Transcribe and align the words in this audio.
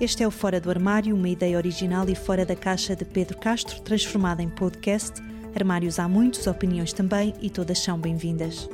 Este 0.00 0.22
é 0.22 0.26
o 0.26 0.30
Fora 0.30 0.58
do 0.58 0.70
Armário, 0.70 1.14
uma 1.14 1.28
ideia 1.28 1.58
original 1.58 2.08
e 2.08 2.14
fora 2.14 2.46
da 2.46 2.56
caixa 2.56 2.96
de 2.96 3.04
Pedro 3.04 3.36
Castro, 3.36 3.82
transformada 3.82 4.42
em 4.42 4.48
podcast. 4.48 5.20
Armários 5.54 5.98
há 5.98 6.08
muitos, 6.08 6.46
opiniões 6.46 6.90
também, 6.90 7.34
e 7.38 7.50
todas 7.50 7.80
são 7.80 7.98
bem-vindas. 7.98 8.66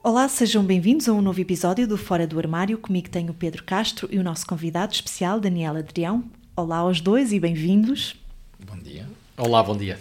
Olá, 0.00 0.28
sejam 0.28 0.62
bem-vindos 0.62 1.08
a 1.08 1.12
um 1.12 1.20
novo 1.20 1.40
episódio 1.40 1.88
do 1.88 1.98
Fora 1.98 2.24
do 2.24 2.38
Armário. 2.38 2.78
Comigo 2.78 3.10
tenho 3.10 3.32
o 3.32 3.34
Pedro 3.34 3.64
Castro 3.64 4.08
e 4.12 4.18
o 4.20 4.22
nosso 4.22 4.46
convidado 4.46 4.92
especial, 4.92 5.40
Daniel 5.40 5.76
Adrião. 5.76 6.22
Olá 6.54 6.76
aos 6.76 7.00
dois 7.00 7.32
e 7.32 7.40
bem-vindos. 7.40 8.14
Bom 8.64 8.78
dia. 8.78 9.08
Olá, 9.36 9.60
bom 9.60 9.76
dia. 9.76 9.98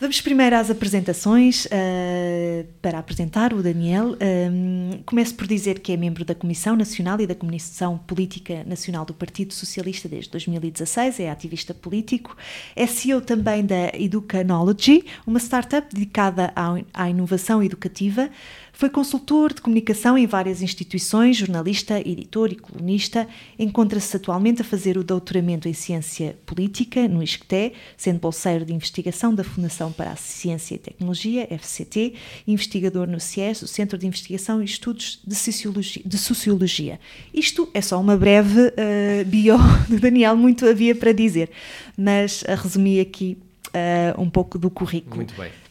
Vamos 0.00 0.20
primeiro 0.20 0.56
às 0.56 0.70
apresentações. 0.70 1.66
Uh, 1.66 2.66
para 2.82 2.98
apresentar 2.98 3.54
o 3.54 3.62
Daniel, 3.62 4.16
um, 4.50 5.00
começo 5.06 5.32
por 5.36 5.46
dizer 5.46 5.78
que 5.78 5.92
é 5.92 5.96
membro 5.96 6.24
da 6.24 6.34
Comissão 6.34 6.74
Nacional 6.74 7.20
e 7.20 7.26
da 7.28 7.34
Comissão 7.34 7.96
Política 7.98 8.64
Nacional 8.66 9.04
do 9.04 9.14
Partido 9.14 9.54
Socialista 9.54 10.08
desde 10.08 10.30
2016, 10.32 11.20
é 11.20 11.30
ativista 11.30 11.72
político, 11.72 12.36
é 12.74 12.88
CEO 12.88 13.20
também 13.20 13.64
da 13.64 13.92
Educanology, 13.94 15.04
uma 15.24 15.38
startup 15.38 15.86
dedicada 15.94 16.52
à, 16.56 16.74
à 16.92 17.08
inovação 17.08 17.62
educativa. 17.62 18.28
Foi 18.76 18.90
consultor 18.90 19.54
de 19.54 19.62
comunicação 19.62 20.18
em 20.18 20.26
várias 20.26 20.60
instituições, 20.60 21.36
jornalista, 21.36 22.00
editor 22.00 22.50
e 22.50 22.56
colunista. 22.56 23.28
Encontra-se 23.56 24.16
atualmente 24.16 24.62
a 24.62 24.64
fazer 24.64 24.98
o 24.98 25.04
doutoramento 25.04 25.68
em 25.68 25.72
Ciência 25.72 26.36
Política 26.44 27.06
no 27.06 27.22
ISCTE, 27.22 27.72
sendo 27.96 28.18
bolseiro 28.18 28.64
de 28.64 28.74
investigação 28.74 29.32
da 29.32 29.44
Fundação 29.44 29.92
para 29.92 30.10
a 30.10 30.16
Ciência 30.16 30.74
e 30.74 30.78
Tecnologia, 30.78 31.46
FCT, 31.56 32.14
investigador 32.48 33.06
no 33.06 33.20
CIES, 33.20 33.62
o 33.62 33.68
Centro 33.68 33.96
de 33.96 34.08
Investigação 34.08 34.60
e 34.60 34.64
Estudos 34.64 35.20
de 35.24 35.36
Sociologia. 35.36 36.02
De 36.04 36.18
Sociologia. 36.18 37.00
Isto 37.32 37.68
é 37.72 37.80
só 37.80 38.00
uma 38.00 38.16
breve 38.16 38.60
uh, 38.60 39.24
bio 39.24 39.56
de 39.88 39.98
Daniel, 39.98 40.36
muito 40.36 40.66
havia 40.66 40.96
para 40.96 41.12
dizer, 41.12 41.48
mas 41.96 42.42
uh, 42.42 42.60
resumi 42.60 42.98
aqui 42.98 43.38
uh, 43.68 44.20
um 44.20 44.28
pouco 44.28 44.58
do 44.58 44.68
currículo. 44.68 45.16
Muito 45.16 45.34
bem. 45.34 45.63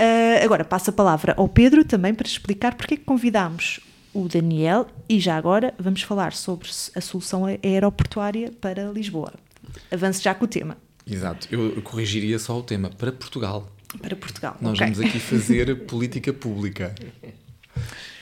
Uh, 0.00 0.42
agora 0.42 0.64
passo 0.64 0.88
a 0.88 0.92
palavra 0.94 1.34
ao 1.36 1.46
Pedro 1.46 1.84
também 1.84 2.14
para 2.14 2.26
explicar 2.26 2.74
porque 2.74 2.94
é 2.94 2.96
que 2.96 3.04
convidámos 3.04 3.80
o 4.14 4.26
Daniel 4.26 4.86
e 5.06 5.20
já 5.20 5.36
agora 5.36 5.74
vamos 5.78 6.00
falar 6.00 6.32
sobre 6.32 6.70
a 6.96 7.00
solução 7.02 7.44
aeroportuária 7.44 8.50
para 8.62 8.90
Lisboa. 8.90 9.34
Avance 9.92 10.22
já 10.22 10.34
com 10.34 10.46
o 10.46 10.48
tema. 10.48 10.78
Exato, 11.06 11.46
eu 11.50 11.82
corrigiria 11.82 12.38
só 12.38 12.58
o 12.58 12.62
tema 12.62 12.88
para 12.88 13.12
Portugal. 13.12 13.70
Para 14.00 14.16
Portugal. 14.16 14.56
Nós 14.58 14.78
okay. 14.78 14.90
vamos 14.90 15.00
aqui 15.06 15.20
fazer 15.20 15.84
política 15.84 16.32
pública. 16.32 16.94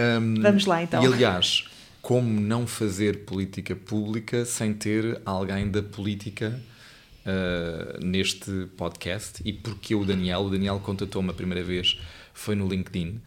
Um, 0.01 0.43
vamos 0.43 0.67
lá 0.67 0.83
então. 0.83 1.01
E 1.01 1.07
aliás, 1.07 1.65
como 2.03 2.29
não 2.41 2.67
fazer 2.67 3.25
política 3.25 3.77
pública 3.77 4.45
sem 4.45 4.75
ter 4.75 5.21
alguém 5.25 5.71
da 5.71 5.83
política 5.83 6.61
uh, 7.29 8.05
neste 8.05 8.67
podcast 8.77 9.43
e 9.45 9.53
porque 9.53 9.95
o 9.95 10.05
Daniel, 10.05 10.41
o 10.41 10.51
Daniel 10.51 10.81
contatou-me 10.81 11.31
a 11.31 11.35
primeira 11.35 11.63
vez, 11.63 12.01
foi 12.33 12.55
no 12.55 12.67
LinkedIn, 12.67 13.21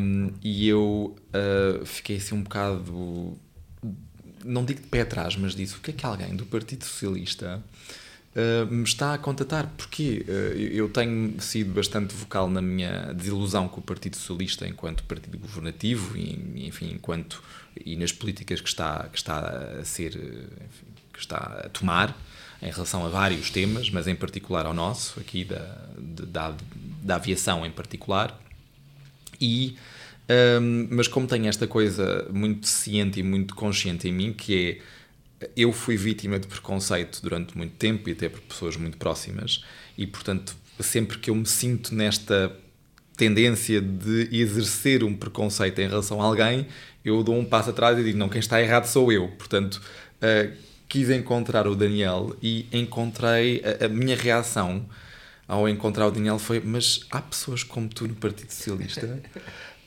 um, 0.00 0.32
e 0.42 0.68
eu 0.68 1.16
uh, 1.28 1.86
fiquei 1.86 2.16
assim 2.16 2.34
um 2.34 2.42
bocado, 2.42 3.38
não 4.44 4.64
digo 4.64 4.80
de 4.80 4.88
pé 4.88 5.02
atrás, 5.02 5.36
mas 5.36 5.54
disse, 5.54 5.76
o 5.76 5.80
que 5.80 5.90
é 5.90 5.94
que 5.94 6.04
alguém 6.04 6.34
do 6.34 6.44
Partido 6.46 6.84
Socialista 6.84 7.62
uh, 8.34 8.72
me 8.72 8.82
está 8.82 9.14
a 9.14 9.18
contatar? 9.18 9.68
Porque 9.76 10.24
eu 10.72 10.88
tenho 10.88 11.40
sido 11.40 11.72
bastante 11.74 12.14
vocal 12.14 12.48
na 12.50 12.62
minha 12.62 13.12
desilusão 13.12 13.68
com 13.68 13.80
o 13.80 13.82
Partido 13.82 14.16
Socialista 14.16 14.66
enquanto 14.66 15.04
partido 15.04 15.38
governativo 15.38 16.16
e, 16.16 16.66
enfim, 16.66 16.92
enquanto 16.94 17.42
e 17.84 17.94
nas 17.94 18.10
políticas 18.10 18.60
que 18.60 18.68
está, 18.68 19.08
que 19.12 19.18
está 19.18 19.38
a 19.80 19.84
ser, 19.84 20.16
enfim, 20.16 20.86
que 21.12 21.20
está 21.20 21.62
a 21.64 21.68
tomar 21.68 22.16
em 22.62 22.70
relação 22.70 23.04
a 23.06 23.08
vários 23.08 23.50
temas, 23.50 23.90
mas 23.90 24.06
em 24.06 24.14
particular 24.14 24.66
ao 24.66 24.74
nosso, 24.74 25.18
aqui 25.18 25.44
da, 25.44 25.88
da, 25.98 26.54
da 27.02 27.14
aviação 27.16 27.64
em 27.64 27.70
particular. 27.70 28.38
E, 29.40 29.76
um, 30.60 30.88
mas 30.90 31.08
como 31.08 31.26
tenho 31.26 31.46
esta 31.46 31.66
coisa 31.66 32.28
muito 32.30 32.66
ciente 32.66 33.20
e 33.20 33.22
muito 33.22 33.54
consciente 33.54 34.08
em 34.08 34.12
mim, 34.12 34.32
que 34.32 34.78
é 34.78 35.00
eu 35.56 35.72
fui 35.72 35.96
vítima 35.96 36.38
de 36.38 36.46
preconceito 36.46 37.20
durante 37.22 37.56
muito 37.56 37.74
tempo 37.76 38.08
e 38.08 38.12
até 38.12 38.28
por 38.28 38.40
pessoas 38.42 38.76
muito 38.76 38.98
próximas, 38.98 39.64
e 39.96 40.06
portanto, 40.06 40.54
sempre 40.78 41.18
que 41.18 41.30
eu 41.30 41.34
me 41.34 41.46
sinto 41.46 41.94
nesta 41.94 42.54
tendência 43.16 43.80
de 43.80 44.28
exercer 44.32 45.02
um 45.04 45.14
preconceito 45.14 45.78
em 45.78 45.88
relação 45.88 46.20
a 46.20 46.24
alguém, 46.24 46.66
eu 47.04 47.22
dou 47.22 47.38
um 47.38 47.44
passo 47.44 47.70
atrás 47.70 47.98
e 47.98 48.04
digo: 48.04 48.18
não, 48.18 48.28
quem 48.28 48.38
está 48.38 48.60
errado 48.60 48.86
sou 48.86 49.10
eu. 49.12 49.28
Portanto, 49.28 49.80
uh, 50.22 50.52
quis 50.90 51.08
encontrar 51.08 51.68
o 51.68 51.76
Daniel 51.76 52.36
e 52.42 52.66
encontrei 52.72 53.62
a, 53.64 53.86
a, 53.86 53.88
minha 53.88 54.16
reação 54.16 54.84
ao 55.46 55.68
encontrar 55.68 56.08
o 56.08 56.10
Daniel 56.10 56.38
foi 56.38 56.60
mas 56.60 57.00
há 57.10 57.22
pessoas 57.22 57.62
como 57.62 57.88
tu 57.88 58.06
no 58.06 58.14
Partido 58.14 58.50
Socialista? 58.50 59.20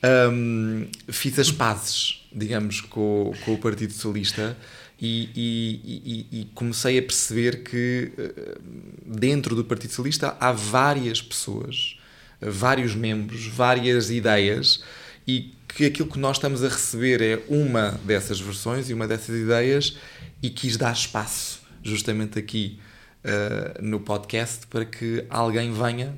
Um, 0.05 0.85
fiz 1.07 1.39
as 1.39 1.49
pazes 1.49 2.27
digamos 2.29 2.81
com, 2.81 3.31
com 3.45 3.53
o 3.53 3.57
Partido 3.57 3.93
Socialista 3.93 4.57
e, 4.99 5.29
e, 5.33 6.27
e, 6.33 6.41
e, 6.41 6.45
comecei 6.53 6.99
a 6.99 7.01
perceber 7.01 7.63
que 7.63 8.11
eh, 8.17 8.57
dentro 9.05 9.55
do 9.55 9.63
Partido 9.63 9.91
Socialista 9.91 10.35
há 10.41 10.51
várias 10.51 11.21
pessoas 11.21 11.97
vários 12.41 12.95
membros, 12.95 13.47
várias 13.47 14.09
ideias 14.11 14.83
e 15.25 15.53
que 15.67 15.85
aquilo 15.85 16.09
que 16.09 16.19
nós 16.19 16.37
estamos 16.37 16.63
a 16.63 16.67
receber 16.67 17.21
é 17.21 17.39
uma 17.47 17.99
dessas 18.03 18.39
versões 18.39 18.89
e 18.89 18.93
uma 18.93 19.07
dessas 19.07 19.35
ideias 19.35 19.97
e 20.43 20.49
quis 20.49 20.75
dar 20.75 20.91
espaço 20.91 21.63
justamente 21.81 22.37
aqui 22.37 22.79
uh, 23.23 23.81
no 23.81 24.01
podcast 24.01 24.67
para 24.67 24.85
que 24.85 25.25
alguém 25.29 25.71
venha 25.71 26.17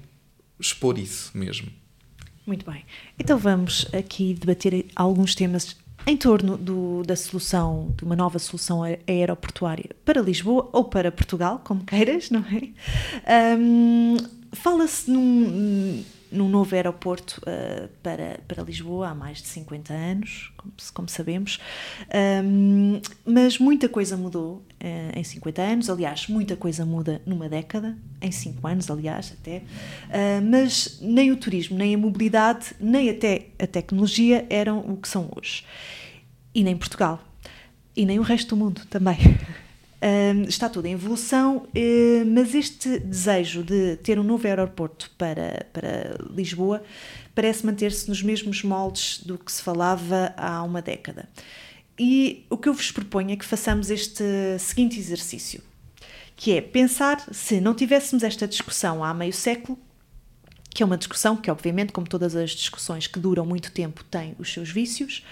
expor 0.60 0.98
isso 0.98 1.32
mesmo. 1.38 1.72
Muito 2.46 2.70
bem. 2.70 2.84
Então 3.18 3.38
vamos 3.38 3.88
aqui 3.94 4.34
debater 4.34 4.86
alguns 4.96 5.36
temas 5.36 5.78
em 6.08 6.18
torno 6.18 6.58
do, 6.58 7.04
da 7.04 7.16
solução, 7.16 7.94
de 7.98 8.04
uma 8.04 8.16
nova 8.16 8.38
solução 8.38 8.82
aeroportuária 9.08 9.90
para 10.04 10.22
Lisboa 10.22 10.70
ou 10.72 10.86
para 10.86 11.12
Portugal, 11.12 11.62
como 11.64 11.84
queiras, 11.84 12.30
não 12.30 12.42
é? 12.42 13.58
Um, 13.58 14.18
Fala-se 14.56 15.12
num, 15.12 16.04
num 16.32 16.50
novo 16.50 16.76
aeroporto 16.76 17.42
uh, 17.42 17.88
para, 18.02 18.40
para 18.48 18.64
Lisboa 18.64 19.10
há 19.10 19.16
mais 19.16 19.42
de 19.42 19.48
50 19.48 19.94
anos, 19.94 20.52
como, 20.58 20.74
como 20.94 21.10
sabemos, 21.10 21.60
um, 22.44 23.02
mas 23.26 23.60
muita 23.60 23.88
coisa 23.88 24.18
mudou 24.18 24.64
uh, 24.84 25.20
em 25.20 25.24
50 25.24 25.62
anos, 25.62 25.90
aliás, 25.90 26.28
muita 26.28 26.56
coisa 26.56 26.86
muda 26.86 27.22
numa 27.26 27.50
década, 27.50 27.98
em 28.22 28.32
5 28.32 28.68
anos, 28.68 28.90
aliás, 28.90 29.34
até, 29.40 29.58
uh, 29.58 30.42
mas 30.50 31.00
nem 31.02 31.32
o 31.32 31.38
turismo, 31.38 31.78
nem 31.78 31.96
a 31.96 31.98
mobilidade, 31.98 32.76
nem 32.80 33.10
até 33.10 33.48
a 33.60 33.68
tecnologia 33.68 34.46
eram 34.50 34.80
o 34.80 34.98
que 34.98 35.08
são 35.08 35.30
hoje. 35.36 35.66
E 36.54 36.64
nem 36.64 36.76
Portugal. 36.78 37.22
E 37.96 38.06
nem 38.06 38.20
o 38.20 38.22
resto 38.22 38.56
do 38.56 38.58
mundo 38.58 38.82
também. 38.90 39.18
Um, 40.06 40.44
está 40.44 40.70
tudo 40.70 40.86
em 40.86 40.94
evolução, 40.94 41.66
uh, 41.66 42.26
mas 42.28 42.54
este 42.54 43.00
desejo 43.00 43.64
de 43.64 43.96
ter 44.04 44.20
um 44.20 44.24
novo 44.24 44.46
aeroporto 44.46 45.10
para, 45.18 45.66
para 45.74 46.16
Lisboa 46.30 46.84
parece 47.34 47.66
manter-se 47.66 48.08
nos 48.08 48.22
mesmos 48.22 48.62
moldes 48.62 49.20
do 49.26 49.36
que 49.36 49.52
se 49.52 49.64
falava 49.64 50.32
há 50.38 50.62
uma 50.62 50.80
década. 50.80 51.28
E 51.98 52.46
o 52.52 52.58
que 52.58 52.70
eu 52.70 52.74
vos 52.76 52.92
proponho 52.92 53.32
é 53.32 53.36
que 53.36 53.46
façamos 53.46 53.90
este 53.90 54.24
seguinte 54.60 55.00
exercício, 55.00 55.64
que 56.36 56.52
é 56.52 56.62
pensar 56.62 57.20
se 57.32 57.60
não 57.60 57.74
tivéssemos 57.74 58.24
esta 58.24 58.48
discussão 58.48 59.04
há 59.04 59.12
meio 59.12 59.34
século, 59.34 59.76
que 60.70 60.84
é 60.84 60.86
uma 60.86 60.98
discussão 60.98 61.38
que, 61.38 61.50
obviamente, 61.50 61.94
como 61.94 62.06
todas 62.06 62.36
as 62.36 62.52
discussões 62.52 63.08
que 63.08 63.18
duram 63.18 63.46
muito 63.46 63.72
tempo, 63.72 64.04
tem 64.04 64.36
os 64.38 64.52
seus 64.52 64.70
vícios. 64.70 65.24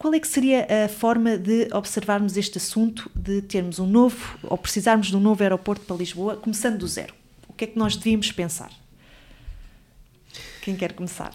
Qual 0.00 0.14
é 0.14 0.18
que 0.18 0.26
seria 0.26 0.66
a 0.86 0.88
forma 0.88 1.36
de 1.36 1.68
observarmos 1.74 2.34
este 2.38 2.56
assunto, 2.56 3.10
de 3.14 3.42
termos 3.42 3.78
um 3.78 3.86
novo, 3.86 4.38
ou 4.44 4.56
precisarmos 4.56 5.08
de 5.08 5.16
um 5.18 5.20
novo 5.20 5.42
aeroporto 5.42 5.84
para 5.84 5.94
Lisboa, 5.94 6.36
começando 6.36 6.78
do 6.78 6.88
zero? 6.88 7.12
O 7.46 7.52
que 7.52 7.64
é 7.64 7.66
que 7.66 7.78
nós 7.78 7.96
devíamos 7.96 8.32
pensar? 8.32 8.70
Quem 10.62 10.74
quer 10.74 10.94
começar? 10.94 11.34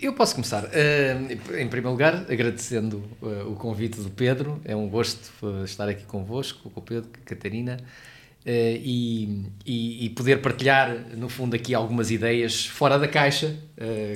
Eu 0.00 0.14
posso 0.14 0.34
começar. 0.34 0.64
Uh, 0.64 1.60
em 1.60 1.68
primeiro 1.68 1.90
lugar, 1.90 2.26
agradecendo 2.28 3.04
uh, 3.22 3.48
o 3.48 3.54
convite 3.54 4.00
do 4.00 4.10
Pedro. 4.10 4.60
É 4.64 4.74
um 4.74 4.88
gosto 4.88 5.30
uh, 5.40 5.62
estar 5.62 5.88
aqui 5.88 6.02
convosco, 6.06 6.68
com 6.68 6.80
o 6.80 6.82
Pedro, 6.82 7.08
com 7.08 7.20
a 7.20 7.24
Catarina. 7.24 7.76
E, 8.44 9.44
e, 9.66 10.06
e, 10.06 10.10
poder 10.10 10.40
partilhar, 10.40 10.90
no 11.14 11.28
fundo, 11.28 11.54
aqui 11.54 11.74
algumas 11.74 12.10
ideias 12.10 12.64
fora 12.64 12.98
da 12.98 13.06
caixa, 13.06 13.54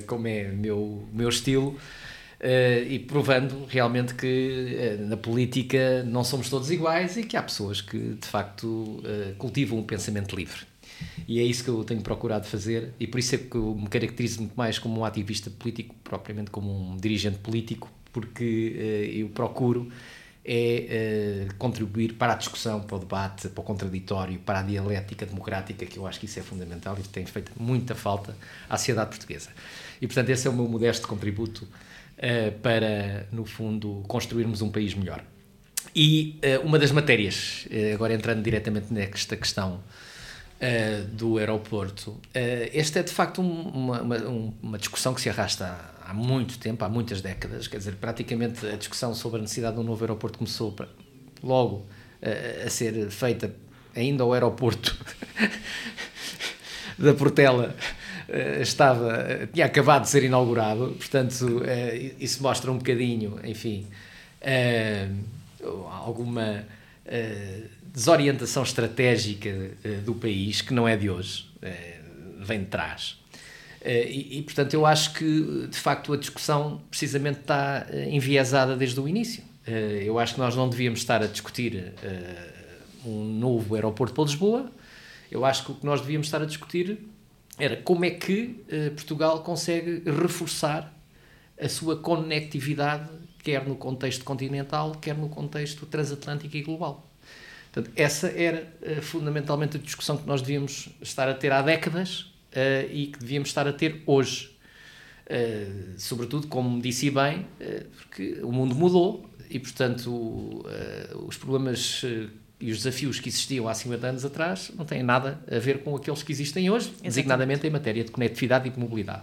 como 0.06 0.26
é 0.26 0.44
meu, 0.44 1.06
meu 1.12 1.28
estilo, 1.28 1.78
e 2.88 2.98
provando 2.98 3.66
realmente 3.66 4.14
que 4.14 4.96
na 5.00 5.16
política 5.16 6.02
não 6.02 6.24
somos 6.24 6.50
todos 6.50 6.70
iguais 6.70 7.16
e 7.16 7.22
que 7.22 7.36
há 7.36 7.42
pessoas 7.42 7.80
que, 7.80 7.98
de 7.98 8.26
facto, 8.26 9.02
cultivam 9.38 9.78
um 9.78 9.84
pensamento 9.84 10.34
livre. 10.34 10.60
E 11.28 11.38
é 11.38 11.42
isso 11.42 11.62
que 11.62 11.70
eu 11.70 11.84
tenho 11.84 12.00
procurado 12.00 12.46
fazer, 12.46 12.92
e 12.98 13.06
por 13.06 13.18
isso 13.18 13.34
é 13.34 13.38
que 13.38 13.54
eu 13.54 13.74
me 13.74 13.88
caracterizo 13.88 14.40
muito 14.40 14.54
mais 14.54 14.78
como 14.78 15.00
um 15.00 15.04
ativista 15.04 15.50
político, 15.50 15.94
propriamente 16.02 16.50
como 16.50 16.92
um 16.92 16.96
dirigente 16.96 17.38
político, 17.38 17.90
porque 18.12 19.12
eu 19.14 19.28
procuro 19.28 19.90
é 20.44 21.46
uh, 21.48 21.54
contribuir 21.54 22.14
para 22.14 22.32
a 22.32 22.36
discussão, 22.36 22.80
para 22.80 22.96
o 22.96 22.98
debate, 22.98 23.48
para 23.48 23.60
o 23.60 23.64
contraditório, 23.64 24.40
para 24.40 24.58
a 24.58 24.62
dialética 24.62 25.24
democrática, 25.24 25.86
que 25.86 25.96
eu 25.96 26.06
acho 26.06 26.18
que 26.18 26.26
isso 26.26 26.38
é 26.40 26.42
fundamental 26.42 26.96
e 26.98 27.02
tem 27.06 27.24
feito 27.24 27.52
muita 27.56 27.94
falta 27.94 28.36
à 28.68 28.76
sociedade 28.76 29.10
portuguesa. 29.10 29.50
E, 30.00 30.06
portanto, 30.06 30.30
esse 30.30 30.48
é 30.48 30.50
o 30.50 30.52
meu 30.52 30.66
modesto 30.66 31.06
contributo 31.06 31.68
uh, 32.22 32.52
para, 32.60 33.26
no 33.32 33.44
fundo, 33.44 34.02
construirmos 34.06 34.62
um 34.62 34.70
país 34.70 34.94
melhor. 34.94 35.24
E 35.94 36.38
uh, 36.42 36.66
uma 36.66 36.78
das 36.78 36.92
matérias, 36.92 37.66
agora 37.92 38.14
entrando 38.14 38.42
diretamente 38.42 38.92
nesta 38.92 39.36
questão 39.36 39.80
do 41.14 41.38
aeroporto, 41.38 42.20
esta 42.72 43.00
é 43.00 43.02
de 43.02 43.10
facto 43.10 43.42
um, 43.42 43.62
uma, 43.62 44.00
uma, 44.00 44.16
uma 44.62 44.78
discussão 44.78 45.12
que 45.12 45.20
se 45.20 45.28
arrasta 45.28 45.66
há, 45.66 46.10
há 46.10 46.14
muito 46.14 46.56
tempo, 46.56 46.84
há 46.84 46.88
muitas 46.88 47.20
décadas, 47.20 47.66
quer 47.66 47.78
dizer, 47.78 47.96
praticamente 47.96 48.64
a 48.64 48.76
discussão 48.76 49.12
sobre 49.12 49.40
a 49.40 49.42
necessidade 49.42 49.74
de 49.74 49.80
um 49.80 49.82
novo 49.82 50.04
aeroporto 50.04 50.38
começou 50.38 50.70
para, 50.70 50.88
logo 51.42 51.84
a 52.64 52.70
ser 52.70 53.10
feita 53.10 53.52
ainda 53.92 54.22
ao 54.22 54.32
aeroporto 54.32 54.96
da 56.96 57.12
Portela 57.12 57.74
estava, 58.60 59.48
tinha 59.52 59.66
acabado 59.66 60.02
de 60.02 60.08
ser 60.08 60.24
inaugurado, 60.24 60.94
portanto 60.98 61.62
isso 62.18 62.42
mostra 62.42 62.70
um 62.70 62.78
bocadinho, 62.78 63.38
enfim, 63.44 63.86
alguma 65.90 66.64
desorientação 67.92 68.62
estratégica 68.62 69.70
do 70.04 70.14
país, 70.14 70.60
que 70.60 70.72
não 70.72 70.86
é 70.86 70.96
de 70.96 71.10
hoje, 71.10 71.46
vem 72.40 72.60
de 72.60 72.66
trás. 72.66 73.22
Eh, 73.84 74.08
e, 74.08 74.38
e, 74.38 74.42
portanto, 74.42 74.74
eu 74.74 74.86
acho 74.86 75.12
que, 75.14 75.66
de 75.68 75.76
facto, 75.76 76.12
a 76.12 76.16
discussão 76.16 76.80
precisamente 76.88 77.40
está 77.40 77.86
eh, 77.90 78.08
enviesada 78.10 78.76
desde 78.76 78.98
o 79.00 79.08
início. 79.08 79.42
Eh, 79.66 80.04
eu 80.04 80.18
acho 80.18 80.34
que 80.34 80.40
nós 80.40 80.54
não 80.54 80.68
devíamos 80.68 81.00
estar 81.00 81.20
a 81.22 81.26
discutir 81.26 81.92
um 83.04 83.24
novo 83.24 83.74
aeroporto 83.74 84.14
para 84.14 84.24
Lisboa. 84.24 84.70
Eu 85.30 85.44
acho 85.44 85.64
que 85.64 85.72
o 85.72 85.74
que 85.74 85.84
nós 85.84 86.00
devíamos 86.00 86.28
estar 86.28 86.40
a 86.40 86.46
discutir 86.46 86.98
era 87.62 87.76
como 87.76 88.04
é 88.04 88.10
que 88.10 88.64
Portugal 88.96 89.42
consegue 89.42 90.02
reforçar 90.10 90.92
a 91.60 91.68
sua 91.68 91.96
conectividade, 91.96 93.08
quer 93.42 93.66
no 93.66 93.76
contexto 93.76 94.24
continental, 94.24 94.92
quer 95.00 95.16
no 95.16 95.28
contexto 95.28 95.86
transatlântico 95.86 96.56
e 96.56 96.62
global. 96.62 97.08
Portanto, 97.72 97.94
essa 97.96 98.28
era 98.28 98.66
fundamentalmente 99.00 99.76
a 99.76 99.80
discussão 99.80 100.16
que 100.16 100.26
nós 100.26 100.42
devíamos 100.42 100.88
estar 101.00 101.28
a 101.28 101.34
ter 101.34 101.52
há 101.52 101.62
décadas 101.62 102.32
uh, 102.52 102.92
e 102.92 103.06
que 103.06 103.18
devíamos 103.18 103.48
estar 103.48 103.66
a 103.66 103.72
ter 103.72 104.02
hoje. 104.06 104.50
Uh, 105.26 105.94
sobretudo, 105.98 106.46
como 106.48 106.80
disse 106.80 107.10
bem, 107.10 107.46
uh, 107.60 107.84
porque 107.96 108.40
o 108.42 108.52
mundo 108.52 108.74
mudou 108.74 109.28
e, 109.48 109.58
portanto, 109.58 110.64
os 111.26 111.36
problemas 111.36 112.02
e 112.62 112.70
os 112.70 112.78
desafios 112.78 113.18
que 113.18 113.28
existiam 113.28 113.66
há 113.66 113.74
50 113.74 114.06
anos 114.06 114.24
atrás 114.24 114.70
não 114.76 114.84
têm 114.84 115.02
nada 115.02 115.40
a 115.50 115.58
ver 115.58 115.82
com 115.82 115.96
aqueles 115.96 116.22
que 116.22 116.30
existem 116.30 116.70
hoje, 116.70 116.86
Exatamente. 116.86 117.08
designadamente 117.08 117.66
em 117.66 117.70
matéria 117.70 118.04
de 118.04 118.12
conectividade 118.12 118.68
e 118.68 118.70
de 118.70 118.78
mobilidade. 118.78 119.22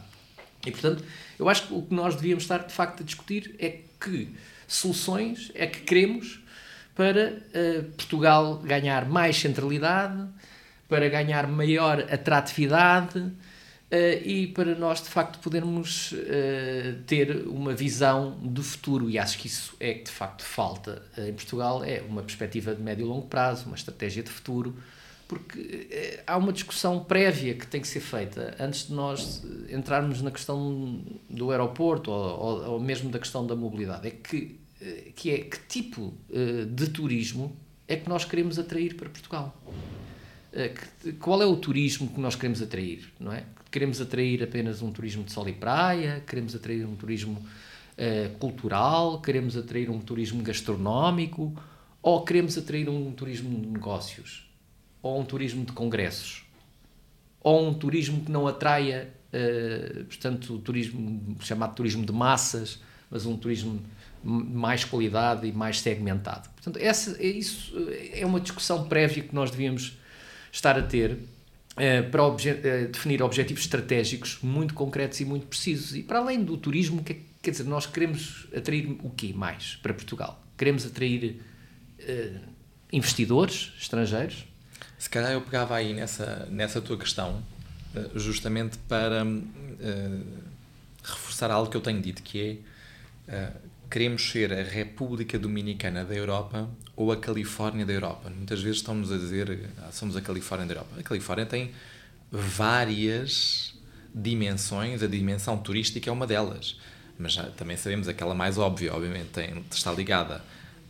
E, 0.68 0.72
portanto, 0.72 1.06
eu 1.40 1.48
acho 1.48 1.68
que 1.68 1.74
o 1.74 1.82
que 1.82 1.94
nós 1.94 2.16
devíamos 2.16 2.44
estar, 2.44 2.58
de 2.58 2.74
facto, 2.74 3.02
a 3.02 3.06
discutir 3.06 3.56
é 3.58 3.80
que 3.98 4.28
soluções 4.68 5.54
é 5.56 5.66
que 5.66 5.80
queremos 5.80 6.42
para 6.94 7.32
uh, 7.32 7.84
Portugal 7.96 8.58
ganhar 8.58 9.08
mais 9.08 9.38
centralidade, 9.38 10.28
para 10.90 11.08
ganhar 11.08 11.48
maior 11.48 12.02
atratividade 12.12 13.32
uh, 13.92 14.28
e 14.28 14.48
para 14.48 14.76
nós, 14.76 15.02
de 15.02 15.10
facto, 15.10 15.40
podermos 15.40 16.12
uh, 16.12 17.02
ter 17.06 17.48
uma 17.48 17.74
visão 17.74 18.32
do 18.42 18.64
futuro. 18.64 19.10
E 19.10 19.18
acho 19.18 19.38
que 19.38 19.48
isso 19.48 19.76
é 19.80 19.94
que, 19.94 20.06
de 20.06 20.12
facto, 20.12 20.44
falta 20.44 21.02
uh, 21.18 21.22
em 21.22 21.34
Portugal, 21.34 21.84
é 21.84 22.02
uma 22.02 22.22
perspectiva 22.22 22.74
de 22.76 22.82
médio 22.82 23.06
e 23.06 23.10
longo 23.10 23.28
prazo, 23.28 23.66
uma 23.66 23.76
estratégia 23.76 24.24
de 24.24 24.30
futuro, 24.30 24.76
porque 25.28 26.22
há 26.26 26.38
uma 26.38 26.52
discussão 26.52 27.04
prévia 27.04 27.54
que 27.54 27.68
tem 27.68 27.80
que 27.80 27.88
ser 27.88 28.00
feita 28.00 28.56
antes 28.60 28.88
de 28.88 28.94
nós 28.94 29.44
entrarmos 29.70 30.24
na 30.24 30.32
questão 30.32 31.04
do 31.30 31.52
aeroporto 31.52 32.10
ou, 32.10 32.40
ou, 32.40 32.72
ou 32.72 32.80
mesmo 32.80 33.12
da 33.12 33.20
questão 33.20 33.46
da 33.46 33.56
mobilidade. 33.56 34.08
É 34.08 34.10
que, 34.12 34.60
que 35.16 35.30
é 35.30 35.38
que 35.42 35.60
tipo 35.68 36.16
de 36.68 36.90
turismo 36.90 37.56
é 37.88 37.96
que 37.96 38.10
nós 38.10 38.26
queremos 38.26 38.58
atrair 38.58 38.96
para 38.96 39.08
Portugal. 39.08 39.56
Qual 41.20 41.40
é 41.44 41.46
o 41.46 41.56
turismo 41.58 42.08
que 42.08 42.20
nós 42.20 42.34
queremos 42.34 42.60
atrair, 42.60 43.08
não 43.20 43.32
é? 43.32 43.44
Queremos 43.72 44.02
atrair 44.02 44.44
apenas 44.44 44.82
um 44.82 44.92
turismo 44.92 45.24
de 45.24 45.32
sol 45.32 45.48
e 45.48 45.54
praia, 45.54 46.24
queremos 46.26 46.56
atrair 46.56 46.86
um 46.86 46.96
turismo 46.96 47.40
uh, 47.40 48.38
cultural, 48.40 49.22
queremos 49.22 49.56
atrair 49.56 49.90
um 49.90 50.00
turismo 50.00 50.42
gastronómico, 50.42 51.54
ou 52.02 52.24
queremos 52.24 52.58
atrair 52.58 52.90
um 52.90 53.12
turismo 53.12 53.60
de 53.60 53.68
negócios, 53.68 54.50
ou 55.02 55.20
um 55.20 55.26
turismo 55.26 55.66
de 55.66 55.72
congressos, 55.72 56.46
ou 57.42 57.68
um 57.68 57.74
turismo 57.74 58.24
que 58.26 58.32
não 58.32 58.48
atraia, 58.48 59.14
uh, 59.34 60.06
portanto, 60.06 60.56
o 60.56 60.60
turismo 60.60 61.38
chamado 61.42 61.76
turismo 61.76 62.06
de 62.06 62.12
massas, 62.12 62.80
mas 63.12 63.26
um 63.26 63.38
turismo 63.38 63.82
de 64.24 64.30
mais 64.30 64.84
qualidade 64.84 65.48
e 65.48 65.52
mais 65.52 65.80
segmentado. 65.80 66.50
Portanto, 66.50 66.78
essa, 66.78 67.22
isso 67.24 67.74
é 68.14 68.26
uma 68.26 68.40
discussão 68.40 68.88
prévia 68.88 69.24
que 69.24 69.34
nós 69.34 69.52
devíamos 69.52 69.98
estar 70.52 70.78
a 70.78 70.82
ter 70.82 71.18
para 72.12 72.24
obje 72.24 72.52
uh, 72.52 72.88
definir 72.92 73.22
objetivos 73.22 73.64
estratégicos 73.64 74.40
muito 74.42 74.74
concretos 74.74 75.20
e 75.20 75.26
muito 75.26 75.48
precisos. 75.48 75.96
E 75.96 76.04
para 76.04 76.20
além 76.20 76.44
do 76.44 76.58
turismo, 76.58 77.04
que, 77.04 77.22
quer 77.42 77.52
dizer, 77.52 77.64
nós 77.64 77.86
queremos 77.86 78.48
atrair 78.56 78.98
o 79.04 79.10
quê 79.10 79.34
mais 79.34 79.78
para 79.82 79.94
Portugal? 79.94 80.44
Queremos 80.58 80.86
atrair 80.86 81.42
uh, 82.00 82.40
investidores 82.92 83.74
estrangeiros? 83.80 84.46
Se 84.98 85.10
calhar 85.10 85.32
eu 85.32 85.42
pegava 85.42 85.76
aí 85.76 85.94
nessa, 85.94 86.48
nessa 86.52 86.82
tua 86.82 86.98
questão, 86.98 87.42
justamente 88.16 88.78
para 88.80 89.26
reforçar 91.02 91.50
algo 91.52 91.72
que 91.72 91.78
eu 91.78 91.82
tenho 91.82 92.02
dito, 92.02 92.22
que 92.22 92.62
é 93.28 93.52
queremos 93.90 94.30
ser 94.30 94.54
a 94.54 94.62
República 94.62 95.40
Dominicana 95.40 96.06
da 96.06 96.14
Europa 96.14 96.70
ou 96.96 97.12
a 97.12 97.18
Califórnia 97.18 97.86
da 97.86 97.94
Europa. 97.94 98.30
Muitas 98.30 98.62
vezes 98.62 98.78
estamos 98.78 99.12
a 99.12 99.18
dizer 99.18 99.70
ah, 99.80 99.92
somos 99.92 100.16
a 100.16 100.22
Califórnia 100.22 100.68
da 100.68 100.74
Europa. 100.76 101.00
A 101.00 101.04
Califórnia 101.04 101.46
tem 101.46 101.72
várias 102.32 103.74
dimensões, 104.14 105.02
a 105.02 105.08
dimensão 105.08 105.58
turística 105.58 106.10
é 106.10 106.14
uma 106.14 106.28
delas. 106.28 106.78
Mas 107.18 107.34
já, 107.34 107.44
também 107.44 107.76
sabemos 107.76 108.08
aquela 108.08 108.36
mais 108.36 108.58
óbvia, 108.58 108.94
obviamente, 108.94 109.30
tem, 109.30 109.66
está 109.72 109.92
ligada 109.92 110.42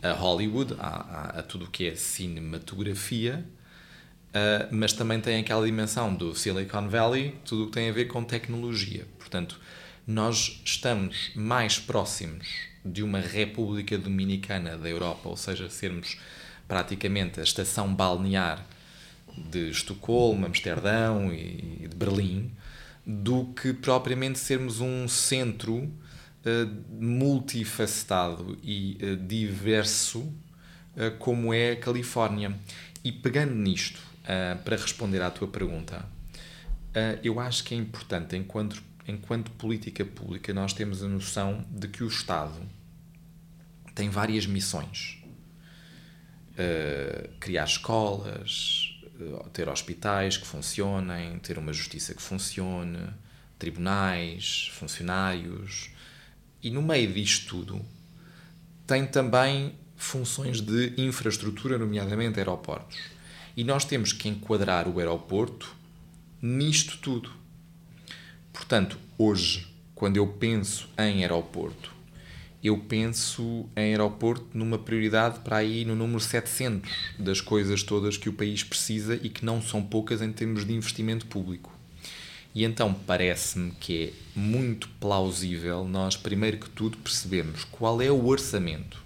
a 0.02 0.12
Hollywood, 0.12 0.74
a, 0.78 0.86
a, 0.86 1.24
a 1.40 1.42
tudo 1.42 1.64
o 1.64 1.68
que 1.68 1.88
é 1.88 1.96
cinematografia, 1.96 3.44
uh, 4.28 4.68
mas 4.70 4.92
também 4.92 5.20
tem 5.20 5.40
aquela 5.40 5.64
dimensão 5.64 6.14
do 6.14 6.34
Silicon 6.34 6.88
Valley, 6.88 7.34
tudo 7.44 7.64
o 7.64 7.66
que 7.66 7.72
tem 7.72 7.88
a 7.88 7.92
ver 7.92 8.06
com 8.06 8.22
tecnologia. 8.22 9.06
Portanto, 9.18 9.58
nós 10.06 10.62
estamos 10.64 11.30
mais 11.34 11.78
próximos 11.78 12.69
de 12.84 13.02
uma 13.02 13.20
República 13.20 13.98
Dominicana 13.98 14.76
da 14.76 14.88
Europa, 14.88 15.28
ou 15.28 15.36
seja, 15.36 15.68
sermos 15.68 16.16
praticamente 16.66 17.40
a 17.40 17.42
estação 17.42 17.94
balnear 17.94 18.64
de 19.36 19.70
Estocolmo, 19.70 20.46
Amsterdão 20.46 21.32
e 21.32 21.88
de 21.88 21.96
Berlim, 21.96 22.50
do 23.06 23.46
que 23.46 23.72
propriamente 23.72 24.38
sermos 24.38 24.80
um 24.80 25.08
centro 25.08 25.76
uh, 25.78 25.92
multifacetado 26.90 28.58
e 28.62 28.98
uh, 29.02 29.16
diverso 29.16 30.20
uh, 30.20 31.16
como 31.18 31.52
é 31.52 31.72
a 31.72 31.76
Califórnia. 31.76 32.54
E 33.02 33.10
pegando 33.10 33.54
nisto, 33.54 33.98
para 34.62 34.76
responder 34.76 35.22
à 35.22 35.30
tua 35.30 35.48
pergunta, 35.48 36.04
eu 37.22 37.40
acho 37.40 37.64
que 37.64 37.74
é 37.74 37.78
importante, 37.78 38.36
enquanto 38.36 38.80
enquanto 39.10 39.50
política 39.52 40.04
pública, 40.04 40.54
nós 40.54 40.72
temos 40.72 41.02
a 41.02 41.08
noção 41.08 41.64
de 41.70 41.88
que 41.88 42.02
o 42.02 42.08
Estado 42.08 42.60
tem 43.94 44.08
várias 44.08 44.46
missões. 44.46 45.18
Uh, 46.52 47.28
criar 47.38 47.64
escolas, 47.64 48.98
uh, 49.20 49.48
ter 49.50 49.68
hospitais 49.68 50.36
que 50.36 50.46
funcionem, 50.46 51.38
ter 51.38 51.58
uma 51.58 51.72
justiça 51.72 52.14
que 52.14 52.22
funcione, 52.22 52.98
tribunais, 53.58 54.70
funcionários. 54.72 55.90
E 56.62 56.70
no 56.70 56.82
meio 56.82 57.12
disto 57.12 57.46
tudo, 57.48 57.84
tem 58.86 59.06
também 59.06 59.74
funções 59.96 60.60
de 60.60 60.94
infraestrutura, 60.96 61.78
nomeadamente 61.78 62.38
aeroportos. 62.38 62.98
E 63.56 63.62
nós 63.62 63.84
temos 63.84 64.12
que 64.12 64.28
enquadrar 64.28 64.88
o 64.88 64.98
aeroporto 64.98 65.76
nisto 66.40 66.98
tudo. 66.98 67.39
Portanto, 68.60 68.98
hoje, 69.16 69.66
quando 69.94 70.18
eu 70.18 70.26
penso 70.26 70.86
em 70.98 71.22
aeroporto, 71.22 71.90
eu 72.62 72.76
penso 72.76 73.66
em 73.74 73.92
aeroporto 73.92 74.46
numa 74.52 74.78
prioridade 74.78 75.40
para 75.40 75.56
aí 75.56 75.82
no 75.82 75.96
número 75.96 76.20
700 76.20 76.90
das 77.18 77.40
coisas 77.40 77.82
todas 77.82 78.18
que 78.18 78.28
o 78.28 78.34
país 78.34 78.62
precisa 78.62 79.14
e 79.14 79.30
que 79.30 79.46
não 79.46 79.62
são 79.62 79.82
poucas 79.82 80.20
em 80.20 80.30
termos 80.30 80.66
de 80.66 80.74
investimento 80.74 81.24
público. 81.24 81.72
E 82.54 82.62
então 82.62 82.92
parece-me 82.92 83.70
que 83.70 84.04
é 84.04 84.38
muito 84.38 84.90
plausível 85.00 85.82
nós, 85.88 86.14
primeiro 86.14 86.58
que 86.58 86.68
tudo, 86.68 86.98
percebemos 86.98 87.64
qual 87.64 88.02
é 88.02 88.10
o 88.10 88.26
orçamento 88.26 89.02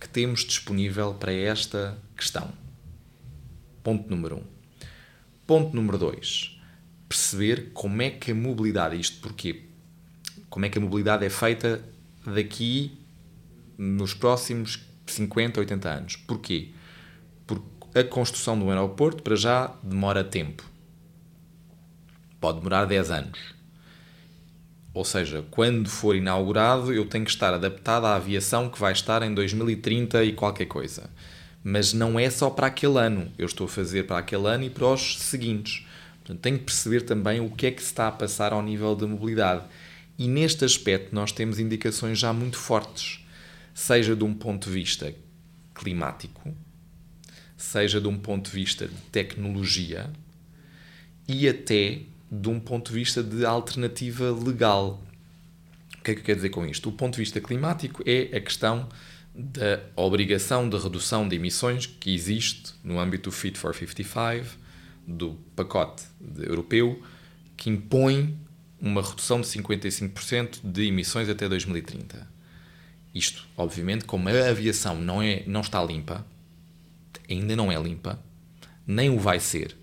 que 0.00 0.08
temos 0.08 0.44
disponível 0.44 1.14
para 1.14 1.32
esta 1.32 1.98
questão? 2.16 2.52
Ponto 3.82 4.08
número 4.08 4.36
um. 4.36 4.44
Ponto 5.48 5.74
número 5.74 5.98
dois. 5.98 6.61
Perceber 7.12 7.72
como 7.74 8.00
é 8.00 8.08
que 8.08 8.30
a 8.30 8.34
mobilidade, 8.34 8.98
isto 8.98 9.20
porquê? 9.20 9.64
Como 10.48 10.64
é 10.64 10.70
que 10.70 10.78
a 10.78 10.80
mobilidade 10.80 11.26
é 11.26 11.28
feita 11.28 11.84
daqui 12.24 12.98
nos 13.76 14.14
próximos 14.14 14.82
50, 15.06 15.60
80 15.60 15.88
anos. 15.90 16.16
Porquê? 16.16 16.70
Porque 17.46 17.98
a 17.98 18.02
construção 18.02 18.58
de 18.58 18.64
um 18.64 18.70
aeroporto, 18.70 19.22
para 19.22 19.36
já, 19.36 19.74
demora 19.82 20.24
tempo. 20.24 20.64
Pode 22.40 22.60
demorar 22.60 22.86
10 22.86 23.10
anos. 23.10 23.38
Ou 24.94 25.04
seja, 25.04 25.44
quando 25.50 25.90
for 25.90 26.16
inaugurado, 26.16 26.94
eu 26.94 27.04
tenho 27.04 27.26
que 27.26 27.30
estar 27.30 27.52
adaptado 27.52 28.06
à 28.06 28.16
aviação 28.16 28.70
que 28.70 28.80
vai 28.80 28.92
estar 28.94 29.22
em 29.22 29.34
2030 29.34 30.24
e 30.24 30.32
qualquer 30.32 30.64
coisa. 30.64 31.10
Mas 31.62 31.92
não 31.92 32.18
é 32.18 32.30
só 32.30 32.48
para 32.48 32.68
aquele 32.68 32.98
ano. 32.98 33.30
Eu 33.36 33.44
estou 33.44 33.66
a 33.66 33.68
fazer 33.68 34.06
para 34.06 34.16
aquele 34.16 34.46
ano 34.46 34.64
e 34.64 34.70
para 34.70 34.86
os 34.86 35.18
seguintes. 35.18 35.84
Portanto, 36.24 36.40
tenho 36.40 36.58
que 36.58 36.64
perceber 36.64 37.02
também 37.02 37.40
o 37.40 37.50
que 37.50 37.66
é 37.66 37.70
que 37.70 37.82
se 37.82 37.88
está 37.88 38.08
a 38.08 38.12
passar 38.12 38.52
ao 38.52 38.62
nível 38.62 38.94
da 38.94 39.06
mobilidade. 39.06 39.64
E 40.16 40.28
neste 40.28 40.64
aspecto 40.64 41.14
nós 41.14 41.32
temos 41.32 41.58
indicações 41.58 42.18
já 42.18 42.32
muito 42.32 42.56
fortes, 42.56 43.24
seja 43.74 44.14
de 44.14 44.22
um 44.22 44.32
ponto 44.32 44.68
de 44.68 44.74
vista 44.74 45.12
climático, 45.74 46.54
seja 47.56 48.00
de 48.00 48.06
um 48.06 48.16
ponto 48.16 48.50
de 48.50 48.56
vista 48.56 48.86
de 48.86 48.94
tecnologia 49.10 50.10
e 51.26 51.48
até 51.48 52.02
de 52.30 52.48
um 52.48 52.60
ponto 52.60 52.92
de 52.92 52.94
vista 52.94 53.22
de 53.22 53.44
alternativa 53.44 54.30
legal. 54.30 55.02
O 55.98 56.02
que 56.02 56.12
é 56.12 56.14
que 56.14 56.20
eu 56.20 56.24
quero 56.24 56.36
dizer 56.36 56.50
com 56.50 56.64
isto? 56.66 56.88
O 56.88 56.92
ponto 56.92 57.14
de 57.14 57.20
vista 57.20 57.40
climático 57.40 58.02
é 58.06 58.36
a 58.36 58.40
questão 58.40 58.88
da 59.34 59.80
obrigação 59.96 60.68
de 60.68 60.76
redução 60.76 61.26
de 61.26 61.36
emissões 61.36 61.86
que 61.86 62.14
existe 62.14 62.74
no 62.84 63.00
âmbito 63.00 63.30
do 63.30 63.32
Fit 63.32 63.58
for 63.58 63.74
55, 63.74 64.46
do 65.06 65.34
pacote 65.56 66.11
europeu, 66.38 67.02
que 67.56 67.70
impõe 67.70 68.36
uma 68.80 69.00
redução 69.00 69.40
de 69.40 69.46
55% 69.46 70.60
de 70.64 70.88
emissões 70.88 71.28
até 71.28 71.48
2030. 71.48 72.28
Isto, 73.14 73.46
obviamente, 73.56 74.04
como 74.04 74.28
a 74.28 74.48
aviação 74.48 75.00
não, 75.00 75.22
é, 75.22 75.44
não 75.46 75.60
está 75.60 75.82
limpa, 75.84 76.26
ainda 77.30 77.54
não 77.54 77.70
é 77.70 77.80
limpa, 77.80 78.18
nem 78.86 79.10
o 79.10 79.18
vai 79.18 79.38
ser, 79.38 79.76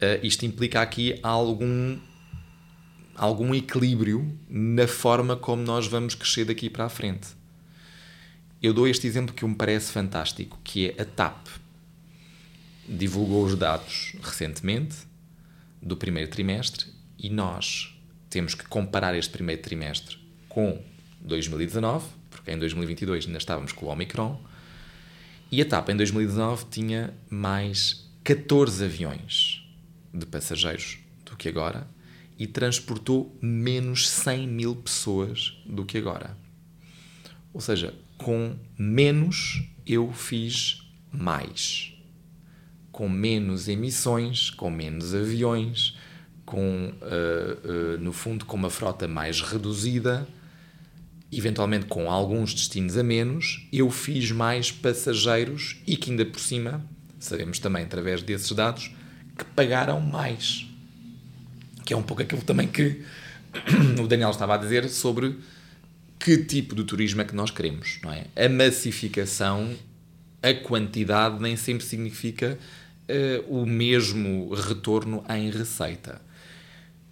uh, 0.00 0.24
isto 0.24 0.46
implica 0.46 0.80
aqui 0.80 1.18
algum, 1.22 1.98
algum 3.14 3.54
equilíbrio 3.54 4.38
na 4.48 4.86
forma 4.86 5.36
como 5.36 5.62
nós 5.62 5.86
vamos 5.86 6.14
crescer 6.14 6.46
daqui 6.46 6.70
para 6.70 6.86
a 6.86 6.88
frente. 6.88 7.28
Eu 8.62 8.72
dou 8.72 8.86
este 8.86 9.06
exemplo 9.06 9.34
que 9.34 9.44
me 9.44 9.54
parece 9.54 9.92
fantástico, 9.92 10.58
que 10.62 10.90
é 10.90 11.02
a 11.02 11.04
TAP. 11.04 11.48
Divulgou 12.88 13.44
os 13.44 13.56
dados 13.56 14.14
recentemente 14.22 15.09
do 15.82 15.96
primeiro 15.96 16.30
trimestre 16.30 16.86
e 17.18 17.30
nós 17.30 17.96
temos 18.28 18.54
que 18.54 18.66
comparar 18.66 19.16
este 19.16 19.30
primeiro 19.30 19.60
trimestre 19.62 20.18
com 20.48 20.82
2019, 21.20 22.06
porque 22.30 22.50
em 22.50 22.58
2022 22.58 23.26
ainda 23.26 23.38
estávamos 23.38 23.72
com 23.72 23.86
o 23.86 23.88
Omicron, 23.88 24.40
e 25.50 25.60
a 25.60 25.64
TAP 25.64 25.90
em 25.90 25.96
2019 25.96 26.66
tinha 26.70 27.12
mais 27.28 28.08
14 28.22 28.84
aviões 28.84 29.66
de 30.14 30.24
passageiros 30.26 30.98
do 31.24 31.36
que 31.36 31.48
agora 31.48 31.88
e 32.38 32.46
transportou 32.46 33.36
menos 33.42 34.08
100 34.08 34.46
mil 34.46 34.76
pessoas 34.76 35.60
do 35.66 35.84
que 35.84 35.98
agora. 35.98 36.36
Ou 37.52 37.60
seja, 37.60 37.94
com 38.16 38.56
menos 38.78 39.62
eu 39.86 40.12
fiz 40.12 40.82
mais. 41.12 41.89
Com 43.00 43.08
menos 43.08 43.66
emissões, 43.66 44.50
com 44.50 44.70
menos 44.70 45.14
aviões, 45.14 45.96
com, 46.44 46.92
uh, 47.00 47.94
uh, 47.94 47.98
no 47.98 48.12
fundo, 48.12 48.44
com 48.44 48.58
uma 48.58 48.68
frota 48.68 49.08
mais 49.08 49.40
reduzida, 49.40 50.28
eventualmente 51.32 51.86
com 51.86 52.10
alguns 52.10 52.52
destinos 52.52 52.98
a 52.98 53.02
menos, 53.02 53.66
eu 53.72 53.90
fiz 53.90 54.30
mais 54.30 54.70
passageiros 54.70 55.80
e 55.86 55.96
que 55.96 56.10
ainda 56.10 56.26
por 56.26 56.40
cima, 56.40 56.84
sabemos 57.18 57.58
também 57.58 57.84
através 57.84 58.22
desses 58.22 58.52
dados, 58.52 58.90
que 59.34 59.46
pagaram 59.46 59.98
mais. 59.98 60.66
Que 61.86 61.94
é 61.94 61.96
um 61.96 62.02
pouco 62.02 62.20
aquilo 62.20 62.42
também 62.42 62.68
que 62.68 63.02
o 63.98 64.06
Daniel 64.06 64.30
estava 64.30 64.56
a 64.56 64.58
dizer 64.58 64.90
sobre 64.90 65.38
que 66.18 66.36
tipo 66.36 66.74
de 66.74 66.84
turismo 66.84 67.22
é 67.22 67.24
que 67.24 67.34
nós 67.34 67.50
queremos, 67.50 67.98
não 68.02 68.12
é? 68.12 68.26
A 68.36 68.46
massificação, 68.46 69.74
a 70.42 70.52
quantidade 70.52 71.40
nem 71.40 71.56
sempre 71.56 71.86
significa 71.86 72.58
o 73.48 73.66
mesmo 73.66 74.52
retorno 74.54 75.24
em 75.28 75.50
receita. 75.50 76.20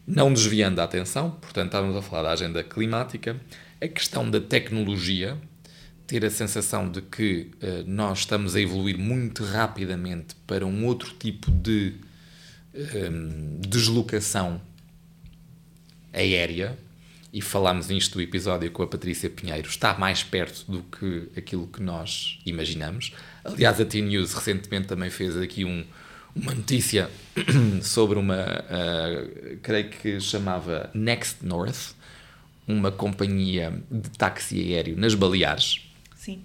Não 0.07 0.33
desviando 0.33 0.81
a 0.81 0.85
atenção, 0.85 1.31
portanto, 1.31 1.67
estávamos 1.67 1.97
a 1.97 2.02
falar 2.02 2.23
da 2.23 2.33
agenda 2.33 2.64
climática, 2.64 3.37
a 3.81 3.87
questão 3.87 4.31
da 4.31 4.40
tecnologia, 4.40 5.37
ter 6.07 6.25
a 6.25 6.31
sensação 6.31 6.90
de 6.90 7.02
que 7.02 7.50
uh, 7.62 7.85
nós 7.87 8.21
estamos 8.21 8.57
a 8.57 8.61
evoluir 8.61 8.99
muito 8.99 9.45
rapidamente 9.45 10.35
para 10.47 10.64
um 10.64 10.87
outro 10.87 11.12
tipo 11.19 11.50
de 11.50 11.95
um, 12.75 13.61
deslocação 13.61 14.61
aérea, 16.12 16.78
e 17.32 17.42
falámos 17.42 17.88
nisto 17.88 18.14
do 18.14 18.23
episódio 18.23 18.70
com 18.70 18.82
a 18.82 18.87
Patrícia 18.87 19.28
Pinheiro, 19.28 19.68
está 19.68 19.94
mais 19.99 20.23
perto 20.23 20.64
do 20.70 20.82
que 20.82 21.28
aquilo 21.37 21.66
que 21.66 21.82
nós 21.82 22.38
imaginamos. 22.47 23.12
Aliás, 23.44 23.80
a 23.80 23.85
T-News 23.85 24.32
recentemente 24.32 24.88
também 24.88 25.11
fez 25.11 25.37
aqui 25.37 25.64
um, 25.64 25.85
uma 26.35 26.54
notícia 26.54 27.11
sobre 27.82 28.18
uma, 28.18 28.44
uh, 28.44 29.56
creio 29.62 29.90
que 29.90 30.20
chamava 30.20 30.90
Next 30.94 31.44
North, 31.44 31.94
uma 32.66 32.90
companhia 32.90 33.82
de 33.90 34.11
táxi 34.11 34.73
aéreo 34.73 34.97
nas 34.97 35.14
Baleares. 35.14 35.87
Sim. 36.14 36.42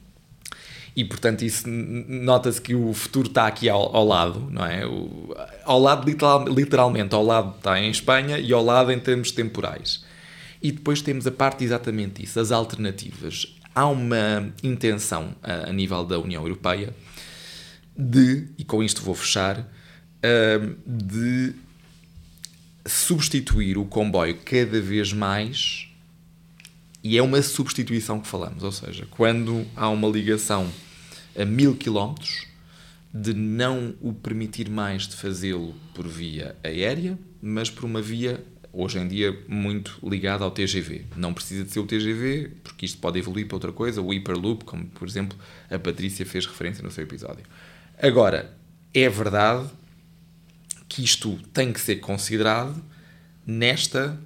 E, 0.95 1.03
portanto, 1.03 1.43
isso 1.43 1.67
nota-se 1.67 2.61
que 2.61 2.75
o 2.75 2.93
futuro 2.93 3.27
está 3.27 3.47
aqui 3.47 3.67
ao, 3.67 3.95
ao 3.95 4.05
lado, 4.05 4.47
não 4.51 4.65
é? 4.65 4.85
O, 4.85 5.35
ao 5.63 5.79
lado, 5.79 6.07
literal, 6.07 6.47
literalmente, 6.47 7.15
ao 7.15 7.23
lado 7.23 7.55
está 7.57 7.79
em 7.79 7.89
Espanha 7.89 8.37
e 8.37 8.53
ao 8.53 8.63
lado 8.63 8.91
em 8.91 8.99
termos 8.99 9.31
temporais. 9.31 10.03
E 10.63 10.71
depois 10.71 11.01
temos 11.01 11.27
a 11.27 11.31
parte 11.31 11.63
exatamente 11.63 12.21
disso, 12.21 12.39
as 12.39 12.51
alternativas. 12.51 13.53
Há 13.75 13.85
uma 13.87 14.51
intenção 14.63 15.35
a, 15.43 15.69
a 15.69 15.73
nível 15.73 16.03
da 16.05 16.17
União 16.17 16.41
Europeia 16.41 16.95
de, 17.95 18.47
e 18.57 18.63
com 18.63 18.81
isto 18.81 19.01
vou 19.01 19.13
fechar, 19.13 19.67
de 20.85 21.53
substituir 22.85 23.77
o 23.77 23.85
comboio 23.85 24.37
cada 24.45 24.81
vez 24.81 25.11
mais 25.11 25.89
e 27.03 27.17
é 27.17 27.21
uma 27.21 27.41
substituição 27.41 28.21
que 28.21 28.27
falamos, 28.27 28.63
ou 28.63 28.71
seja, 28.71 29.05
quando 29.11 29.65
há 29.75 29.89
uma 29.89 30.07
ligação 30.07 30.71
a 31.37 31.43
mil 31.43 31.75
quilómetros, 31.75 32.47
de 33.13 33.33
não 33.33 33.93
o 34.01 34.13
permitir 34.13 34.69
mais 34.69 35.07
de 35.07 35.15
fazê-lo 35.15 35.75
por 35.93 36.07
via 36.07 36.55
aérea, 36.63 37.19
mas 37.41 37.69
por 37.69 37.83
uma 37.83 38.01
via, 38.01 38.43
hoje 38.73 38.97
em 38.97 39.07
dia, 39.07 39.37
muito 39.47 39.99
ligada 40.03 40.43
ao 40.43 40.49
TGV. 40.49 41.05
Não 41.15 41.31
precisa 41.31 41.63
de 41.63 41.71
ser 41.71 41.79
o 41.79 41.85
TGV, 41.85 42.51
porque 42.63 42.87
isto 42.87 42.97
pode 42.97 43.19
evoluir 43.19 43.47
para 43.47 43.55
outra 43.55 43.71
coisa, 43.71 44.01
o 44.01 44.09
Hyperloop, 44.09 44.65
como 44.65 44.87
por 44.87 45.07
exemplo 45.07 45.37
a 45.69 45.77
Patrícia 45.77 46.25
fez 46.25 46.47
referência 46.47 46.83
no 46.83 46.89
seu 46.89 47.03
episódio. 47.03 47.45
Agora, 48.01 48.57
é 48.91 49.07
verdade 49.07 49.69
que 50.89 51.03
isto 51.03 51.39
tem 51.53 51.71
que 51.71 51.79
ser 51.79 51.97
considerado 51.97 52.83
nesta 53.45 54.19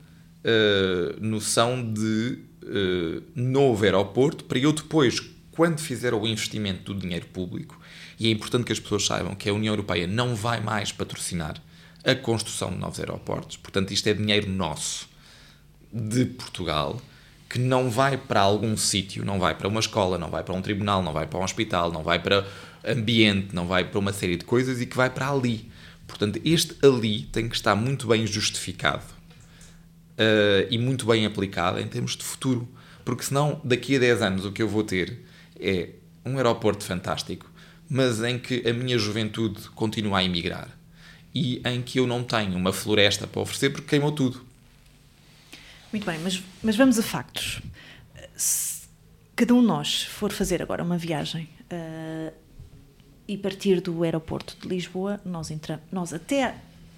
uh, 0.43 1.25
noção 1.25 1.93
de 1.93 2.39
uh, 2.63 3.23
novo 3.35 3.83
aeroporto 3.83 4.45
para 4.45 4.59
eu 4.59 4.71
depois, 4.71 5.19
quando 5.51 5.79
fizer 5.79 6.13
o 6.13 6.25
investimento 6.25 6.93
do 6.93 6.99
dinheiro 6.99 7.25
público, 7.27 7.79
e 8.19 8.27
é 8.27 8.31
importante 8.31 8.63
que 8.63 8.71
as 8.71 8.79
pessoas 8.79 9.05
saibam 9.05 9.35
que 9.35 9.49
a 9.49 9.53
União 9.53 9.73
Europeia 9.73 10.07
não 10.07 10.35
vai 10.35 10.61
mais 10.61 10.91
patrocinar 10.91 11.61
a 12.07 12.15
construção 12.15 12.69
de 12.69 12.77
novos 12.77 12.99
aeroportos, 13.01 13.57
portanto, 13.57 13.91
isto 13.91 14.07
é 14.07 14.13
dinheiro 14.13 14.49
nosso 14.49 15.09
de 15.91 16.23
Portugal 16.25 17.01
que 17.49 17.59
não 17.59 17.89
vai 17.89 18.17
para 18.17 18.39
algum 18.39 18.77
sítio, 18.77 19.25
não 19.25 19.39
vai 19.39 19.53
para 19.53 19.67
uma 19.67 19.81
escola, 19.81 20.17
não 20.17 20.29
vai 20.29 20.41
para 20.41 20.53
um 20.53 20.61
tribunal, 20.61 21.03
não 21.03 21.11
vai 21.11 21.27
para 21.27 21.39
um 21.39 21.43
hospital, 21.43 21.91
não 21.91 22.03
vai 22.03 22.19
para 22.19 22.47
ambiente, 22.85 23.53
não 23.53 23.67
vai 23.67 23.83
para 23.83 23.99
uma 23.99 24.13
série 24.13 24.37
de 24.37 24.45
coisas 24.45 24.81
e 24.81 24.85
que 24.85 24.95
vai 24.95 25.09
para 25.09 25.29
ali. 25.29 25.69
Portanto, 26.07 26.39
este 26.45 26.75
ali 26.85 27.23
tem 27.23 27.49
que 27.49 27.55
estar 27.55 27.75
muito 27.75 28.07
bem 28.07 28.25
justificado 28.25 29.03
uh, 30.13 30.67
e 30.69 30.77
muito 30.77 31.05
bem 31.05 31.25
aplicado 31.25 31.79
em 31.79 31.87
termos 31.87 32.15
de 32.15 32.23
futuro. 32.23 32.67
Porque 33.03 33.23
senão, 33.23 33.61
daqui 33.63 33.95
a 33.97 33.99
10 33.99 34.21
anos, 34.21 34.45
o 34.45 34.51
que 34.51 34.61
eu 34.61 34.67
vou 34.67 34.83
ter 34.83 35.25
é 35.59 35.89
um 36.25 36.37
aeroporto 36.37 36.83
fantástico, 36.83 37.49
mas 37.89 38.21
em 38.21 38.37
que 38.39 38.67
a 38.67 38.73
minha 38.73 38.97
juventude 38.97 39.69
continua 39.69 40.19
a 40.19 40.23
emigrar 40.23 40.76
e 41.33 41.61
em 41.65 41.81
que 41.81 41.99
eu 41.99 42.07
não 42.07 42.23
tenho 42.23 42.55
uma 42.55 42.73
floresta 42.73 43.27
para 43.27 43.41
oferecer 43.41 43.69
porque 43.69 43.87
queimou 43.87 44.11
tudo. 44.11 44.45
Muito 45.91 46.05
bem, 46.05 46.19
mas, 46.19 46.41
mas 46.61 46.75
vamos 46.75 46.99
a 46.99 47.03
factos. 47.03 47.61
cada 49.35 49.53
um 49.53 49.61
de 49.61 49.67
nós 49.67 50.03
for 50.03 50.31
fazer 50.31 50.61
agora 50.61 50.83
uma 50.83 50.97
viagem 50.97 51.49
uh, 51.71 52.33
e 53.27 53.37
partir 53.37 53.81
do 53.81 54.03
aeroporto 54.03 54.57
de 54.61 54.67
Lisboa, 54.67 55.19
nós 55.25 55.51
entramos, 55.51 55.83
nós 55.91 56.13
até 56.13 56.55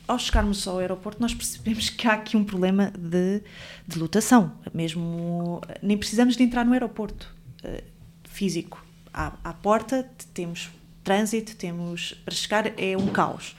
ao 0.07 0.17
chegarmos 0.17 0.67
ao 0.67 0.79
aeroporto, 0.79 1.21
nós 1.21 1.35
percebemos 1.35 1.89
que 1.91 2.07
há 2.07 2.13
aqui 2.13 2.35
um 2.35 2.43
problema 2.43 2.91
de, 2.97 3.43
de 3.87 3.99
lotação. 3.99 4.51
Mesmo 4.73 5.61
nem 5.83 5.95
precisamos 5.95 6.35
de 6.35 6.41
entrar 6.41 6.65
no 6.65 6.73
aeroporto 6.73 7.31
uh, 7.63 7.83
físico. 8.23 8.83
À, 9.13 9.33
à 9.43 9.53
porta 9.53 10.09
temos 10.33 10.69
trânsito, 11.03 11.55
temos 11.55 12.13
para 12.25 12.33
chegar 12.33 12.73
é 12.79 12.97
um 12.97 13.07
caos. 13.07 13.55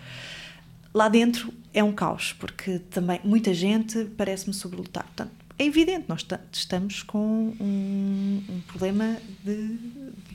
Lá 0.92 1.08
dentro 1.08 1.52
é 1.72 1.84
um 1.84 1.92
caos, 1.92 2.32
porque 2.32 2.78
também 2.78 3.20
muita 3.22 3.54
gente 3.54 4.04
parece-me 4.16 4.52
sobrelotar. 4.52 5.04
Portanto, 5.04 5.32
é 5.58 5.64
evidente, 5.64 6.06
nós 6.08 6.26
estamos 6.50 7.02
com 7.02 7.54
um, 7.60 8.42
um 8.48 8.60
problema 8.66 9.18
de, 9.44 9.78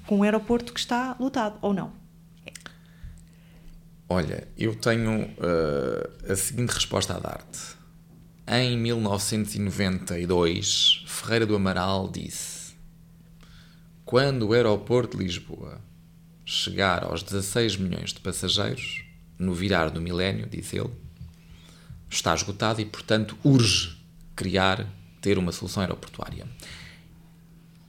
com 0.05 0.19
um 0.19 0.23
aeroporto 0.23 0.71
que 0.71 0.79
está 0.79 1.15
lotado, 1.19 1.57
ou 1.61 1.73
não? 1.73 1.91
Olha, 4.07 4.47
eu 4.55 4.75
tenho 4.75 5.23
uh, 5.23 6.31
a 6.31 6.35
seguinte 6.35 6.69
resposta 6.69 7.15
a 7.15 7.19
dar-te. 7.19 7.75
Em 8.47 8.77
1992, 8.77 11.03
Ferreira 11.07 11.47
do 11.47 11.55
Amaral 11.55 12.07
disse: 12.07 12.75
Quando 14.05 14.49
o 14.49 14.53
aeroporto 14.53 15.17
de 15.17 15.23
Lisboa 15.23 15.81
chegar 16.45 17.03
aos 17.03 17.23
16 17.23 17.77
milhões 17.77 18.13
de 18.13 18.19
passageiros, 18.19 19.04
no 19.37 19.53
virar 19.53 19.89
do 19.89 20.01
milénio, 20.01 20.47
diz 20.49 20.73
ele, 20.73 20.91
está 22.09 22.33
esgotado 22.33 22.81
e, 22.81 22.85
portanto, 22.85 23.37
urge 23.43 23.97
criar, 24.35 24.87
ter 25.21 25.37
uma 25.37 25.51
solução 25.51 25.81
aeroportuária. 25.81 26.45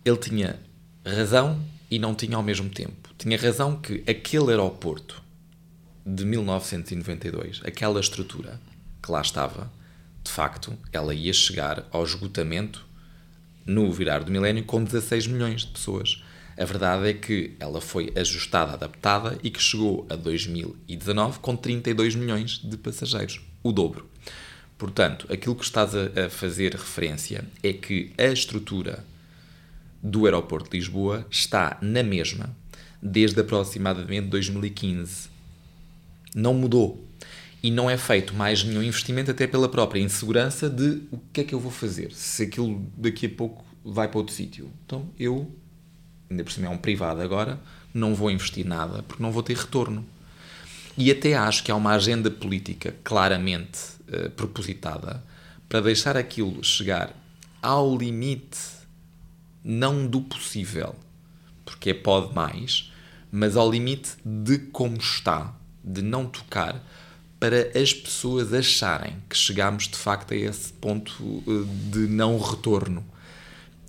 Ele 0.05 0.17
tinha 0.17 0.61
razão 1.05 1.61
e 1.91 1.99
não 1.99 2.15
tinha 2.15 2.37
ao 2.37 2.43
mesmo 2.43 2.69
tempo. 2.69 3.11
Tinha 3.19 3.39
razão 3.39 3.77
que 3.77 4.03
aquele 4.09 4.51
aeroporto 4.51 5.23
de 6.05 6.25
1992, 6.25 7.63
aquela 7.65 8.01
estrutura 8.01 8.61
que 9.03 9.11
lá 9.11 9.21
estava, 9.21 9.71
de 10.23 10.31
facto, 10.31 10.77
ela 10.93 11.15
ia 11.15 11.33
chegar 11.33 11.87
ao 11.91 12.05
esgotamento 12.05 12.85
no 13.65 13.91
virar 13.93 14.21
do 14.21 14.31
milénio 14.31 14.65
com 14.65 14.83
16 14.83 15.27
milhões 15.27 15.63
de 15.63 15.73
pessoas. 15.73 16.23
A 16.59 16.65
verdade 16.65 17.09
é 17.09 17.13
que 17.13 17.55
ela 17.61 17.81
foi 17.81 18.13
ajustada, 18.17 18.73
adaptada 18.73 19.39
e 19.43 19.51
que 19.51 19.61
chegou 19.61 20.07
a 20.09 20.17
2019 20.17 21.39
com 21.41 21.55
32 21.55 22.15
milhões 22.15 22.59
de 22.59 22.77
passageiros, 22.77 23.41
o 23.63 23.73
dobro. 23.73 24.09
Portanto, 24.79 25.27
aquilo 25.31 25.55
que 25.55 25.65
estás 25.65 25.95
a 25.95 26.29
fazer 26.31 26.73
referência 26.73 27.45
é 27.63 27.73
que 27.73 28.13
a 28.19 28.25
estrutura 28.25 29.05
do 30.03 30.27
aeroporto 30.27 30.71
de 30.71 30.77
Lisboa 30.77 31.27
está 31.31 31.79
na 31.81 32.03
mesma 32.03 32.55
desde 33.03 33.41
aproximadamente 33.41 34.29
2015 34.29 35.29
não 36.35 36.55
mudou. 36.55 37.05
E 37.63 37.71
não 37.71 37.89
é 37.89 37.97
feito 37.97 38.35
mais 38.35 38.63
nenhum 38.63 38.83
investimento, 38.83 39.31
até 39.31 39.47
pela 39.47 39.69
própria 39.69 40.01
insegurança 40.01 40.69
de 40.69 41.03
o 41.11 41.19
que 41.33 41.41
é 41.41 41.45
que 41.45 41.55
eu 41.55 41.59
vou 41.59 41.73
fazer 41.73 42.13
se 42.13 42.43
aquilo 42.43 42.87
daqui 42.97 43.27
a 43.27 43.31
pouco 43.31 43.65
vai 43.85 44.07
para 44.09 44.19
outro 44.19 44.35
sítio. 44.35 44.71
Então 44.85 45.09
eu, 45.19 45.51
ainda 46.31 46.45
por 46.45 46.53
cima 46.53 46.67
é 46.67 46.71
um 46.71 46.79
privado 46.79 47.21
agora, 47.21 47.59
não 47.93 48.15
vou 48.15 48.31
investir 48.31 48.67
nada 48.67 49.03
porque 49.03 49.23
não 49.23 49.33
vou 49.33 49.43
ter 49.43 49.57
retorno. 49.57 50.05
E 50.97 51.11
até 51.11 51.35
acho 51.35 51.63
que 51.63 51.71
há 51.71 51.77
uma 51.77 51.93
agenda 51.93 52.31
política 52.31 52.95
claramente 53.05 53.79
uh, 54.09 54.31
propositada 54.31 55.23
para 55.69 55.81
deixar 55.81 56.17
aquilo 56.17 56.63
chegar 56.65 57.15
ao 57.61 57.97
limite, 57.97 58.59
não 59.63 60.07
do 60.07 60.21
possível, 60.21 60.95
porque 61.65 61.91
é 61.91 61.95
pode 61.95 62.35
mais, 62.35 62.93
mas 63.31 63.57
ao 63.57 63.71
limite 63.71 64.13
de 64.25 64.59
como 64.59 64.97
está 64.97 65.55
de 65.85 66.01
não 66.01 66.27
tocar 66.27 66.83
para 67.39 67.71
as 67.79 67.93
pessoas 67.93 68.53
acharem 68.53 69.17
que 69.29 69.37
chegamos 69.37 69.89
de 69.89 69.97
facto 69.97 70.33
a 70.33 70.37
esse 70.37 70.73
ponto 70.73 71.43
eh, 71.47 71.91
de 71.91 72.07
não 72.07 72.39
retorno. 72.39 73.05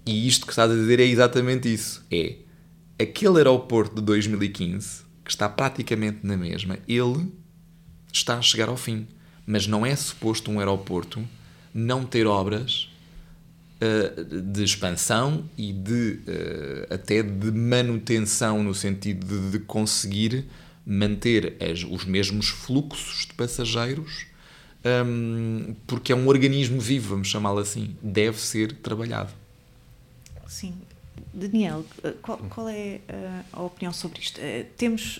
E 0.07 0.25
isto 0.25 0.45
que 0.45 0.53
estás 0.53 0.71
a 0.71 0.73
dizer 0.73 1.01
é 1.01 1.03
exatamente 1.03 1.71
isso. 1.71 2.01
É 2.09 2.37
aquele 2.97 3.37
aeroporto 3.37 3.95
de 3.95 4.01
2015, 4.01 5.03
que 5.23 5.29
está 5.29 5.49
praticamente 5.49 6.19
na 6.23 6.37
mesma, 6.37 6.79
ele 6.87 7.29
está 8.11 8.37
a 8.37 8.41
chegar 8.41 8.69
ao 8.69 8.77
fim. 8.77 9.05
Mas 9.45 9.67
não 9.67 9.85
é 9.85 9.93
suposto 9.95 10.49
um 10.49 10.59
aeroporto 10.59 11.21
não 11.73 12.05
ter 12.05 12.25
obras 12.25 12.89
uh, 13.81 14.41
de 14.41 14.63
expansão 14.63 15.43
e 15.57 15.73
de 15.73 16.19
uh, 16.25 16.93
até 16.93 17.21
de 17.21 17.51
manutenção 17.51 18.63
no 18.63 18.73
sentido 18.73 19.25
de, 19.25 19.51
de 19.51 19.59
conseguir 19.59 20.45
manter 20.85 21.57
as, 21.61 21.83
os 21.83 22.05
mesmos 22.05 22.47
fluxos 22.47 23.25
de 23.25 23.33
passageiros, 23.33 24.25
um, 25.05 25.75
porque 25.85 26.13
é 26.13 26.15
um 26.15 26.27
organismo 26.27 26.79
vivo, 26.79 27.09
vamos 27.09 27.27
chamá-lo 27.27 27.59
assim, 27.59 27.97
deve 28.01 28.39
ser 28.39 28.71
trabalhado. 28.71 29.33
Sim. 30.47 30.73
Daniel, 31.33 31.83
qual, 32.21 32.37
qual 32.49 32.69
é 32.69 32.99
uh, 33.09 33.45
a 33.53 33.63
opinião 33.63 33.91
sobre 33.91 34.19
isto? 34.19 34.39
Uh, 34.39 34.65
temos, 34.77 35.19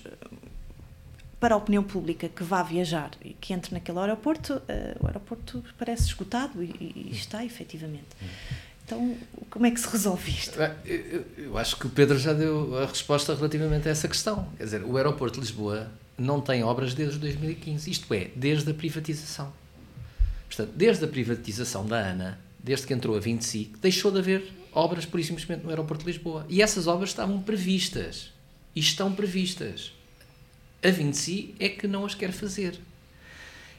para 1.40 1.56
a 1.56 1.58
opinião 1.58 1.84
pública 1.84 2.30
que 2.30 2.44
vá 2.44 2.64
viajar 2.64 3.12
e 3.24 3.34
que 3.34 3.54
entre 3.54 3.74
naquele 3.74 4.00
aeroporto, 4.00 4.62
o 5.00 5.06
aeroporto 5.06 5.64
parece 5.78 6.04
esgotado 6.04 6.64
e, 6.64 6.68
e 6.96 7.10
está 7.12 7.44
efetivamente. 7.46 8.08
Então, 8.88 9.18
como 9.50 9.66
é 9.66 9.72
que 9.72 9.80
se 9.82 9.88
resolve 9.90 10.32
isto? 10.32 10.58
Eu, 10.86 11.26
eu, 11.38 11.58
acho 11.58 11.76
que 11.76 11.88
o 11.88 11.90
Pedro 11.90 12.18
já 12.18 12.32
deu 12.32 12.78
a 12.82 12.86
resposta 12.86 13.36
relativamente 13.36 13.86
a 13.86 13.92
essa 13.92 14.08
questão. 14.08 14.48
Quer 14.58 14.64
dizer, 14.64 14.84
o 14.84 14.96
aeroporto 14.96 15.36
de 15.36 15.42
Lisboa 15.42 15.92
não 16.18 16.40
tem 16.40 16.64
obras 16.64 16.94
desde 16.94 17.20
2015, 17.20 17.92
isto 17.92 18.14
é, 18.14 18.32
desde 18.34 18.72
a 18.72 18.74
privatização. 18.74 19.52
Portanto, 20.48 20.72
desde 20.74 21.04
a 21.04 21.08
privatização 21.08 21.86
da 21.86 21.98
ANA, 21.98 22.40
desde 22.64 22.88
que 22.88 22.94
entrou 22.94 23.18
a 23.18 23.20
25, 23.20 23.78
deixou 23.80 24.10
de 24.10 24.20
haver 24.20 24.54
obras, 24.78 25.06
por 25.06 25.20
isso 25.20 25.30
simplesmente, 25.30 25.64
no 25.64 25.70
aeroporto 25.70 26.06
de 26.06 26.12
Lisboa. 26.12 26.46
E 26.48 26.62
essas 26.62 26.86
obras 26.86 27.10
estavam 27.10 27.42
previstas. 27.42 28.32
E 28.76 28.80
estão 28.80 29.12
previstas. 29.12 29.92
A 30.84 30.92
25 30.92 31.56
é 31.60 31.70
que 31.70 31.88
não 31.88 32.06
as 32.06 32.14
quer 32.14 32.32
fazer. 32.32 32.80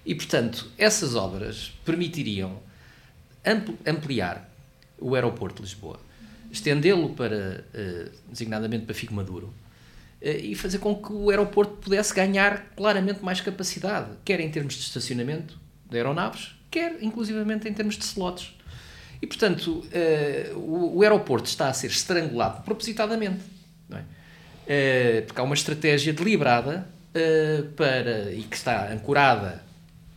E, 0.05 0.15
portanto, 0.15 0.71
essas 0.77 1.15
obras 1.15 1.73
permitiriam 1.85 2.61
ampliar 3.87 4.51
o 4.99 5.15
aeroporto 5.15 5.63
de 5.63 5.69
Lisboa, 5.69 6.01
estendê-lo 6.51 7.11
para, 7.11 7.65
uh, 7.73 8.11
designadamente 8.29 8.85
para 8.85 8.95
Figo 8.95 9.15
Maduro, 9.15 9.47
uh, 9.47 10.27
e 10.27 10.55
fazer 10.57 10.79
com 10.79 10.97
que 10.97 11.13
o 11.13 11.31
aeroporto 11.31 11.77
pudesse 11.77 12.13
ganhar 12.13 12.71
claramente 12.75 13.25
mais 13.25 13.41
capacidade, 13.41 14.11
quer 14.25 14.41
em 14.41 14.51
termos 14.51 14.75
de 14.75 14.81
estacionamento 14.81 15.59
de 15.89 15.97
aeronaves, 15.97 16.57
quer 16.71 17.03
inclusivamente 17.03 17.69
em 17.69 17.73
termos 17.73 17.97
de 17.97 18.05
slots. 18.05 18.58
E, 19.21 19.27
portanto, 19.27 19.85
uh, 19.85 20.59
o, 20.59 20.99
o, 20.99 21.03
aeroporto 21.03 21.49
está 21.49 21.69
a 21.69 21.73
ser 21.73 21.89
estrangulado 21.89 22.63
propositadamente, 22.63 23.41
é? 24.67 25.23
porque 25.23 25.41
há 25.41 25.45
uma 25.45 25.55
estratégia 25.55 26.13
deliberada 26.13 26.87
para, 27.75 28.33
e 28.33 28.43
que 28.43 28.55
está 28.55 28.93
ancorada 28.93 29.65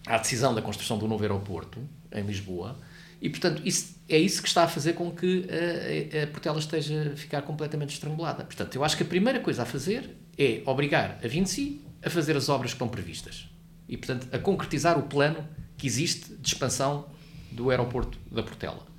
à 0.05 0.17
decisão 0.17 0.53
da 0.53 0.61
construção 0.61 0.99
do 0.99 1.07
novo 1.07 1.23
aeroporto 1.23 1.79
em 2.11 2.21
Lisboa, 2.21 2.77
e, 3.21 3.29
portanto, 3.29 3.61
isso, 3.63 3.95
é 4.09 4.17
isso 4.17 4.41
que 4.41 4.47
está 4.47 4.63
a 4.63 4.67
fazer 4.67 4.93
com 4.93 5.11
que 5.11 5.45
a, 5.47 6.23
a, 6.23 6.27
Portela 6.27 6.57
esteja 6.57 7.11
a 7.13 7.15
ficar 7.15 7.43
completamente 7.43 7.93
estrangulada. 7.93 8.43
Portanto, 8.43 8.75
eu 8.75 8.83
acho 8.83 8.97
que 8.97 9.03
a 9.03 9.05
primeira 9.05 9.39
coisa 9.39 9.61
a 9.61 9.65
fazer 9.65 10.17
é 10.37 10.61
obrigar 10.65 11.19
a 11.23 11.27
Vinci 11.27 11.81
a 12.03 12.09
fazer 12.09 12.35
as 12.35 12.49
obras 12.49 12.71
que 12.71 12.75
estão 12.75 12.87
previstas. 12.87 13.47
E, 13.87 13.95
portanto, 13.95 14.27
a 14.31 14.39
concretizar 14.39 14.97
o 14.97 15.03
plano 15.03 15.47
que 15.77 15.85
existe 15.85 16.33
de 16.33 16.47
expansão 16.47 17.05
do 17.51 17.69
aeroporto 17.69 18.17
da 18.31 18.41
Portela. 18.41 18.90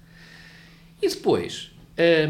E 1.02 1.08
depois, 1.08 1.72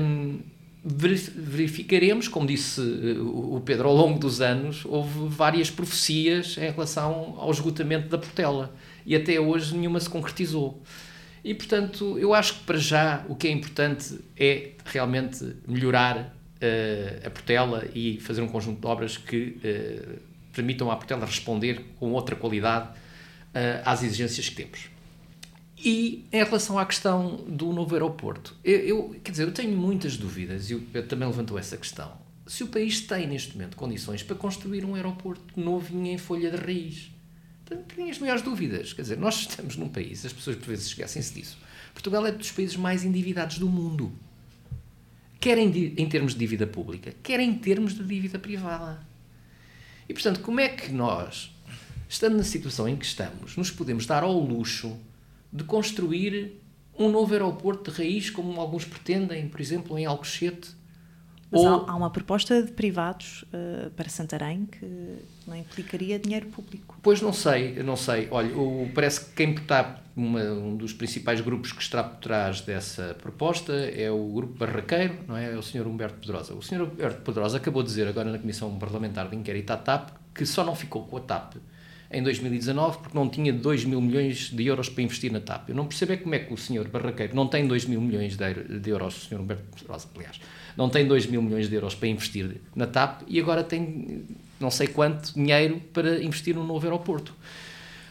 hum, 0.01 0.41
verificaremos, 0.85 2.27
como 2.27 2.47
disse 2.47 2.81
eh, 2.81 3.21
o 3.21 3.63
Pedro, 3.65 3.89
ao 3.89 3.95
longo 3.95 4.19
dos 4.19 4.41
anos, 4.41 4.85
houve 4.85 5.29
várias 5.29 5.71
profecias 5.71 6.57
em 6.57 6.71
relação 6.71 7.37
ao 7.39 7.51
esgotamento 7.51 8.09
da 8.09 8.19
Portela. 8.19 8.75
E 9.05 9.15
até 9.15 9.39
hoje 9.39 9.77
nenhuma 9.77 10.01
se 10.01 10.09
concretizou. 10.09 10.83
E, 11.45 11.55
portanto, 11.55 12.19
eu 12.19 12.33
acho 12.33 12.55
que 12.55 12.65
para 12.65 12.79
já 12.79 13.25
o 13.29 13.35
que 13.35 13.47
é 13.49 13.51
importante 13.51 14.19
é 14.37 14.71
realmente 14.85 15.55
melhorar 15.67 16.17
uh, 16.19 17.27
a 17.27 17.31
Portela 17.31 17.87
e 17.95 18.19
fazer 18.21 18.43
um 18.43 18.49
conjunto 18.49 18.81
de 18.81 18.87
obras 18.87 19.17
que 19.17 19.59
uh, 19.59 20.19
permitam 20.53 20.91
à 20.91 20.97
Portela 20.97 21.27
responder 21.27 21.85
com 21.99 22.13
outra 22.13 22.37
qualidade 22.37 22.89
uh, 22.89 23.83
às 23.85 24.03
exigências 24.03 24.49
que 24.49 24.55
temos. 24.55 24.89
E 25.85 26.29
em 26.31 26.45
relação 26.45 26.79
à 26.79 26.87
questão 26.87 27.37
do 27.39 27.73
novo 27.73 27.93
aeroporto, 27.95 28.57
eu, 28.63 28.79
eu 28.79 29.17
quer 29.25 29.33
dizer, 29.33 29.49
eu 29.49 29.53
tenho 29.53 29.77
muitas 29.77 30.17
dúvidas, 30.17 30.71
e 30.71 30.77
Pedro 30.77 31.09
também 31.09 31.27
levantou 31.27 31.59
essa 31.59 31.77
questão. 31.77 32.13
Se 32.47 32.63
o 32.63 32.69
país 32.69 33.01
tem 33.01 33.27
neste 33.27 33.55
momento 33.55 33.77
condições 33.77 34.23
para 34.23 34.37
construir 34.37 34.85
um 34.85 34.95
aeroporto 34.95 35.43
novinho 35.59 36.07
em 36.07 36.19
folha 36.19 36.53
de 36.53 36.57
raiz, 36.57 37.11
tenho 37.97 38.11
as 38.11 38.19
maiores 38.19 38.43
dúvidas. 38.43 38.93
Quer 38.93 39.03
dizer, 39.03 39.19
nós 39.19 39.41
estamos 39.41 39.77
num 39.77 39.89
país, 39.89 40.25
as 40.25 40.33
pessoas 40.33 40.55
por 40.57 40.67
vezes 40.67 40.87
esquecem-se 40.87 41.35
disso. 41.35 41.59
Portugal 41.93 42.25
é 42.27 42.33
dos 42.33 42.53
países 42.53 42.77
mais 42.77 43.05
endividados 43.05 43.59
do 43.59 43.69
mundo. 43.69 44.13
quer 45.41 45.59
em, 45.59 45.95
em 45.97 46.09
termos 46.09 46.35
de 46.35 46.39
dívida 46.39 46.69
pública, 46.69 47.13
quer 47.25 47.41
em 47.41 47.53
termos 47.55 47.95
de 47.95 48.05
dívida 48.05 48.39
privada. 48.39 49.05
E, 50.09 50.15
portanto, 50.15 50.41
como 50.41 50.61
é 50.61 50.69
que 50.69 50.93
nós, 50.93 51.53
estando 52.09 52.37
na 52.37 52.45
situação 52.45 52.89
em 52.89 52.95
que 52.97 53.05
estamos, 53.05 53.57
nos 53.57 53.71
podemos 53.71 54.07
dar 54.07 54.23
ao 54.23 54.39
luxo 54.39 54.97
de 55.53 55.65
construir 55.65 56.61
um 56.99 57.11
novo 57.11 57.33
aeroporto 57.33 57.91
de 57.91 57.97
raiz, 57.99 58.31
como 58.31 58.61
alguns 58.61 58.85
pretendem, 58.85 59.49
por 59.49 59.61
exemplo, 59.61 59.99
em 59.99 60.07
Alcochete, 60.07 60.75
mas 61.53 61.61
Ou... 61.61 61.69
há, 61.69 61.93
há, 61.93 61.97
uma 61.97 62.09
proposta 62.09 62.63
de 62.63 62.73
privados 62.73 63.45
uh, 63.53 63.91
para 63.91 64.09
Santarém 64.09 64.65
que 64.65 65.19
não 65.47 65.55
implicaria 65.55 66.19
dinheiro 66.19 66.47
público. 66.47 66.97
Pois 67.03 67.21
não 67.21 67.33
sei, 67.33 67.75
não 67.83 67.95
sei. 67.95 68.27
Olha, 68.31 68.57
o, 68.57 68.91
parece 68.95 69.27
que 69.27 69.33
quem 69.35 69.53
está, 69.53 70.01
uma, 70.17 70.41
um 70.41 70.75
dos 70.75 70.95
principais 70.95 71.43
grupos 71.43 71.71
que 71.71 71.83
está 71.83 72.03
por 72.03 72.21
trás 72.21 72.63
dessa 72.63 73.15
proposta 73.21 73.75
é 73.75 74.11
o 74.11 74.29
grupo 74.29 74.55
Barraqueiro, 74.55 75.19
não 75.29 75.37
é? 75.37 75.53
É 75.53 75.57
o 75.59 75.63
Sr. 75.63 75.87
Humberto 75.87 76.21
Pedrosa. 76.21 76.55
O 76.55 76.63
Sr. 76.63 76.85
Humberto 76.85 77.21
Pedrosa 77.21 77.59
acabou 77.59 77.83
de 77.83 77.91
dizer 77.91 78.09
agora 78.09 78.33
na 78.33 78.39
Comissão 78.39 78.75
Parlamentar 78.79 79.29
de 79.29 79.37
Inquérito 79.37 79.71
à 79.73 79.77
TAP 79.77 80.09
que 80.35 80.47
só 80.47 80.65
não 80.65 80.75
ficou 80.75 81.05
com 81.05 81.19
a 81.19 81.21
TAP 81.21 81.57
em 82.13 82.23
2019 82.23 82.99
porque 82.99 83.17
não 83.17 83.29
tinha 83.29 83.53
2 83.53 83.85
mil 83.85 84.01
milhões 84.01 84.51
de 84.51 84.67
euros 84.67 84.89
para 84.89 85.03
investir 85.03 85.33
na 85.33 85.41
TAP. 85.41 85.71
Eu 85.71 85.75
não 85.75 85.87
percebo 85.87 86.13
é 86.13 86.17
como 86.17 86.35
é 86.35 86.39
que 86.39 86.53
o 86.53 86.57
Sr. 86.57 86.89
Barraqueiro 86.89 87.35
não 87.35 87.47
tem 87.47 87.67
2 87.67 87.87
mil 87.87 88.01
milhões 88.01 88.37
de 88.37 88.91
euros, 88.91 89.17
o 89.17 89.29
Sr. 89.29 89.41
Humberto 89.41 89.65
Pedrosa, 89.77 90.09
aliás, 90.15 90.41
não 90.77 90.89
tem 90.89 91.07
2 91.07 91.27
mil 91.27 91.43
milhões 91.43 91.69
de 91.69 91.75
euros 91.75 91.95
para 91.95 92.09
investir 92.09 92.61
na 92.75 92.87
TAP 92.87 93.23
e 93.27 93.41
agora 93.41 93.65
tem 93.65 94.25
não 94.61 94.71
sei 94.71 94.87
quanto 94.87 95.35
dinheiro 95.35 95.81
para 95.93 96.23
investir 96.23 96.55
num 96.55 96.65
novo 96.65 96.87
aeroporto. 96.87 97.35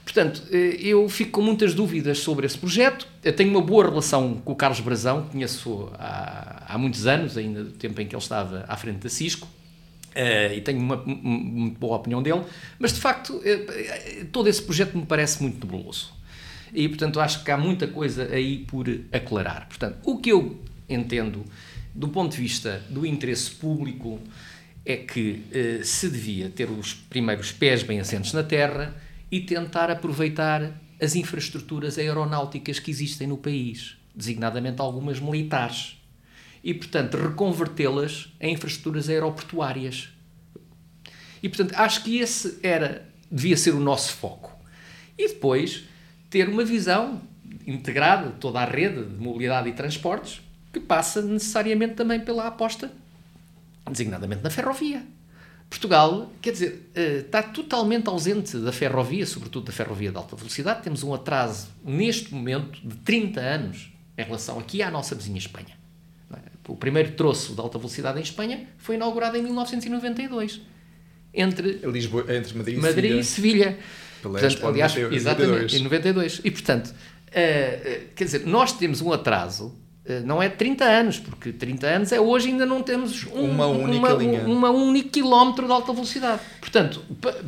Portanto, 0.04 0.44
eh, 0.52 0.78
eu 0.82 1.08
fico 1.08 1.32
com 1.32 1.42
muitas 1.42 1.74
dúvidas 1.74 2.20
sobre 2.20 2.46
esse 2.46 2.58
projeto. 2.58 3.08
Eu 3.24 3.34
tenho 3.34 3.50
uma 3.52 3.62
boa 3.62 3.86
relação 3.86 4.36
com 4.44 4.52
o 4.52 4.56
Carlos 4.56 4.82
Brazão, 4.82 5.28
conheço 5.32 5.90
há, 5.94 6.66
há 6.68 6.78
muitos 6.78 7.08
anos, 7.08 7.38
ainda 7.38 7.64
do 7.64 7.72
tempo 7.72 8.02
em 8.02 8.08
que 8.08 8.14
ele 8.14 8.22
estava 8.22 8.66
à 8.68 8.76
frente 8.76 8.98
da 8.98 9.10
Cisco, 9.10 9.48
Uh, 10.12 10.54
e 10.54 10.62
tenho 10.62 10.80
uma 10.80 10.98
muito 10.98 11.80
boa 11.80 11.96
opinião 11.96 12.22
dele, 12.22 12.42
mas 12.78 12.92
de 12.92 13.00
facto 13.00 13.34
uh, 13.38 14.26
todo 14.32 14.50
esse 14.50 14.62
projeto 14.62 14.98
me 14.98 15.06
parece 15.06 15.42
muito 15.42 15.66
nebuloso. 15.66 16.14
E 16.74 16.90
portanto 16.90 17.20
acho 17.20 17.44
que 17.46 17.52
há 17.52 17.58
muita 17.58 17.88
coisa 17.88 18.24
aí 18.26 18.60
por 18.60 18.88
aclarar. 19.12 19.68
Portanto, 19.70 19.98
o 20.04 20.18
que 20.18 20.32
eu 20.32 20.60
entendo 20.90 21.46
do 21.94 22.08
ponto 22.08 22.32
de 22.32 22.42
vista 22.42 22.82
do 22.90 23.06
interesse 23.06 23.52
público, 23.52 24.20
é 24.86 24.98
que 24.98 25.44
eh, 25.52 25.82
se 25.84 26.10
devia 26.10 26.50
ter 26.50 26.70
os 26.70 26.94
primeiros 26.94 27.52
pés 27.52 27.84
bem 27.84 28.00
assentos 28.00 28.34
na 28.34 28.44
terra 28.44 28.96
e 29.30 29.42
tentar 29.42 29.92
aproveitar 29.92 30.72
as 31.00 31.16
infraestruturas 31.16 31.98
aeronáuticas 31.98 32.80
que 32.80 32.90
existem 32.90 33.28
no 33.28 33.38
país, 33.38 33.98
designadamente 34.16 34.82
algumas 34.82 35.20
militares, 35.20 36.01
e, 36.64 36.74
portanto, 36.74 37.18
reconvertê-las 37.18 38.32
em 38.40 38.54
infraestruturas 38.54 39.10
aeroportuárias. 39.10 40.10
E, 41.42 41.50
portanto, 41.50 41.74
acho 41.76 42.04
que 42.04 42.20
esse 42.20 42.60
era, 42.62 43.10
devia 43.32 43.58
ser 43.58 43.72
o 43.72 43.80
nosso 43.80 44.14
foco. 44.14 44.56
E 45.18 45.28
depois 45.28 45.84
ter 46.30 46.48
uma 46.48 46.64
visão 46.64 47.22
integrada 47.66 48.30
de 48.30 48.36
toda 48.36 48.60
a 48.60 48.66
rede 48.66 49.04
de 49.04 49.22
mobilidade 49.22 49.70
e 49.70 49.74
transportes 49.74 50.42
que 50.72 50.80
passa 50.80 51.22
necessariamente 51.22 51.96
também 51.96 52.20
pela 52.20 52.48
aposta, 52.48 52.92
designadamente 53.90 54.42
na 54.44 54.50
ferrovia. 54.50 55.04
Portugal, 55.70 56.32
quer 56.42 56.52
dizer, 56.52 56.90
eh, 56.94 57.24
está 57.26 57.42
totalmente 57.42 58.08
ausente 58.08 58.58
da 58.58 58.74
ferrovia, 58.74 59.26
sobretudo 59.26 59.68
da 59.68 59.72
ferrovia 59.72 60.12
de 60.12 60.18
alta 60.18 60.36
velocidade. 60.36 60.84
Temos 60.84 61.02
um 61.02 61.14
atraso, 61.14 61.70
neste 61.84 62.34
momento, 62.34 62.80
de 62.86 62.96
30 62.98 63.40
anos 63.40 63.92
em 64.18 64.24
relação 64.24 64.60
aqui 64.60 64.84
à 64.84 64.92
nossa 64.92 65.16
vizinha 65.16 65.38
Espanha. 65.38 65.81
O 66.68 66.76
primeiro 66.76 67.12
troço 67.14 67.54
de 67.54 67.60
alta 67.60 67.78
velocidade 67.78 68.20
em 68.20 68.22
Espanha 68.22 68.68
foi 68.78 68.96
inaugurado 68.96 69.38
em 69.38 69.44
1992. 69.44 70.62
Entre, 71.34 71.80
Lisboa, 71.84 72.26
entre 72.36 72.58
Madrid, 72.58 72.78
Madrid 72.78 73.20
e 73.20 73.24
Sevilha. 73.24 73.78
Portanto, 74.22 74.68
aliás, 74.68 74.96
exatamente, 74.96 75.78
em 75.78 75.84
92. 75.84 76.42
E, 76.44 76.52
portanto, 76.52 76.88
uh, 76.88 78.08
quer 78.16 78.24
dizer, 78.24 78.46
nós 78.46 78.74
temos 78.74 79.02
um 79.02 79.12
atraso 79.12 79.82
eh, 80.04 80.22
não 80.22 80.42
é 80.42 80.50
30 80.50 80.84
anos, 80.84 81.20
porque 81.20 81.54
30 81.54 81.88
anos 81.88 82.12
é 82.12 82.20
hoje 82.20 82.48
ainda 82.48 82.66
não 82.66 82.82
temos 82.82 83.26
um, 83.28 83.52
uma 83.52 83.68
única 83.68 83.98
uma, 83.98 84.10
linha. 84.14 84.42
Uma, 84.42 84.72
um 84.72 84.90
único 84.90 85.10
quilómetro 85.10 85.68
de 85.68 85.72
alta 85.72 85.94
velocidade. 85.94 86.42
Portanto, 86.60 87.02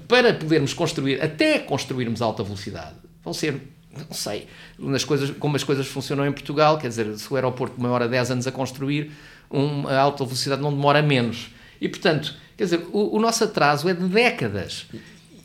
para 0.07 0.33
podermos 0.33 0.73
construir, 0.73 1.21
até 1.21 1.57
construirmos 1.59 2.21
alta 2.21 2.43
velocidade, 2.43 2.95
vão 3.23 3.33
ser, 3.33 3.59
não 3.95 4.13
sei, 4.13 4.47
nas 4.77 5.03
coisas, 5.03 5.31
como 5.37 5.55
as 5.55 5.63
coisas 5.63 5.87
funcionam 5.87 6.25
em 6.25 6.31
Portugal, 6.31 6.77
quer 6.77 6.87
dizer, 6.87 7.17
se 7.17 7.31
o 7.31 7.35
aeroporto 7.35 7.79
demora 7.79 8.07
10 8.07 8.31
anos 8.31 8.47
a 8.47 8.51
construir, 8.51 9.11
uma 9.49 9.93
alta 9.95 10.25
velocidade 10.25 10.61
não 10.61 10.71
demora 10.71 11.01
menos. 11.01 11.49
E, 11.79 11.87
portanto, 11.87 12.35
quer 12.57 12.63
dizer, 12.63 12.87
o, 12.91 13.15
o 13.17 13.19
nosso 13.19 13.43
atraso 13.43 13.87
é 13.87 13.93
de 13.93 14.07
décadas. 14.07 14.87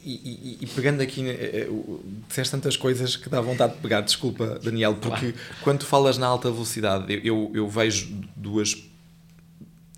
E, 0.04 0.12
e, 0.12 0.58
e, 0.62 0.66
pegando 0.66 1.02
aqui, 1.02 1.28
eh, 1.28 1.68
eh, 1.68 1.68
disseste 2.26 2.52
tantas 2.52 2.76
coisas 2.76 3.16
que 3.16 3.28
dá 3.28 3.40
vontade 3.40 3.74
de 3.74 3.80
pegar, 3.80 4.00
desculpa, 4.00 4.58
Daniel, 4.62 4.94
porque 4.94 5.32
claro. 5.32 5.56
quando 5.62 5.84
falas 5.84 6.16
na 6.16 6.26
alta 6.26 6.50
velocidade, 6.50 7.20
eu, 7.22 7.50
eu 7.54 7.68
vejo 7.68 8.08
duas. 8.34 8.76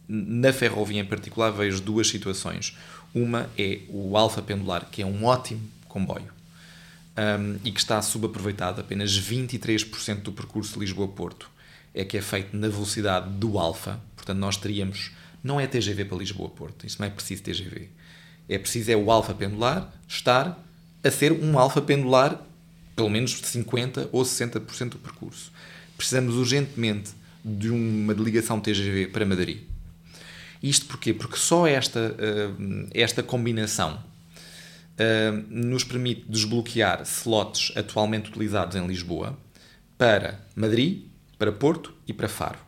Na 0.09 0.53
ferrovia 0.53 1.01
em 1.01 1.05
particular, 1.05 1.51
vejo 1.53 1.81
duas 1.81 2.09
situações. 2.09 2.77
Uma 3.15 3.49
é 3.57 3.81
o 3.89 4.17
Alfa 4.17 4.43
Pendular, 4.43 4.89
que 4.91 5.03
é 5.03 5.07
um 5.07 5.25
ótimo 5.25 5.61
comboio 5.87 6.40
um, 7.17 7.59
e 7.65 7.73
que 7.73 7.81
está 7.81 8.01
subaproveitado, 8.03 8.81
apenas 8.81 9.19
23% 9.19 10.23
do 10.23 10.33
percurso 10.33 10.79
Lisboa-Porto 10.79 11.51
é 11.93 12.05
que 12.05 12.17
é 12.17 12.23
feito 12.23 12.57
na 12.57 12.69
velocidade 12.69 13.31
do 13.31 13.59
Alfa, 13.59 14.01
portanto, 14.15 14.39
nós 14.39 14.57
teríamos. 14.57 15.11
Não 15.43 15.59
é 15.59 15.67
TGV 15.67 16.05
para 16.05 16.19
Lisboa-Porto, 16.19 16.87
isso 16.87 16.97
não 17.01 17.07
é 17.07 17.11
preciso 17.11 17.43
TGV 17.43 17.89
é 18.51 18.59
preciso 18.59 18.91
é 18.91 18.97
o 18.97 19.13
alfa 19.13 19.33
pendular 19.33 19.95
estar 20.09 20.61
a 21.05 21.11
ser 21.11 21.31
um 21.33 21.57
alfa 21.57 21.81
pendular 21.81 22.45
pelo 22.97 23.09
menos 23.09 23.31
de 23.31 23.47
50% 23.47 24.09
ou 24.11 24.23
60% 24.23 24.91
do 24.91 24.99
percurso. 24.99 25.53
Precisamos 25.97 26.35
urgentemente 26.35 27.13
de 27.43 27.71
uma 27.71 28.13
ligação 28.13 28.61
TGV 28.61 29.07
para 29.07 29.25
Madrid. 29.25 29.63
Isto 30.61 30.87
porquê? 30.87 31.15
Porque 31.15 31.37
só 31.37 31.67
esta, 31.67 32.15
esta 32.93 33.23
combinação 33.23 34.03
uh, 35.01 35.45
nos 35.49 35.83
permite 35.83 36.25
desbloquear 36.29 37.03
slots 37.03 37.73
atualmente 37.75 38.29
utilizados 38.29 38.77
em 38.77 38.87
Lisboa 38.87 39.39
para 39.97 40.47
Madrid, 40.55 41.07
para 41.39 41.51
Porto 41.51 41.95
e 42.07 42.13
para 42.13 42.29
Faro. 42.29 42.59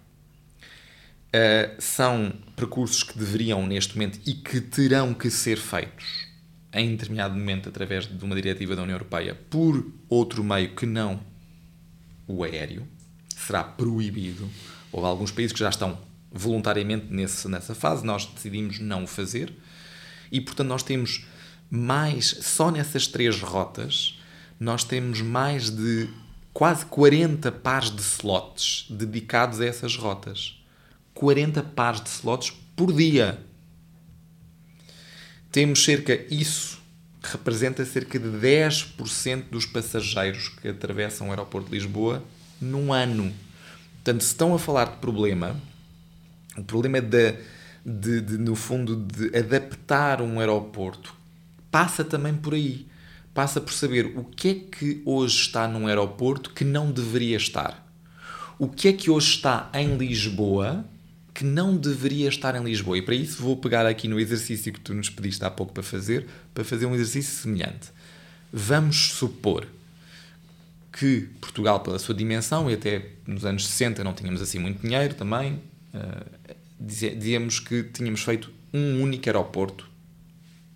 Uh, 1.28 1.80
são 1.80 2.32
percursos 2.56 3.02
que 3.02 3.18
deveriam, 3.18 3.66
neste 3.66 3.94
momento, 3.94 4.18
e 4.26 4.34
que 4.34 4.60
terão 4.60 5.14
que 5.14 5.30
ser 5.30 5.58
feitos 5.58 6.32
em 6.74 6.90
determinado 6.90 7.34
momento 7.34 7.68
através 7.68 8.06
de 8.06 8.24
uma 8.24 8.34
diretiva 8.34 8.74
da 8.74 8.82
União 8.82 8.94
Europeia 8.94 9.34
por 9.50 9.92
outro 10.08 10.42
meio 10.42 10.74
que 10.74 10.86
não 10.86 11.20
o 12.26 12.42
aéreo. 12.42 12.86
Será 13.36 13.62
proibido. 13.62 14.48
Houve 14.90 15.06
alguns 15.06 15.30
países 15.30 15.52
que 15.52 15.58
já 15.58 15.68
estão 15.68 15.98
voluntariamente 16.30 17.06
nesse, 17.10 17.46
nessa 17.48 17.74
fase, 17.74 18.06
nós 18.06 18.24
decidimos 18.24 18.78
não 18.78 19.04
o 19.04 19.06
fazer. 19.06 19.52
E, 20.30 20.40
portanto, 20.40 20.68
nós 20.68 20.82
temos 20.82 21.26
mais, 21.74 22.26
só 22.42 22.70
nessas 22.70 23.06
três 23.06 23.40
rotas, 23.40 24.20
nós 24.60 24.84
temos 24.84 25.22
mais 25.22 25.70
de 25.70 26.06
quase 26.52 26.84
40 26.84 27.50
pares 27.50 27.90
de 27.90 28.02
slots 28.02 28.84
dedicados 28.90 29.58
a 29.58 29.64
essas 29.64 29.96
rotas. 29.96 30.62
40 31.14 31.62
pares 31.62 32.02
de 32.02 32.10
slots 32.10 32.52
por 32.76 32.92
dia. 32.92 33.40
Temos 35.50 35.82
cerca, 35.82 36.12
isso 36.30 36.78
representa 37.22 37.86
cerca 37.86 38.18
de 38.18 38.28
10% 38.28 39.44
dos 39.50 39.64
passageiros 39.64 40.50
que 40.50 40.68
atravessam 40.68 41.28
o 41.28 41.30
aeroporto 41.30 41.70
de 41.70 41.76
Lisboa 41.76 42.22
num 42.60 42.92
ano. 42.92 43.32
Portanto, 43.94 44.20
se 44.20 44.28
estão 44.28 44.54
a 44.54 44.58
falar 44.58 44.90
de 44.90 44.96
problema, 44.98 45.58
o 46.54 46.64
problema 46.64 47.00
de, 47.00 47.34
de, 47.82 48.20
de, 48.20 48.36
no 48.36 48.54
fundo, 48.54 48.94
de 48.94 49.34
adaptar 49.34 50.20
um 50.20 50.38
aeroporto 50.38 51.21
passa 51.72 52.04
também 52.04 52.34
por 52.34 52.54
aí. 52.54 52.86
Passa 53.34 53.60
por 53.60 53.72
saber 53.72 54.12
o 54.16 54.22
que 54.22 54.48
é 54.48 54.54
que 54.54 55.02
hoje 55.04 55.40
está 55.40 55.66
num 55.66 55.88
aeroporto 55.88 56.50
que 56.50 56.64
não 56.64 56.92
deveria 56.92 57.36
estar. 57.36 57.84
O 58.58 58.68
que 58.68 58.86
é 58.86 58.92
que 58.92 59.10
hoje 59.10 59.30
está 59.30 59.68
em 59.74 59.96
Lisboa 59.96 60.84
que 61.34 61.44
não 61.44 61.76
deveria 61.76 62.28
estar 62.28 62.54
em 62.54 62.62
Lisboa. 62.62 62.98
E 62.98 63.02
para 63.02 63.14
isso 63.14 63.42
vou 63.42 63.56
pegar 63.56 63.86
aqui 63.86 64.06
no 64.06 64.20
exercício 64.20 64.72
que 64.72 64.80
tu 64.80 64.94
nos 64.94 65.08
pediste 65.08 65.44
há 65.44 65.50
pouco 65.50 65.72
para 65.72 65.82
fazer, 65.82 66.26
para 66.52 66.62
fazer 66.62 66.86
um 66.86 66.94
exercício 66.94 67.34
semelhante. 67.42 67.90
Vamos 68.52 69.12
supor 69.12 69.66
que 70.92 71.28
Portugal, 71.40 71.80
pela 71.80 71.98
sua 71.98 72.14
dimensão, 72.14 72.70
e 72.70 72.74
até 72.74 73.06
nos 73.26 73.46
anos 73.46 73.66
60 73.66 74.04
não 74.04 74.12
tínhamos 74.12 74.42
assim 74.42 74.58
muito 74.58 74.82
dinheiro 74.82 75.14
também, 75.14 75.54
uh, 75.94 76.54
dizíamos 76.78 77.60
que 77.60 77.82
tínhamos 77.84 78.22
feito 78.22 78.52
um 78.74 79.00
único 79.00 79.26
aeroporto. 79.26 79.88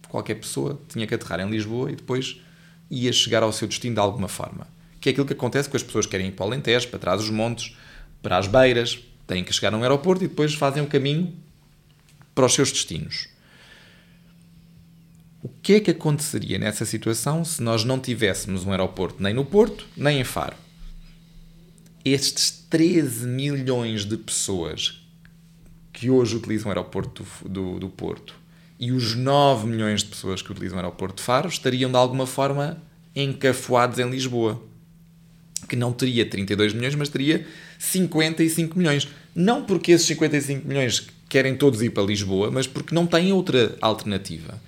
Qualquer 0.09 0.37
pessoa 0.37 0.81
tinha 0.88 1.07
que 1.07 1.14
aterrar 1.14 1.40
em 1.40 1.51
Lisboa 1.51 1.90
e 1.90 1.97
depois 1.97 2.40
ia 2.90 3.12
chegar 3.12 3.42
ao 3.42 3.53
seu 3.53 3.66
destino 3.66 3.95
de 3.95 4.01
alguma 4.01 4.29
forma. 4.29 4.66
Que 5.01 5.09
é 5.09 5.12
aquilo 5.12 5.27
que 5.27 5.33
acontece 5.33 5.69
com 5.69 5.77
as 5.77 5.83
pessoas 5.83 6.07
que 6.07 6.12
querem 6.12 6.29
ir 6.29 6.33
para 6.33 6.45
o 6.45 6.49
Alentejo, 6.49 6.88
para 6.88 6.99
trás 6.99 7.21
dos 7.21 7.31
montes, 7.31 7.77
para 8.23 8.38
as 8.38 8.47
beiras, 8.47 8.99
têm 9.27 9.45
que 9.45 9.53
chegar 9.53 9.75
a 9.75 9.77
um 9.77 9.83
aeroporto 9.83 10.25
e 10.25 10.29
depois 10.29 10.55
fazem 10.55 10.83
o 10.83 10.87
caminho 10.87 11.35
para 12.35 12.47
os 12.47 12.55
seus 12.55 12.71
destinos. 12.71 13.29
O 15.42 15.49
que 15.49 15.75
é 15.75 15.81
que 15.81 15.90
aconteceria 15.90 16.59
nessa 16.59 16.85
situação 16.85 17.45
se 17.45 17.62
nós 17.62 17.85
não 17.85 18.01
tivéssemos 18.01 18.64
um 18.64 18.73
aeroporto 18.73 19.23
nem 19.23 19.33
no 19.33 19.45
Porto, 19.45 19.87
nem 19.97 20.21
em 20.21 20.25
Faro? 20.25 20.57
Estes 22.05 22.51
13 22.69 23.27
milhões 23.27 24.05
de 24.05 24.16
pessoas 24.16 25.07
que 25.92 26.11
hoje 26.11 26.37
utilizam 26.37 26.69
o 26.69 26.71
aeroporto 26.71 27.25
do, 27.42 27.49
do, 27.49 27.79
do 27.81 27.88
Porto 27.88 28.35
e 28.78 28.92
os 28.92 29.14
9 29.14 29.66
milhões 29.66 30.02
de 30.02 30.10
pessoas 30.10 30.42
que 30.42 30.52
utilizam 30.52 30.76
o 30.76 30.80
aeroporto 30.80 31.16
de 31.16 31.22
Faro 31.22 31.48
estariam 31.48 31.90
de 31.90 31.96
alguma 31.96 32.26
forma 32.26 32.82
encafuados 33.14 33.98
em 33.98 34.10
Lisboa. 34.10 34.62
Que 35.68 35.74
não 35.76 35.92
teria 35.92 36.28
32 36.28 36.74
milhões, 36.74 36.94
mas 36.94 37.08
teria 37.08 37.46
55 37.78 38.78
milhões. 38.78 39.08
Não 39.34 39.64
porque 39.64 39.92
esses 39.92 40.06
55 40.06 40.68
milhões 40.68 41.08
querem 41.28 41.56
todos 41.56 41.82
ir 41.82 41.90
para 41.90 42.02
Lisboa, 42.02 42.50
mas 42.50 42.66
porque 42.66 42.94
não 42.94 43.06
têm 43.06 43.32
outra 43.32 43.76
alternativa. 43.80 44.60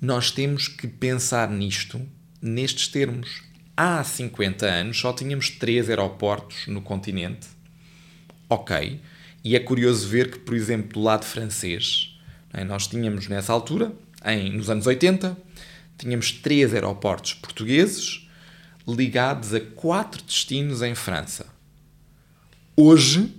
Nós 0.00 0.30
temos 0.30 0.68
que 0.68 0.86
pensar 0.86 1.50
nisto, 1.50 2.00
nestes 2.40 2.88
termos. 2.88 3.42
Há 3.76 4.04
50 4.04 4.66
anos 4.66 5.00
só 5.00 5.12
tínhamos 5.12 5.48
três 5.50 5.88
aeroportos 5.88 6.66
no 6.66 6.80
continente. 6.82 7.48
Ok. 8.48 9.00
E 9.42 9.56
é 9.56 9.60
curioso 9.60 10.06
ver 10.06 10.30
que, 10.30 10.38
por 10.38 10.54
exemplo, 10.54 10.92
do 10.92 11.02
lado 11.02 11.24
francês? 11.24 12.13
Nós 12.62 12.86
tínhamos 12.86 13.26
nessa 13.26 13.52
altura, 13.52 13.90
em, 14.24 14.52
nos 14.52 14.68
anos 14.70 14.86
80, 14.86 15.36
tínhamos 15.98 16.30
três 16.30 16.74
aeroportos 16.74 17.34
portugueses 17.34 18.28
ligados 18.86 19.54
a 19.54 19.60
quatro 19.60 20.22
destinos 20.22 20.82
em 20.82 20.94
França. 20.94 21.46
Hoje 22.76 23.34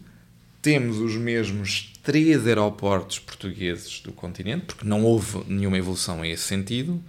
temos 0.62 0.97
os 0.97 1.15
mesmos 1.15 1.93
três 2.01 2.47
aeroportos 2.47 3.19
portugueses 3.19 3.99
do 3.99 4.12
continente, 4.12 4.65
porque 4.65 4.86
não 4.86 5.04
houve 5.04 5.43
nenhuma 5.47 5.78
evolução 5.78 6.21
a 6.21 6.28
esse 6.28 6.43
sentido, 6.43 7.01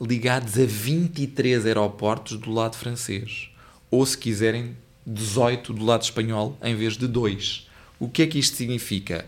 ligados 0.00 0.58
a 0.58 0.66
23 0.66 1.66
aeroportos 1.66 2.36
do 2.38 2.52
lado 2.52 2.76
francês. 2.76 3.48
Ou, 3.90 4.04
se 4.04 4.18
quiserem, 4.18 4.76
18 5.06 5.72
do 5.72 5.84
lado 5.84 6.02
espanhol 6.02 6.58
em 6.62 6.74
vez 6.74 6.96
de 6.96 7.06
2. 7.06 7.68
O 7.98 8.08
que 8.08 8.22
é 8.22 8.26
que 8.26 8.38
isto 8.38 8.56
significa? 8.56 9.24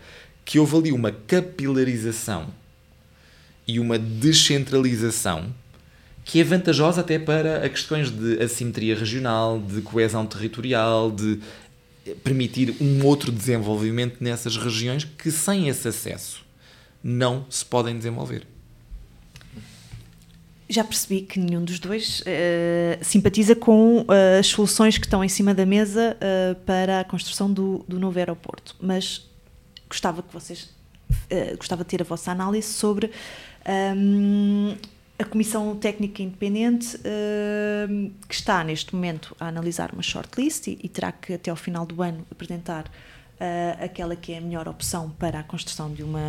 Que 0.49 0.57
houve 0.57 0.75
ali 0.75 0.91
uma 0.91 1.11
capilarização 1.11 2.47
e 3.67 3.79
uma 3.79 3.99
descentralização 3.99 5.53
que 6.25 6.39
é 6.39 6.43
vantajosa 6.43 7.01
até 7.01 7.19
para 7.19 7.69
questões 7.69 8.09
de 8.09 8.41
assimetria 8.41 8.95
regional, 8.95 9.59
de 9.59 9.79
coesão 9.83 10.25
territorial, 10.25 11.11
de 11.11 11.39
permitir 12.23 12.75
um 12.81 13.05
outro 13.05 13.31
desenvolvimento 13.31 14.23
nessas 14.23 14.57
regiões 14.57 15.03
que 15.03 15.29
sem 15.29 15.69
esse 15.69 15.87
acesso 15.87 16.43
não 17.03 17.45
se 17.47 17.63
podem 17.63 17.95
desenvolver. 17.95 18.47
Já 20.67 20.83
percebi 20.83 21.21
que 21.21 21.39
nenhum 21.39 21.63
dos 21.63 21.77
dois 21.77 22.21
uh, 22.21 23.03
simpatiza 23.03 23.55
com 23.55 24.01
uh, 24.01 24.05
as 24.39 24.47
soluções 24.47 24.97
que 24.97 25.05
estão 25.05 25.23
em 25.23 25.29
cima 25.29 25.53
da 25.53 25.65
mesa 25.65 26.17
uh, 26.17 26.55
para 26.65 27.01
a 27.01 27.03
construção 27.03 27.53
do, 27.53 27.85
do, 27.87 27.99
novo 27.99 28.17
aeroporto, 28.17 28.75
mas 28.81 29.28
gostava 29.89 30.21
que 30.21 30.33
vocês 30.33 30.69
gostava 31.57 31.83
de 31.83 31.89
ter 31.89 32.01
a 32.01 32.05
vossa 32.05 32.31
análise 32.31 32.67
sobre 32.67 33.11
um, 33.95 34.75
a 35.17 35.25
Comissão 35.25 35.75
Técnica 35.75 36.23
Independente, 36.23 36.95
uh, 36.95 38.11
que 38.27 38.33
está 38.33 38.63
neste 38.63 38.95
momento 38.95 39.35
a 39.39 39.47
analisar 39.47 39.91
uma 39.91 40.01
shortlist 40.01 40.67
e, 40.67 40.79
e 40.81 40.87
terá 40.87 41.11
que, 41.11 41.33
até 41.33 41.51
ao 41.51 41.57
final 41.57 41.85
do 41.85 42.01
ano, 42.01 42.25
apresentar 42.31 42.85
uh, 42.85 43.83
aquela 43.83 44.15
que 44.15 44.31
é 44.31 44.37
a 44.37 44.41
melhor 44.41 44.67
opção 44.69 45.09
para 45.19 45.39
a 45.39 45.43
construção 45.43 45.91
de, 45.91 46.03
uma, 46.03 46.21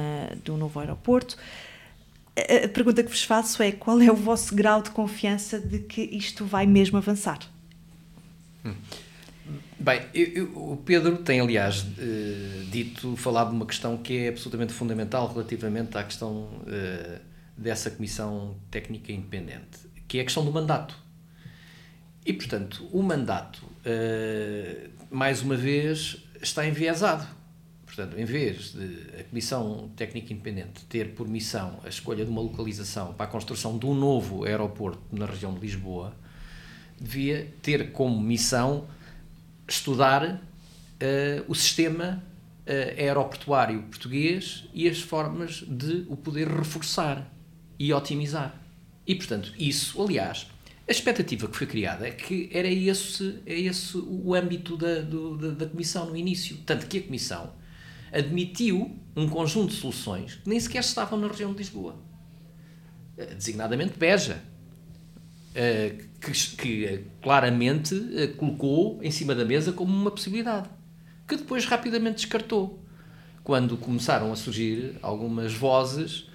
de 0.42 0.50
um 0.50 0.56
novo 0.56 0.80
aeroporto. 0.80 1.36
A, 2.36 2.64
a 2.64 2.68
pergunta 2.68 3.02
que 3.02 3.10
vos 3.10 3.22
faço 3.22 3.62
é: 3.62 3.70
qual 3.70 4.00
é 4.00 4.10
o 4.10 4.16
vosso 4.16 4.54
grau 4.56 4.82
de 4.82 4.90
confiança 4.90 5.60
de 5.60 5.78
que 5.78 6.02
isto 6.02 6.44
vai 6.44 6.66
mesmo 6.66 6.98
avançar? 6.98 7.38
Hum. 8.64 8.74
Bem, 9.80 10.02
eu, 10.12 10.26
eu, 10.26 10.72
o 10.72 10.76
Pedro 10.76 11.16
tem, 11.16 11.40
aliás, 11.40 11.80
uh, 11.80 12.64
dito, 12.70 13.16
falado 13.16 13.48
de 13.48 13.56
uma 13.56 13.64
questão 13.64 13.96
que 13.96 14.26
é 14.26 14.28
absolutamente 14.28 14.74
fundamental 14.74 15.26
relativamente 15.32 15.96
à 15.96 16.04
questão 16.04 16.50
uh, 16.66 17.18
dessa 17.56 17.90
Comissão 17.90 18.56
Técnica 18.70 19.10
Independente, 19.10 19.78
que 20.06 20.18
é 20.18 20.20
a 20.20 20.24
questão 20.24 20.44
do 20.44 20.52
mandato. 20.52 20.94
E, 22.26 22.32
portanto, 22.34 22.86
o 22.92 23.02
mandato, 23.02 23.64
uh, 23.64 24.90
mais 25.10 25.40
uma 25.40 25.56
vez, 25.56 26.28
está 26.42 26.66
enviesado. 26.66 27.26
Portanto, 27.86 28.18
em 28.18 28.24
vez 28.26 28.74
de 28.74 29.18
a 29.18 29.24
Comissão 29.24 29.90
Técnica 29.96 30.30
Independente 30.30 30.84
ter 30.90 31.14
por 31.14 31.26
missão 31.26 31.80
a 31.82 31.88
escolha 31.88 32.22
de 32.22 32.30
uma 32.30 32.42
localização 32.42 33.14
para 33.14 33.24
a 33.24 33.28
construção 33.28 33.78
de 33.78 33.86
um 33.86 33.94
novo 33.94 34.44
aeroporto 34.44 35.00
na 35.10 35.24
região 35.24 35.54
de 35.54 35.60
Lisboa, 35.60 36.14
devia 37.00 37.50
ter 37.62 37.92
como 37.92 38.20
missão 38.20 38.86
estudar 39.72 40.34
uh, 40.34 40.40
o 41.48 41.54
sistema 41.54 42.22
uh, 42.66 43.00
aeroportuário 43.00 43.82
português 43.82 44.64
e 44.74 44.88
as 44.88 45.00
formas 45.00 45.62
de 45.66 46.04
o 46.08 46.16
poder 46.16 46.48
reforçar 46.48 47.32
e 47.78 47.92
otimizar. 47.92 48.60
E, 49.06 49.14
portanto, 49.14 49.52
isso, 49.58 50.00
aliás, 50.02 50.46
a 50.86 50.90
expectativa 50.90 51.48
que 51.48 51.56
foi 51.56 51.66
criada 51.66 52.06
é 52.06 52.10
que 52.10 52.50
era 52.52 52.68
esse, 52.68 53.40
é 53.46 53.58
esse 53.58 53.96
o 53.96 54.34
âmbito 54.34 54.76
da, 54.76 55.00
do, 55.00 55.36
da, 55.36 55.50
da 55.50 55.66
Comissão 55.66 56.06
no 56.06 56.16
início. 56.16 56.58
Tanto 56.66 56.86
que 56.86 56.98
a 56.98 57.02
Comissão 57.02 57.52
admitiu 58.12 58.98
um 59.16 59.28
conjunto 59.28 59.72
de 59.72 59.80
soluções 59.80 60.34
que 60.34 60.48
nem 60.48 60.58
sequer 60.58 60.80
estavam 60.80 61.18
na 61.18 61.28
região 61.28 61.52
de 61.52 61.58
Lisboa. 61.58 61.96
Eh, 63.16 63.34
designadamente 63.34 63.98
Beja, 63.98 64.42
que, 66.20 66.32
que 66.56 66.84
eh, 66.84 67.02
claramente 67.22 67.94
colocou 68.36 68.98
em 69.02 69.10
cima 69.10 69.34
da 69.34 69.44
mesa 69.44 69.72
como 69.72 69.92
uma 69.92 70.10
possibilidade, 70.10 70.68
que 71.26 71.36
depois 71.36 71.64
rapidamente 71.64 72.16
descartou. 72.16 72.82
Quando 73.42 73.76
começaram 73.76 74.32
a 74.32 74.36
surgir 74.36 74.96
algumas 75.02 75.52
vozes 75.52 76.28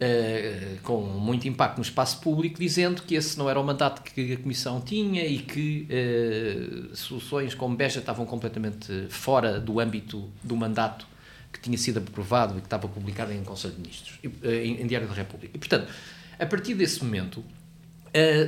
Uh, 0.00 0.80
com 0.82 1.02
muito 1.02 1.46
impacto 1.46 1.76
no 1.76 1.82
espaço 1.82 2.22
público, 2.22 2.58
dizendo 2.58 3.02
que 3.02 3.14
esse 3.14 3.38
não 3.38 3.50
era 3.50 3.60
o 3.60 3.62
mandato 3.62 4.00
que 4.00 4.32
a 4.32 4.36
Comissão 4.38 4.80
tinha 4.80 5.26
e 5.26 5.40
que 5.40 5.86
uh, 5.90 6.96
soluções 6.96 7.54
como 7.54 7.76
Beja 7.76 8.00
estavam 8.00 8.24
completamente 8.24 9.08
fora 9.10 9.60
do 9.60 9.78
âmbito 9.78 10.30
do 10.42 10.56
mandato 10.56 11.06
que 11.52 11.60
tinha 11.60 11.76
sido 11.76 11.98
aprovado 11.98 12.56
e 12.56 12.60
que 12.60 12.66
estava 12.66 12.88
publicado 12.88 13.30
em 13.32 13.42
Conselho 13.44 13.74
de 13.74 13.80
Ministros, 13.80 14.18
em, 14.24 14.80
em, 14.80 14.86
Diário 14.86 15.06
da 15.06 15.12
República. 15.12 15.54
E, 15.54 15.58
portanto, 15.58 15.92
a 16.38 16.46
partir 16.46 16.74
desse 16.74 17.04
momento, 17.04 17.44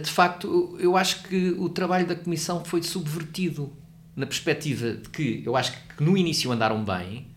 de 0.02 0.10
facto, 0.10 0.76
eu 0.80 0.96
acho 0.96 1.22
que 1.24 1.50
o 1.50 1.68
trabalho 1.68 2.06
da 2.06 2.16
Comissão 2.16 2.64
foi 2.64 2.82
subvertido 2.82 3.72
na 4.16 4.26
perspectiva 4.26 4.92
de 4.92 5.08
que 5.08 5.42
eu 5.44 5.56
acho 5.56 5.72
que 5.72 6.02
no 6.02 6.16
início 6.16 6.50
andaram 6.50 6.84
bem, 6.84 7.28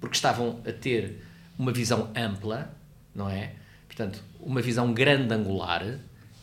porque 0.00 0.16
estavam 0.16 0.60
a 0.66 0.72
ter 0.72 1.22
uma 1.58 1.72
visão 1.72 2.10
ampla 2.16 2.76
não 3.18 3.28
é? 3.28 3.52
Portanto, 3.86 4.22
uma 4.40 4.62
visão 4.62 4.94
grande 4.94 5.34
angular 5.34 5.98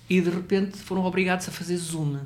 e 0.09 0.19
de 0.19 0.29
repente 0.29 0.77
foram 0.77 1.05
obrigados 1.05 1.47
a 1.47 1.51
fazer 1.51 1.77
zoom. 1.77 2.19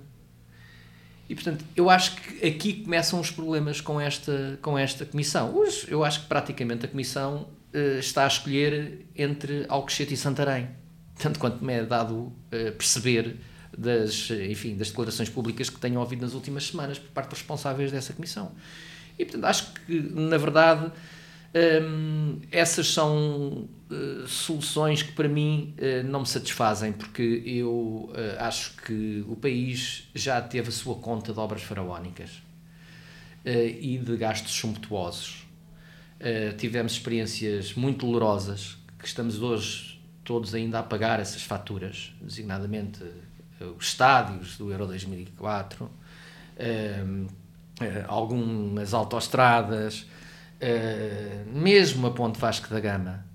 E 1.30 1.36
portanto, 1.36 1.64
eu 1.76 1.90
acho 1.90 2.16
que 2.16 2.48
aqui 2.48 2.74
começam 2.84 3.20
os 3.20 3.30
problemas 3.30 3.80
com 3.80 4.02
esta, 4.02 4.58
com 4.64 4.78
esta 4.78 5.06
comissão. 5.06 5.56
Hoje, 5.56 5.86
eu 5.88 6.04
acho 6.04 6.22
que 6.22 6.28
praticamente 6.28 6.86
a 6.86 6.90
comissão 6.90 7.48
uh, 7.74 8.00
está 8.00 8.24
a 8.24 8.28
escolher 8.28 9.06
entre 9.16 9.66
Alcochete 9.70 10.16
e 10.16 10.18
Santarém. 10.18 10.68
Tanto 11.20 11.38
quanto 11.40 11.64
me 11.64 11.74
é 11.74 11.86
dado 11.86 12.14
uh, 12.16 12.34
perceber 12.78 13.36
das, 13.78 14.30
enfim, 14.32 14.76
das 14.76 14.90
declarações 14.90 15.30
públicas 15.30 15.70
que 15.70 15.80
tenho 15.80 16.00
ouvido 16.00 16.22
nas 16.22 16.34
últimas 16.34 16.66
semanas 16.66 16.98
por 16.98 17.12
parte 17.12 17.30
dos 17.30 17.40
responsáveis 17.40 17.92
dessa 17.92 18.14
comissão. 18.14 18.52
E 19.18 19.26
portanto, 19.26 19.46
acho 19.46 19.74
que, 19.74 20.00
na 20.14 20.38
verdade, 20.38 20.92
um, 21.54 22.40
essas 22.52 22.88
são 22.88 23.68
uh, 23.90 24.28
soluções 24.28 25.02
que 25.02 25.12
para 25.14 25.28
mim 25.28 25.74
uh, 25.78 26.08
não 26.08 26.22
me 26.22 26.28
satisfazem, 26.28 26.94
porque 26.94 27.42
eu 27.46 28.12
uh, 28.12 28.14
acho 28.40 28.76
que 28.78 29.26
o 29.28 29.36
país 29.36 30.08
já 30.14 30.40
teve 30.42 30.70
a 30.70 30.72
sua 30.72 30.96
conta 30.96 31.34
de 31.34 31.40
obras 31.40 31.62
faraónicas 31.62 32.30
e 33.46 33.98
de 33.98 34.18
gastos 34.18 34.52
sumptuosos. 34.52 35.48
tivemos 36.58 36.92
experiências 36.92 37.74
muito 37.74 38.06
dolorosas 38.06 38.78
que 39.00 39.08
estamos 39.08 39.42
hoje 39.42 39.99
todos 40.30 40.54
ainda 40.54 40.78
a 40.78 40.84
pagar 40.84 41.20
essas 41.20 41.42
faturas, 41.42 42.14
designadamente 42.22 43.04
os 43.76 43.88
estádios 43.88 44.60
do 44.60 44.72
Euro 44.72 44.86
2004, 44.86 45.90
algumas 48.08 48.94
autoestradas 48.94 50.06
mesmo 51.52 52.06
a 52.06 52.12
ponte 52.12 52.40
Vasco 52.40 52.70
da 52.70 52.80
Gama, 52.80 53.26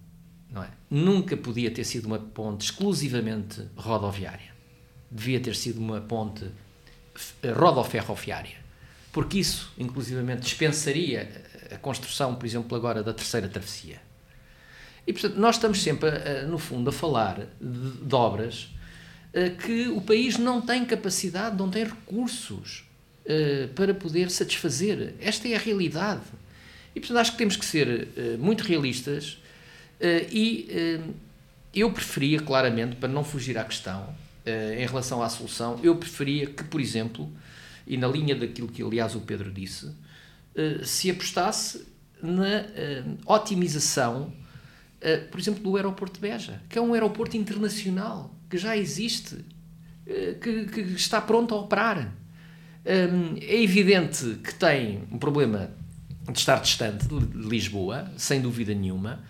não 0.49 0.63
é? 0.63 0.69
nunca 0.89 1.37
podia 1.37 1.69
ter 1.69 1.83
sido 1.83 2.05
uma 2.05 2.21
ponte 2.21 2.67
exclusivamente 2.67 3.69
rodoviária. 3.75 4.55
Devia 5.11 5.41
ter 5.41 5.57
sido 5.57 5.81
uma 5.81 6.01
ponte 6.01 6.49
rodoferroviária. 7.59 8.59
porque 9.11 9.41
isso, 9.41 9.73
inclusivamente, 9.77 10.43
dispensaria 10.43 11.43
a 11.73 11.77
construção, 11.77 12.37
por 12.37 12.47
exemplo, 12.47 12.77
agora 12.77 13.03
da 13.03 13.13
terceira 13.13 13.49
travessia. 13.49 14.01
E, 15.07 15.13
portanto, 15.13 15.37
nós 15.37 15.57
estamos 15.57 15.83
sempre, 15.83 16.11
no 16.49 16.59
fundo, 16.59 16.91
a 16.91 16.93
falar 16.93 17.47
de, 17.61 17.91
de 18.07 18.15
obras 18.15 18.69
que 19.65 19.89
o 19.89 20.01
país 20.01 20.39
não 20.39 20.61
tem 20.61 20.85
capacidade, 20.85 21.57
não 21.57 21.69
tem 21.69 21.85
recursos 21.85 22.85
para 23.75 23.93
poder 23.93 24.31
satisfazer. 24.31 25.15
Esta 25.21 25.49
é 25.49 25.57
a 25.57 25.59
realidade. 25.59 26.23
E, 26.95 27.01
portanto, 27.01 27.19
acho 27.19 27.33
que 27.33 27.39
temos 27.39 27.57
que 27.57 27.65
ser 27.65 28.09
muito 28.39 28.63
realistas 28.63 29.39
e 30.31 31.01
eu 31.75 31.91
preferia, 31.91 32.41
claramente, 32.41 32.97
para 32.97 33.09
não 33.09 33.25
fugir 33.25 33.59
à 33.59 33.65
questão, 33.65 34.15
em 34.79 34.87
relação 34.87 35.23
à 35.23 35.29
solução, 35.29 35.81
eu 35.83 35.97
preferia 35.97 36.47
que, 36.47 36.63
por 36.65 36.81
exemplo, 36.81 37.31
e 37.87 37.97
na 37.97 38.07
linha 38.07 38.35
daquilo 38.37 38.69
que, 38.69 38.83
aliás, 38.83 39.15
o 39.15 39.21
Pedro 39.21 39.51
disse, 39.51 39.91
se 40.85 41.11
apostasse 41.11 41.85
na 42.23 42.65
otimização 43.27 44.33
uh, 45.05 45.29
por 45.29 45.39
exemplo, 45.39 45.63
do 45.63 45.77
aeroporto 45.77 46.15
de 46.15 46.21
Beja, 46.21 46.63
que 46.69 46.79
é 46.79 46.81
um 46.83 46.95
aeroporto 46.95 47.37
internacional, 47.37 48.35
que 48.49 48.57
já 48.57 48.77
existe, 48.77 49.35
uh, 49.35 50.39
que, 50.41 50.67
que, 50.67 50.81
está 50.95 51.21
pronto 51.21 51.55
a 51.55 51.59
operar. 51.59 52.13
Um, 52.87 53.37
é 53.41 53.63
evidente 53.63 54.39
que 54.43 54.55
tem 54.55 55.05
um 55.11 55.19
problema 55.19 55.71
de 56.31 56.39
estar 56.39 56.61
distante 56.61 57.07
de 57.07 57.49
Lisboa, 57.49 58.11
sem 58.17 58.41
dúvida 58.41 58.75
nenhuma. 58.75 59.23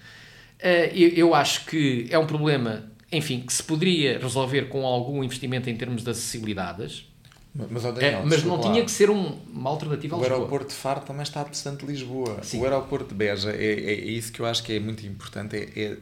Uh, 0.61 0.95
eu, 0.95 1.09
eu 1.11 1.35
acho 1.35 1.67
que 1.67 2.07
é 2.11 2.19
um 2.19 2.27
problema, 2.27 2.91
enfim, 3.13 3.41
que 3.41 3.53
se 3.53 3.63
poderia 3.63 4.19
resolver 4.19 4.69
com 4.69 4.85
algum 4.85 5.23
investimento 5.23 5.69
em 5.69 5.77
termos 5.77 6.03
de 6.03 6.11
acessibilidades, 6.11 7.07
mas, 7.55 7.83
Daniel, 7.85 8.21
é, 8.21 8.25
mas 8.25 8.43
não 8.43 8.61
tinha 8.61 8.85
que 8.85 8.91
ser 8.91 9.11
um, 9.11 9.39
uma 9.53 9.71
alternativa 9.71 10.17
ao 10.17 10.21
O 10.21 10.25
aeroporto 10.25 10.69
de 10.69 10.75
Faro 10.75 11.01
também 11.03 11.23
está 11.23 11.45
distante 11.45 11.87
de 11.87 11.93
Lisboa. 11.93 12.43
Sim. 12.43 12.61
O 12.61 12.65
aeroporto 12.65 13.09
de 13.09 13.15
Beja, 13.15 13.51
é, 13.51 13.65
é, 13.65 13.91
é, 13.91 13.95
isso 14.11 14.33
que 14.33 14.41
eu 14.41 14.47
acho 14.47 14.63
que 14.63 14.73
é 14.73 14.81
muito 14.81 15.07
importante, 15.07 15.57
é, 15.57 15.97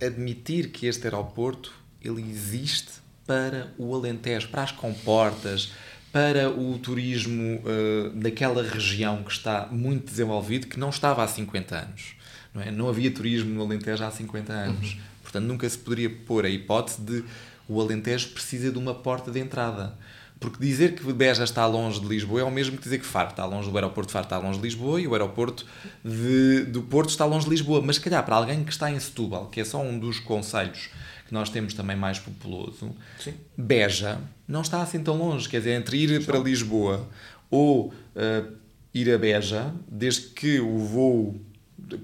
é 0.00 0.06
admitir 0.06 0.70
que 0.70 0.86
este 0.86 1.06
aeroporto 1.06 1.72
ele 2.02 2.20
existe 2.20 2.92
para 3.26 3.72
o 3.78 3.94
Alentejo, 3.94 4.48
para 4.48 4.62
as 4.62 4.72
comportas, 4.72 5.72
para 6.10 6.50
o 6.50 6.78
turismo 6.78 7.60
uh, 7.60 8.10
daquela 8.10 8.62
região 8.62 9.22
que 9.22 9.30
está 9.30 9.68
muito 9.70 10.06
desenvolvido, 10.06 10.66
que 10.66 10.80
não 10.80 10.88
estava 10.88 11.22
há 11.22 11.28
50 11.28 11.76
anos. 11.76 12.14
Não, 12.54 12.62
é? 12.62 12.70
não 12.70 12.88
havia 12.88 13.10
turismo 13.10 13.50
no 13.50 13.62
Alentejo 13.62 14.02
há 14.02 14.10
50 14.10 14.52
anos. 14.52 14.94
Uhum. 14.94 15.00
Portanto, 15.22 15.44
nunca 15.44 15.68
se 15.68 15.78
poderia 15.78 16.10
pôr 16.10 16.46
a 16.46 16.48
hipótese 16.48 17.02
de 17.02 17.24
o 17.68 17.80
Alentejo 17.80 18.30
precisa 18.30 18.72
de 18.72 18.78
uma 18.78 18.94
porta 18.94 19.30
de 19.30 19.38
entrada. 19.38 19.94
Porque 20.40 20.64
dizer 20.64 20.94
que 20.94 21.12
Beja 21.12 21.42
está 21.42 21.66
longe 21.66 22.00
de 22.00 22.06
Lisboa 22.06 22.40
é 22.40 22.44
o 22.44 22.50
mesmo 22.50 22.76
que 22.76 22.82
dizer 22.82 22.98
que 22.98 23.06
Faro 23.06 23.30
está 23.30 23.44
longe 23.44 23.70
do 23.70 23.76
aeroporto 23.76 24.08
de 24.08 24.12
Faro 24.12 24.24
está 24.24 24.38
longe 24.38 24.58
de 24.58 24.64
Lisboa 24.64 25.00
e 25.00 25.06
o 25.06 25.12
aeroporto 25.12 25.66
de, 26.04 26.64
do 26.64 26.82
Porto 26.82 27.10
está 27.10 27.24
longe 27.24 27.44
de 27.44 27.50
Lisboa. 27.50 27.82
Mas, 27.82 27.96
se 27.96 28.02
calhar, 28.02 28.24
para 28.24 28.36
alguém 28.36 28.62
que 28.62 28.70
está 28.70 28.90
em 28.90 28.98
Setúbal, 29.00 29.46
que 29.46 29.60
é 29.60 29.64
só 29.64 29.80
um 29.80 29.98
dos 29.98 30.20
conselhos 30.20 30.90
que 31.26 31.34
nós 31.34 31.50
temos 31.50 31.74
também 31.74 31.96
mais 31.96 32.18
populoso, 32.18 32.94
Sim. 33.18 33.34
Beja 33.56 34.20
não 34.46 34.62
está 34.62 34.80
assim 34.80 35.02
tão 35.02 35.16
longe. 35.16 35.48
Quer 35.48 35.58
dizer, 35.58 35.72
entre 35.72 35.96
ir 35.96 36.24
para 36.24 36.38
Lisboa 36.38 37.08
ou 37.50 37.88
uh, 37.88 38.52
ir 38.94 39.12
a 39.12 39.18
Beja, 39.18 39.74
desde 39.88 40.28
que 40.28 40.60
o 40.60 40.78
voo 40.78 41.40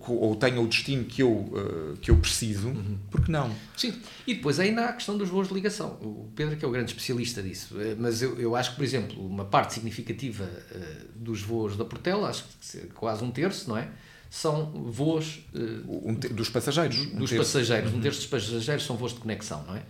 ou 0.01 0.35
tenha 0.37 0.61
o 0.61 0.67
destino 0.67 1.05
que 1.05 1.23
eu, 1.23 1.31
uh, 1.31 1.97
que 2.01 2.11
eu 2.11 2.17
preciso, 2.17 2.69
uhum. 2.69 2.99
porque 3.11 3.31
não? 3.31 3.55
Sim, 3.77 3.95
e 4.27 4.35
depois 4.35 4.59
ainda 4.59 4.83
há 4.83 4.89
a 4.91 4.93
questão 4.93 5.19
dos 5.19 5.29
voos 5.29 5.49
de 5.49 5.55
ligação. 5.55 5.99
O 6.01 6.31
Pedro 6.35 6.57
que 6.57 6.65
é 6.65 6.69
o 6.69 6.71
grande 6.71 6.91
especialista 6.91 7.43
disso, 7.43 7.79
eh, 7.81 7.95
mas 7.99 8.23
eu, 8.23 8.39
eu 8.39 8.57
acho 8.57 8.71
que, 8.71 8.77
por 8.77 8.85
exemplo, 8.85 9.27
uma 9.27 9.45
parte 9.45 9.75
significativa 9.75 10.45
uh, 10.45 11.19
dos 11.19 11.43
voos 11.43 11.77
da 11.77 11.85
Portela, 11.85 12.29
acho 12.29 12.45
que 12.45 12.79
quase 12.95 13.23
um 13.25 13.31
terço, 13.31 13.69
não 13.69 13.77
é? 13.77 13.89
São 14.31 14.67
voos... 14.87 15.47
Um 15.87 16.15
dos 16.15 16.49
passageiros. 16.49 17.07
Dos 17.13 17.31
um 17.31 17.37
passageiros. 17.37 17.93
Uhum. 17.93 17.99
Um 17.99 18.01
terço 18.01 18.19
dos 18.19 18.27
passageiros 18.27 18.85
são 18.85 18.97
voos 18.97 19.13
de 19.13 19.21
conexão, 19.21 19.65
não 19.65 19.77
é? 19.77 19.83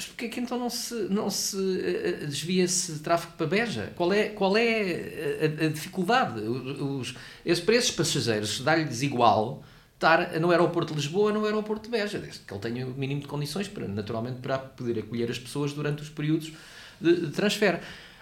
Mas 0.00 0.06
porquê 0.06 0.30
que 0.30 0.40
então 0.40 0.58
não 0.58 0.70
se, 0.70 0.94
não 1.10 1.28
se 1.28 1.54
uh, 1.56 2.26
desvia 2.26 2.64
esse 2.64 3.00
tráfego 3.00 3.34
para 3.36 3.46
Beja? 3.46 3.92
Qual 3.94 4.10
é, 4.10 4.30
qual 4.30 4.56
é 4.56 5.42
a, 5.60 5.66
a 5.66 5.68
dificuldade? 5.68 6.40
Os, 6.40 7.14
os, 7.44 7.60
para 7.60 7.74
esses 7.74 7.90
passageiros 7.90 8.62
dá-lhes 8.62 9.02
igual 9.02 9.62
estar 9.92 10.40
no 10.40 10.50
aeroporto 10.50 10.94
de 10.94 11.00
Lisboa 11.00 11.32
no 11.32 11.44
aeroporto 11.44 11.82
de 11.82 11.90
Beja, 11.90 12.18
desde 12.18 12.38
que 12.38 12.54
ele 12.54 12.60
tenha 12.60 12.86
o 12.86 12.94
mínimo 12.94 13.20
de 13.20 13.26
condições 13.26 13.68
para, 13.68 13.86
naturalmente, 13.86 14.40
para 14.40 14.58
poder 14.58 15.00
acolher 15.00 15.30
as 15.30 15.38
pessoas 15.38 15.74
durante 15.74 16.00
os 16.00 16.08
períodos 16.08 16.50
de, 16.98 17.26
de 17.26 17.32
transfer. 17.32 17.78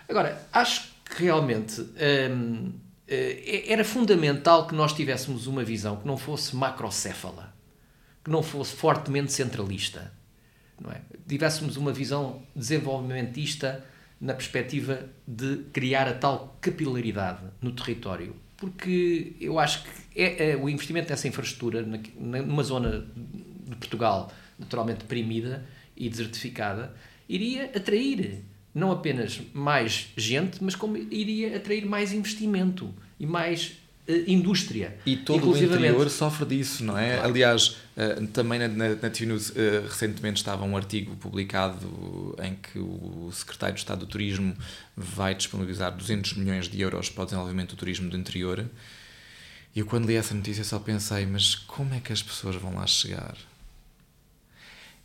Agora, 0.08 0.48
acho 0.52 0.88
que 1.04 1.22
realmente 1.22 1.80
hum, 1.80 2.72
eh, 3.06 3.66
era 3.68 3.84
fundamental 3.84 4.66
que 4.66 4.74
nós 4.74 4.92
tivéssemos 4.92 5.46
uma 5.46 5.62
visão 5.62 5.94
que 5.94 6.08
não 6.08 6.16
fosse 6.16 6.56
macrocéfala, 6.56 7.54
que 8.24 8.30
não 8.32 8.42
fosse 8.42 8.74
fortemente 8.74 9.32
centralista 9.32 10.17
não 10.80 10.90
é? 10.90 11.00
Tivéssemos 11.26 11.76
uma 11.76 11.92
visão 11.92 12.42
desenvolvimentista 12.54 13.84
na 14.20 14.34
perspectiva 14.34 15.08
de 15.26 15.64
criar 15.72 16.08
a 16.08 16.14
tal 16.14 16.56
capilaridade 16.60 17.42
no 17.60 17.72
território. 17.72 18.34
Porque 18.56 19.36
eu 19.40 19.58
acho 19.58 19.84
que 19.84 19.90
é, 20.20 20.50
é 20.50 20.56
o 20.56 20.68
investimento 20.68 21.10
nessa 21.10 21.28
infraestrutura, 21.28 21.82
na, 21.82 21.98
numa 22.42 22.62
zona 22.62 23.06
de 23.68 23.76
Portugal 23.76 24.32
naturalmente 24.58 24.98
deprimida 24.98 25.64
e 25.96 26.08
desertificada, 26.08 26.94
iria 27.28 27.66
atrair 27.66 28.42
não 28.74 28.90
apenas 28.90 29.40
mais 29.52 30.08
gente, 30.16 30.62
mas 30.62 30.74
como 30.74 30.96
iria 30.96 31.56
atrair 31.56 31.86
mais 31.86 32.12
investimento 32.12 32.92
e 33.18 33.26
mais 33.26 33.78
indústria. 34.26 34.96
E 35.04 35.16
todo 35.16 35.50
o 35.50 35.56
interior 35.56 36.08
sofre 36.08 36.46
disso, 36.46 36.82
não 36.82 36.96
é? 36.96 37.14
Claro. 37.14 37.28
Aliás, 37.28 37.76
uh, 37.96 38.26
também 38.28 38.58
na, 38.58 38.68
na, 38.68 38.88
na 38.94 39.08
News 39.08 39.50
uh, 39.50 39.86
recentemente 39.86 40.38
estava 40.38 40.64
um 40.64 40.76
artigo 40.76 41.14
publicado 41.16 42.34
em 42.42 42.54
que 42.54 42.78
o 42.78 43.30
secretário 43.32 43.74
de 43.74 43.80
Estado 43.80 44.00
do 44.00 44.06
Turismo 44.06 44.56
vai 44.96 45.34
disponibilizar 45.34 45.94
200 45.94 46.34
milhões 46.34 46.68
de 46.68 46.80
euros 46.80 47.10
para 47.10 47.22
o 47.22 47.24
desenvolvimento 47.26 47.70
do 47.70 47.76
turismo 47.76 48.08
do 48.08 48.16
interior. 48.16 48.64
E 49.76 49.80
eu 49.80 49.86
quando 49.86 50.06
li 50.06 50.14
essa 50.14 50.34
notícia 50.34 50.64
só 50.64 50.78
pensei, 50.78 51.26
mas 51.26 51.54
como 51.54 51.92
é 51.92 52.00
que 52.00 52.12
as 52.12 52.22
pessoas 52.22 52.56
vão 52.56 52.76
lá 52.76 52.86
chegar? 52.86 53.36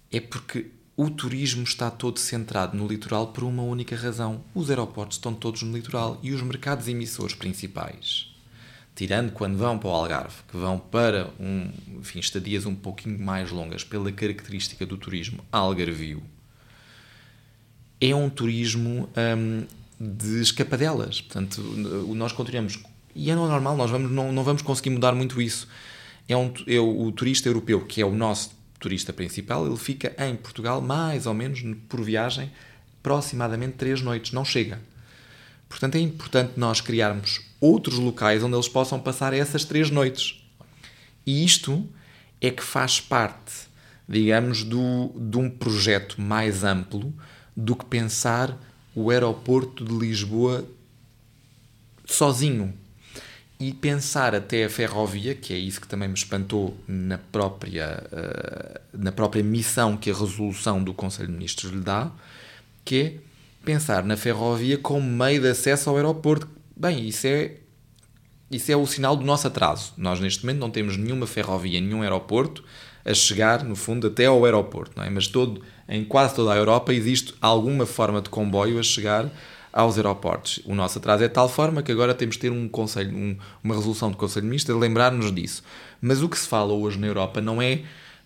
É 0.10 0.22
porque 0.22 0.68
o 0.96 1.10
turismo 1.10 1.64
está 1.64 1.92
todo 1.92 2.20
centrado 2.20 2.78
no 2.78 2.88
litoral 2.88 3.34
por 3.34 3.44
uma 3.44 3.64
única 3.64 3.98
razão. 3.98 4.44
Os 4.56 4.70
aeroportos 4.70 5.18
estão 5.18 5.34
todos 5.34 5.62
no 5.64 5.76
litoral 5.76 6.20
e 6.24 6.32
os 6.32 6.42
mercados 6.42 6.88
emissores 6.88 7.36
principais 7.36 8.33
tirando 8.96 9.32
quando 9.32 9.58
vão 9.58 9.78
para 9.78 9.90
o 9.90 9.92
Algarve, 9.92 10.36
que 10.50 10.58
vão 10.58 10.78
para 10.78 11.30
um, 11.40 11.70
enfim, 12.00 12.20
estadias 12.20 12.66
um 12.66 12.76
pouquinho 12.76 13.20
mais 13.20 13.52
longas 13.52 13.84
pela 13.84 14.12
característica 14.12 14.86
do 14.86 14.98
turismo 14.98 15.44
algarvio, 15.52 16.22
é 18.00 18.14
um 18.14 18.30
turismo 18.30 19.10
hum, 19.38 19.66
de 20.00 20.42
escapadelas. 20.42 21.22
Portanto, 21.22 21.62
nós 21.62 22.32
continuamos. 22.32 22.80
E 23.16 23.30
é 23.32 23.36
normal, 23.36 23.78
nós 23.78 23.90
vamos, 23.90 24.12
não, 24.12 24.32
não 24.32 24.44
vamos 24.44 24.62
conseguir 24.62 24.90
mudar 24.90 25.14
muito 25.14 25.42
isso. 25.42 25.68
É, 26.28 26.36
um, 26.36 26.54
é 26.68 26.80
o, 26.80 27.04
o 27.04 27.12
turista 27.12 27.48
europeu, 27.50 27.86
que 27.86 28.02
é 28.02 28.06
o 28.06 28.12
nosso 28.12 28.52
turista 28.80 29.14
principal, 29.14 29.66
ele 29.66 29.78
fica 29.78 30.14
em 30.20 30.36
Portugal 30.36 30.82
mais 30.82 31.26
ou 31.26 31.34
menos 31.34 31.64
por 31.88 32.02
viagem 32.02 32.52
aproximadamente 33.00 33.76
três 33.76 34.02
noites, 34.02 34.34
não 34.34 34.44
chega. 34.44 34.80
Portanto, 35.74 35.96
é 35.96 36.00
importante 36.00 36.54
nós 36.56 36.82
criarmos 36.82 37.42
outros 37.60 37.98
locais 37.98 38.44
onde 38.44 38.56
eles 38.56 38.70
possam 38.70 39.00
passar 39.00 39.34
essas 39.34 39.66
três 39.66 39.90
noites. 39.90 40.40
E 41.26 41.44
isto 41.44 41.90
é 42.40 42.52
que 42.52 42.62
faz 42.62 43.02
parte, 43.02 43.54
digamos, 44.08 44.64
do, 44.64 45.12
de 45.16 45.36
um 45.36 45.50
projeto 45.50 46.22
mais 46.22 46.64
amplo 46.64 47.12
do 47.58 47.76
que 47.76 47.86
pensar 47.86 48.56
o 48.94 49.10
aeroporto 49.10 49.84
de 49.84 49.92
Lisboa 49.92 50.64
sozinho. 52.06 52.72
E 53.60 53.74
pensar 53.74 54.36
até 54.36 54.66
a 54.66 54.70
ferrovia, 54.70 55.34
que 55.34 55.54
é 55.54 55.58
isso 55.58 55.82
que 55.82 55.88
também 55.88 56.08
me 56.08 56.14
espantou 56.14 56.78
na 56.88 57.18
própria, 57.18 58.04
uh, 58.12 58.80
na 58.94 59.12
própria 59.12 59.42
missão 59.42 59.98
que 59.98 60.12
a 60.12 60.14
resolução 60.14 60.84
do 60.84 60.94
Conselho 60.94 61.30
de 61.30 61.34
Ministros 61.34 61.72
lhe 61.72 61.80
dá, 61.80 62.12
que 62.86 62.96
é 62.96 63.33
pensar 63.64 64.04
na 64.04 64.18
ferrovia 64.18 64.78
como 64.78 65.02
meio 65.02 65.42
de 65.42 65.50
acesso 65.50 65.90
ao 65.90 65.96
aeroporto. 65.96 66.48
Bem, 66.76 67.08
isso 67.08 67.26
é, 67.28 67.56
isso 68.52 68.72
é 68.72 68.76
o 68.76 68.86
sinal 68.86 69.16
do 69.16 69.26
nosso 69.26 69.48
atraso. 69.48 69.94
Nós, 69.98 70.20
neste 70.20 70.46
momento, 70.46 70.60
não 70.60 70.70
temos 70.70 70.98
nenhuma 70.98 71.26
ferrovia, 71.26 71.80
nenhum 71.80 72.02
aeroporto 72.02 72.64
a 73.06 73.14
chegar, 73.14 73.64
no 73.64 73.76
fundo, 73.76 74.08
até 74.08 74.26
ao 74.26 74.44
aeroporto. 74.46 74.92
Não 74.96 75.04
é? 75.04 75.10
Mas 75.10 75.28
todo, 75.28 75.62
em 75.88 76.04
quase 76.04 76.36
toda 76.36 76.54
a 76.54 76.58
Europa 76.58 76.94
existe 76.94 77.34
alguma 77.42 77.86
forma 77.86 78.22
de 78.22 78.30
comboio 78.30 78.80
a 78.80 78.84
chegar 78.84 79.30
aos 79.72 79.98
aeroportos. 79.98 80.60
O 80.66 80.76
nosso 80.76 81.00
atraso 81.00 81.24
é 81.24 81.28
de 81.28 81.34
tal 81.34 81.50
forma 81.50 81.82
que 81.82 81.92
agora 81.92 82.14
temos 82.14 82.36
de 82.36 82.42
ter 82.42 82.52
um 82.52 82.70
conselho, 82.70 83.16
um, 83.16 83.36
uma 83.64 83.76
resolução 83.76 84.12
do 84.12 84.18
Conselho 84.18 84.44
de 84.44 84.50
Ministros 84.50 84.78
a 84.78 84.80
lembrar-nos 84.80 85.34
disso. 85.34 85.64
Mas 86.00 86.22
o 86.22 86.30
que 86.30 86.38
se 86.38 86.48
fala 86.48 86.74
hoje 86.74 87.00
na 87.00 87.08
Europa 87.08 87.42
não 87.42 87.62
é 87.62 87.82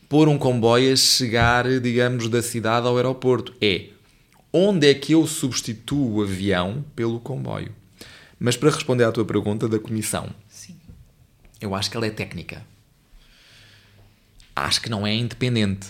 pôr 0.09 0.27
um 0.27 0.37
comboio 0.37 0.91
a 0.91 0.95
chegar, 0.95 1.79
digamos, 1.79 2.27
da 2.27 2.41
cidade 2.41 2.85
ao 2.85 2.97
aeroporto. 2.97 3.53
É 3.61 3.96
onde 4.57 4.89
é 4.89 4.93
que 4.93 5.13
eu 5.13 5.27
substituo 5.27 6.15
o 6.15 6.23
avião 6.23 6.83
pelo 6.95 7.19
comboio? 7.19 7.73
Mas 8.39 8.55
para 8.55 8.69
responder 8.69 9.03
à 9.03 9.11
tua 9.11 9.25
pergunta 9.25 9.67
da 9.67 9.79
comissão, 9.79 10.29
Sim. 10.49 10.75
eu 11.59 11.75
acho 11.75 11.89
que 11.89 11.97
ela 11.97 12.05
é 12.05 12.11
técnica. 12.11 12.65
Acho 14.55 14.81
que 14.81 14.89
não 14.89 15.05
é 15.05 15.13
independente. 15.13 15.87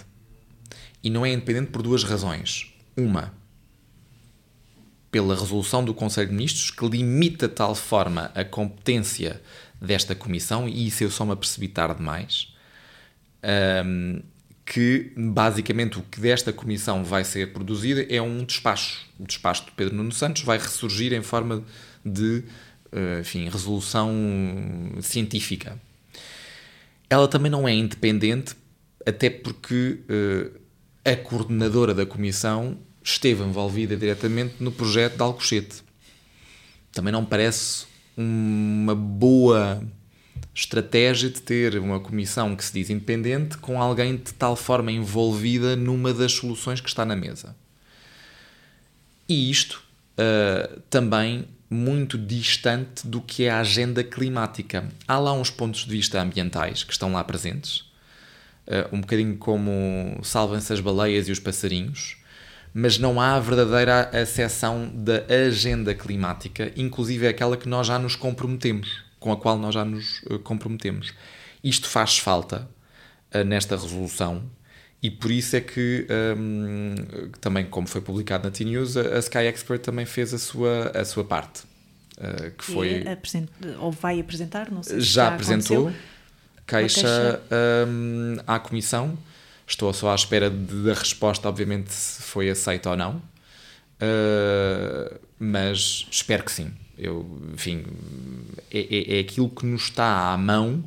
E 1.03 1.09
não 1.09 1.25
é 1.25 1.31
independente 1.31 1.71
por 1.71 1.81
duas 1.81 2.03
razões. 2.03 2.73
Uma, 2.95 3.33
pela 5.11 5.35
resolução 5.35 5.83
do 5.83 5.93
Conselho 5.93 6.27
de 6.27 6.33
Ministros, 6.33 6.71
que 6.71 6.87
limita 6.87 7.47
de 7.47 7.53
tal 7.53 7.73
forma 7.75 8.31
a 8.35 8.43
competência 8.43 9.41
desta 9.81 10.15
comissão, 10.15 10.67
e 10.67 10.87
isso 10.87 11.03
eu 11.03 11.11
só 11.11 11.25
me 11.25 11.31
apercebi 11.31 11.67
tarde 11.67 11.97
demais, 11.97 12.53
um, 13.85 14.21
que 14.67 15.13
basicamente 15.15 15.97
o 15.97 16.03
que 16.03 16.19
desta 16.19 16.51
comissão 16.51 17.01
vai 17.01 17.23
ser 17.23 17.53
produzido 17.53 18.05
é 18.09 18.21
um 18.21 18.43
despacho. 18.43 19.07
O 19.17 19.25
despacho 19.25 19.65
de 19.65 19.71
Pedro 19.71 19.95
Nuno 19.95 20.11
Santos 20.11 20.43
vai 20.43 20.57
ressurgir 20.57 21.13
em 21.13 21.23
forma 21.23 21.63
de 22.05 22.43
uh, 22.91 23.21
enfim, 23.21 23.47
resolução 23.47 24.13
científica. 25.01 25.79
Ela 27.09 27.29
também 27.29 27.49
não 27.49 27.65
é 27.65 27.73
independente, 27.73 28.55
até 29.05 29.29
porque 29.29 29.99
uh, 30.09 30.59
a 31.05 31.15
coordenadora 31.15 31.93
da 31.93 32.05
comissão 32.05 32.77
esteve 33.01 33.43
envolvida 33.43 33.95
diretamente 33.95 34.55
no 34.59 34.73
projeto 34.73 35.15
de 35.15 35.21
Alcochete. 35.21 35.81
Também 36.91 37.13
não 37.13 37.23
parece 37.23 37.85
uma 38.17 38.93
boa 38.93 39.81
estratégia 40.57 41.29
de 41.29 41.39
ter 41.39 41.77
uma 41.77 41.99
comissão 41.99 42.55
que 42.55 42.65
se 42.65 42.73
diz 42.73 42.89
independente 42.89 43.59
com 43.59 43.79
alguém 43.79 44.17
de 44.17 44.33
tal 44.33 44.55
forma 44.55 44.91
envolvida 44.91 45.75
numa 45.75 46.11
das 46.11 46.31
soluções 46.31 46.81
que 46.81 46.89
está 46.89 47.05
na 47.05 47.15
mesa. 47.15 47.55
E 49.29 49.51
isto 49.51 49.83
uh, 50.17 50.79
também 50.89 51.47
muito 51.69 52.17
distante 52.17 53.05
do 53.05 53.21
que 53.21 53.43
é 53.43 53.51
a 53.51 53.59
agenda 53.59 54.03
climática. 54.03 54.89
Há 55.07 55.19
lá 55.19 55.31
uns 55.31 55.51
pontos 55.51 55.85
de 55.85 55.91
vista 55.91 56.19
ambientais 56.19 56.83
que 56.83 56.91
estão 56.91 57.13
lá 57.13 57.23
presentes, 57.23 57.81
uh, 58.65 58.89
um 58.91 59.01
bocadinho 59.01 59.37
como 59.37 60.19
salvem-se 60.23 60.73
as 60.73 60.79
baleias 60.79 61.27
e 61.27 61.31
os 61.31 61.39
passarinhos, 61.39 62.17
mas 62.73 62.97
não 62.97 63.21
há 63.21 63.35
a 63.35 63.39
verdadeira 63.39 64.09
acessão 64.09 64.89
da 64.91 65.23
agenda 65.47 65.93
climática, 65.93 66.71
inclusive 66.75 67.27
é 67.27 67.29
aquela 67.29 67.55
que 67.55 67.69
nós 67.69 67.85
já 67.85 67.99
nos 67.99 68.15
comprometemos 68.15 69.06
com 69.19 69.31
a 69.31 69.37
qual 69.37 69.57
nós 69.57 69.73
já 69.73 69.83
nos 69.83 70.21
uh, 70.23 70.39
comprometemos. 70.39 71.13
Isto 71.63 71.87
faz 71.87 72.17
falta 72.17 72.69
uh, 73.33 73.43
nesta 73.43 73.75
resolução 73.75 74.43
e 75.01 75.11
por 75.11 75.31
isso 75.31 75.55
é 75.55 75.61
que, 75.61 76.07
um, 76.37 76.95
também 77.39 77.65
como 77.65 77.87
foi 77.87 78.01
publicado 78.01 78.45
na 78.45 78.51
T-News, 78.51 78.97
a, 78.97 79.01
a, 79.15 79.19
Sky 79.19 79.39
Expert 79.39 79.81
também 79.81 80.05
fez 80.05 80.33
a 80.33 80.39
sua, 80.39 80.91
a 80.93 81.05
sua 81.05 81.23
parte. 81.23 81.63
Uh, 82.17 82.51
que 82.57 82.63
foi... 82.63 83.03
ou 83.79 83.91
vai 83.91 84.19
apresentar, 84.19 84.71
não 84.71 84.81
sei 84.81 84.99
se 84.99 85.05
já, 85.05 85.25
já 85.25 85.35
apresentou 85.35 85.91
queixa, 86.65 87.01
queixa. 87.01 87.41
Um, 87.87 88.37
à 88.45 88.59
Comissão. 88.59 89.17
Estou 89.67 89.91
só 89.93 90.11
à 90.11 90.15
espera 90.15 90.49
da 90.49 90.93
resposta, 90.93 91.47
obviamente, 91.47 91.93
se 91.93 92.21
foi 92.21 92.49
aceita 92.49 92.89
ou 92.89 92.97
não. 92.97 93.21
Uh, 94.01 95.19
mas 95.37 96.07
espero 96.09 96.43
que 96.43 96.51
sim. 96.51 96.71
Eu, 96.97 97.25
enfim, 97.53 97.85
é, 98.71 98.79
é, 98.79 99.17
é 99.17 99.19
aquilo 99.19 99.49
que 99.49 99.65
nos 99.65 99.83
está 99.83 100.33
à 100.33 100.37
mão 100.37 100.83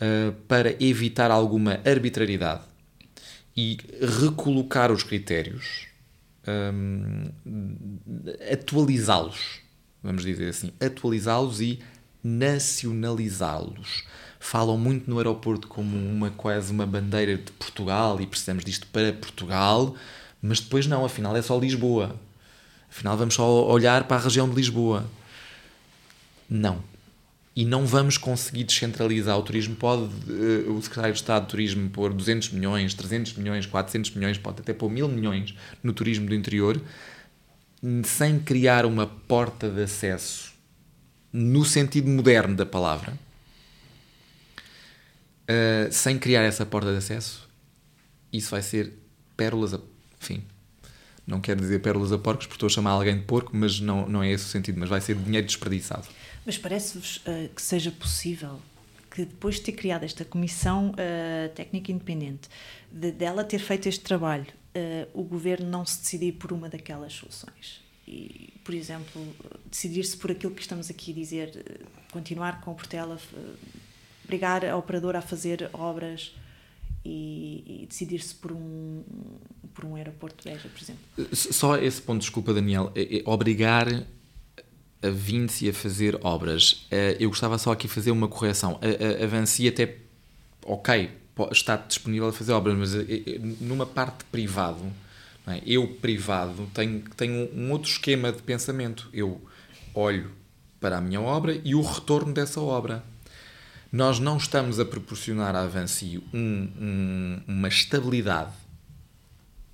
uh, 0.00 0.32
para 0.48 0.74
evitar 0.82 1.30
alguma 1.30 1.80
arbitrariedade 1.84 2.62
e 3.56 3.76
recolocar 4.20 4.92
os 4.92 5.02
critérios, 5.02 5.86
um, 6.46 7.24
atualizá-los, 8.52 9.60
vamos 10.02 10.22
dizer 10.22 10.48
assim, 10.50 10.72
atualizá-los 10.80 11.60
e 11.60 11.80
nacionalizá-los. 12.22 14.04
Falam 14.38 14.78
muito 14.78 15.10
no 15.10 15.18
aeroporto 15.18 15.66
como 15.66 15.96
uma 15.96 16.30
quase 16.30 16.70
uma 16.70 16.86
bandeira 16.86 17.36
de 17.36 17.50
Portugal 17.52 18.20
e 18.20 18.26
precisamos 18.26 18.64
disto 18.64 18.86
para 18.92 19.12
Portugal, 19.12 19.96
mas 20.40 20.60
depois 20.60 20.86
não, 20.86 21.04
afinal 21.04 21.36
é 21.36 21.42
só 21.42 21.58
Lisboa. 21.58 22.14
Afinal 22.88 23.16
vamos 23.16 23.34
só 23.34 23.66
olhar 23.68 24.04
para 24.04 24.18
a 24.18 24.20
região 24.20 24.48
de 24.48 24.54
Lisboa. 24.54 25.04
Não. 26.48 26.82
E 27.54 27.64
não 27.64 27.84
vamos 27.84 28.16
conseguir 28.16 28.64
descentralizar 28.64 29.36
o 29.36 29.42
turismo. 29.42 29.74
Pode 29.74 30.04
uh, 30.04 30.72
o 30.72 30.80
secretário 30.80 31.12
de 31.12 31.20
Estado 31.20 31.42
de 31.42 31.50
Turismo 31.50 31.90
pôr 31.90 32.12
200 32.12 32.50
milhões, 32.50 32.94
300 32.94 33.34
milhões, 33.34 33.66
400 33.66 34.12
milhões, 34.12 34.38
pode 34.38 34.60
até 34.60 34.72
pôr 34.72 34.88
mil 34.88 35.08
milhões 35.08 35.54
no 35.82 35.92
turismo 35.92 36.26
do 36.26 36.34
interior, 36.34 36.80
sem 38.04 38.38
criar 38.38 38.86
uma 38.86 39.06
porta 39.06 39.68
de 39.68 39.82
acesso 39.82 40.52
no 41.32 41.64
sentido 41.64 42.08
moderno 42.08 42.56
da 42.56 42.66
palavra, 42.66 43.12
uh, 45.44 45.92
sem 45.92 46.18
criar 46.18 46.42
essa 46.42 46.64
porta 46.64 46.90
de 46.90 46.98
acesso, 46.98 47.48
isso 48.32 48.50
vai 48.50 48.62
ser 48.62 48.92
pérolas 49.36 49.74
a. 49.74 49.80
Enfim, 50.20 50.42
não 51.26 51.40
quero 51.40 51.60
dizer 51.60 51.80
pérolas 51.80 52.12
a 52.12 52.18
porcos, 52.18 52.46
porque 52.46 52.56
estou 52.56 52.66
a 52.66 52.70
chamar 52.70 52.90
alguém 52.90 53.16
de 53.16 53.24
porco, 53.24 53.54
mas 53.54 53.78
não, 53.80 54.08
não 54.08 54.22
é 54.22 54.30
esse 54.30 54.44
o 54.44 54.48
sentido, 54.48 54.80
mas 54.80 54.88
vai 54.88 55.00
ser 55.00 55.14
dinheiro 55.16 55.46
desperdiçado. 55.46 56.06
Mas 56.48 56.56
parece-vos 56.56 57.18
uh, 57.18 57.54
que 57.54 57.60
seja 57.60 57.90
possível 57.90 58.58
que 59.10 59.26
depois 59.26 59.56
de 59.56 59.60
ter 59.60 59.72
criado 59.72 60.04
esta 60.04 60.24
comissão 60.24 60.92
uh, 60.92 61.54
técnica 61.54 61.92
independente, 61.92 62.48
de, 62.90 63.12
dela 63.12 63.44
ter 63.44 63.58
feito 63.58 63.86
este 63.86 64.02
trabalho, 64.02 64.46
uh, 64.74 65.10
o 65.12 65.22
governo 65.24 65.68
não 65.68 65.84
se 65.84 66.00
decidir 66.00 66.32
por 66.32 66.50
uma 66.50 66.70
daquelas 66.70 67.12
soluções? 67.12 67.82
E, 68.06 68.54
por 68.64 68.74
exemplo, 68.74 69.22
decidir-se 69.70 70.16
por 70.16 70.30
aquilo 70.30 70.54
que 70.54 70.62
estamos 70.62 70.88
aqui 70.88 71.10
a 71.12 71.14
dizer, 71.14 71.82
continuar 72.10 72.62
com 72.62 72.70
o 72.70 72.74
Portela, 72.74 73.20
obrigar 74.24 74.64
a 74.64 74.74
operadora 74.74 75.18
a 75.18 75.22
fazer 75.22 75.68
obras 75.74 76.34
e, 77.04 77.82
e 77.82 77.86
decidir-se 77.86 78.34
por 78.34 78.52
um, 78.52 79.04
por 79.74 79.84
um 79.84 79.96
aeroporto 79.96 80.42
de 80.42 80.50
Beja, 80.50 80.66
por 80.70 80.82
exemplo. 80.82 81.36
Só 81.36 81.76
esse 81.76 82.00
ponto, 82.00 82.20
desculpa, 82.20 82.54
Daniel, 82.54 82.90
é, 82.94 83.18
é 83.18 83.22
obrigar 83.26 83.86
a 85.02 85.08
Vinci 85.10 85.68
a 85.68 85.72
fazer 85.72 86.18
obras. 86.22 86.86
Eh, 86.90 87.16
eu 87.20 87.28
gostava 87.28 87.58
só 87.58 87.72
aqui 87.72 87.86
fazer 87.88 88.10
uma 88.10 88.28
correção. 88.28 88.78
A, 88.82 89.22
a, 89.22 89.24
a 89.24 89.26
Vinci 89.26 89.68
até, 89.68 89.96
ok, 90.64 91.10
está 91.52 91.76
disponível 91.76 92.28
a 92.28 92.32
fazer 92.32 92.52
obras, 92.52 92.76
mas 92.76 92.94
eh, 92.94 93.04
eh, 93.08 93.38
numa 93.60 93.86
parte 93.86 94.24
privado, 94.24 94.82
é? 95.46 95.62
eu 95.64 95.86
privado 95.86 96.68
tenho, 96.74 97.00
tenho 97.16 97.48
um 97.54 97.70
outro 97.70 97.90
esquema 97.90 98.32
de 98.32 98.42
pensamento. 98.42 99.08
Eu 99.12 99.40
olho 99.94 100.30
para 100.80 100.98
a 100.98 101.00
minha 101.00 101.20
obra 101.20 101.60
e 101.64 101.74
o 101.74 101.82
retorno 101.82 102.32
dessa 102.32 102.60
obra. 102.60 103.04
Nós 103.90 104.18
não 104.18 104.36
estamos 104.36 104.78
a 104.78 104.84
proporcionar 104.84 105.56
à 105.56 105.66
Vinci 105.66 106.22
um, 106.34 106.68
um, 106.78 107.40
uma 107.48 107.68
estabilidade 107.68 108.52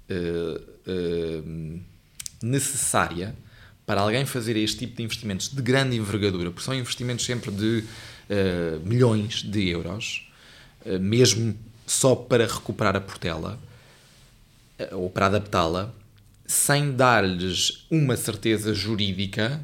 uh, 0.08 0.60
uh, 0.88 1.80
necessária 2.40 3.34
para 3.86 4.00
alguém 4.00 4.24
fazer 4.24 4.56
este 4.56 4.78
tipo 4.78 4.96
de 4.96 5.02
investimentos 5.02 5.48
de 5.48 5.60
grande 5.60 5.96
envergadura, 5.96 6.50
porque 6.50 6.64
são 6.64 6.74
investimentos 6.74 7.24
sempre 7.24 7.50
de 7.50 7.84
uh, 8.30 8.86
milhões 8.86 9.42
de 9.42 9.68
euros, 9.68 10.30
uh, 10.86 10.98
mesmo 10.98 11.56
só 11.86 12.14
para 12.14 12.46
recuperar 12.46 12.96
a 12.96 13.00
Portela 13.00 13.58
uh, 14.78 14.96
ou 14.96 15.10
para 15.10 15.26
adaptá-la, 15.26 15.92
sem 16.46 16.92
dar-lhes 16.92 17.86
uma 17.90 18.16
certeza 18.16 18.74
jurídica 18.74 19.60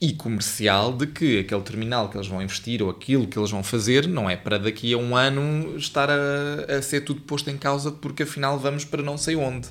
e 0.00 0.12
comercial 0.12 0.92
de 0.92 1.06
que 1.06 1.38
aquele 1.38 1.62
terminal 1.62 2.08
que 2.08 2.16
eles 2.16 2.26
vão 2.26 2.42
investir 2.42 2.82
ou 2.82 2.90
aquilo 2.90 3.26
que 3.26 3.38
eles 3.38 3.52
vão 3.52 3.62
fazer 3.62 4.08
não 4.08 4.28
é 4.28 4.36
para 4.36 4.58
daqui 4.58 4.92
a 4.92 4.98
um 4.98 5.16
ano 5.16 5.76
estar 5.76 6.10
a, 6.10 6.76
a 6.76 6.82
ser 6.82 7.02
tudo 7.02 7.20
posto 7.20 7.48
em 7.50 7.56
causa 7.56 7.92
porque 7.92 8.24
afinal 8.24 8.58
vamos 8.58 8.84
para 8.84 9.02
não 9.02 9.16
sei 9.16 9.36
onde. 9.36 9.68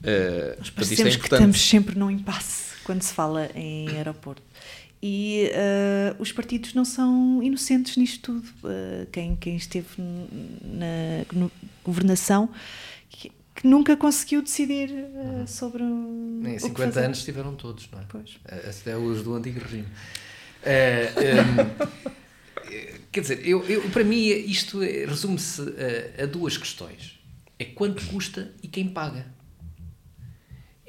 Uh, 0.00 0.58
Nós 0.58 0.70
parecemos 0.70 1.14
é 1.14 1.18
que 1.18 1.24
estamos 1.24 1.60
sempre 1.60 1.98
num 1.98 2.10
impasse 2.10 2.76
quando 2.84 3.02
se 3.02 3.12
fala 3.12 3.50
em 3.54 3.88
aeroporto. 3.88 4.42
E 5.02 5.50
uh, 5.54 6.20
os 6.20 6.30
partidos 6.30 6.74
não 6.74 6.84
são 6.84 7.42
inocentes 7.42 7.96
nisto 7.96 8.20
tudo. 8.34 8.46
Uh, 8.64 9.06
quem, 9.10 9.34
quem 9.36 9.56
esteve 9.56 9.88
na 9.96 11.26
governação 11.82 12.50
que, 13.08 13.32
que, 13.54 13.66
nunca 13.66 13.96
conseguiu 13.96 14.42
decidir 14.42 14.90
uh, 14.90 15.46
sobre. 15.46 15.82
Um, 15.82 16.42
em 16.46 16.58
50 16.58 17.00
anos 17.00 17.18
estiveram 17.18 17.54
todos, 17.54 17.88
não 17.90 18.00
é? 18.00 18.04
Pois. 18.08 18.36
Até 18.44 18.94
os 18.96 19.22
do 19.22 19.34
antigo 19.34 19.60
regime. 19.60 19.88
Um, 20.62 21.70
quer 23.10 23.20
dizer, 23.22 23.46
eu, 23.46 23.64
eu, 23.64 23.88
para 23.90 24.04
mim 24.04 24.26
isto 24.26 24.82
é, 24.82 25.06
resume-se 25.06 25.62
a, 26.18 26.24
a 26.24 26.26
duas 26.26 26.58
questões: 26.58 27.18
é 27.58 27.64
quanto 27.64 28.04
custa 28.06 28.52
e 28.62 28.68
quem 28.68 28.86
paga. 28.86 29.39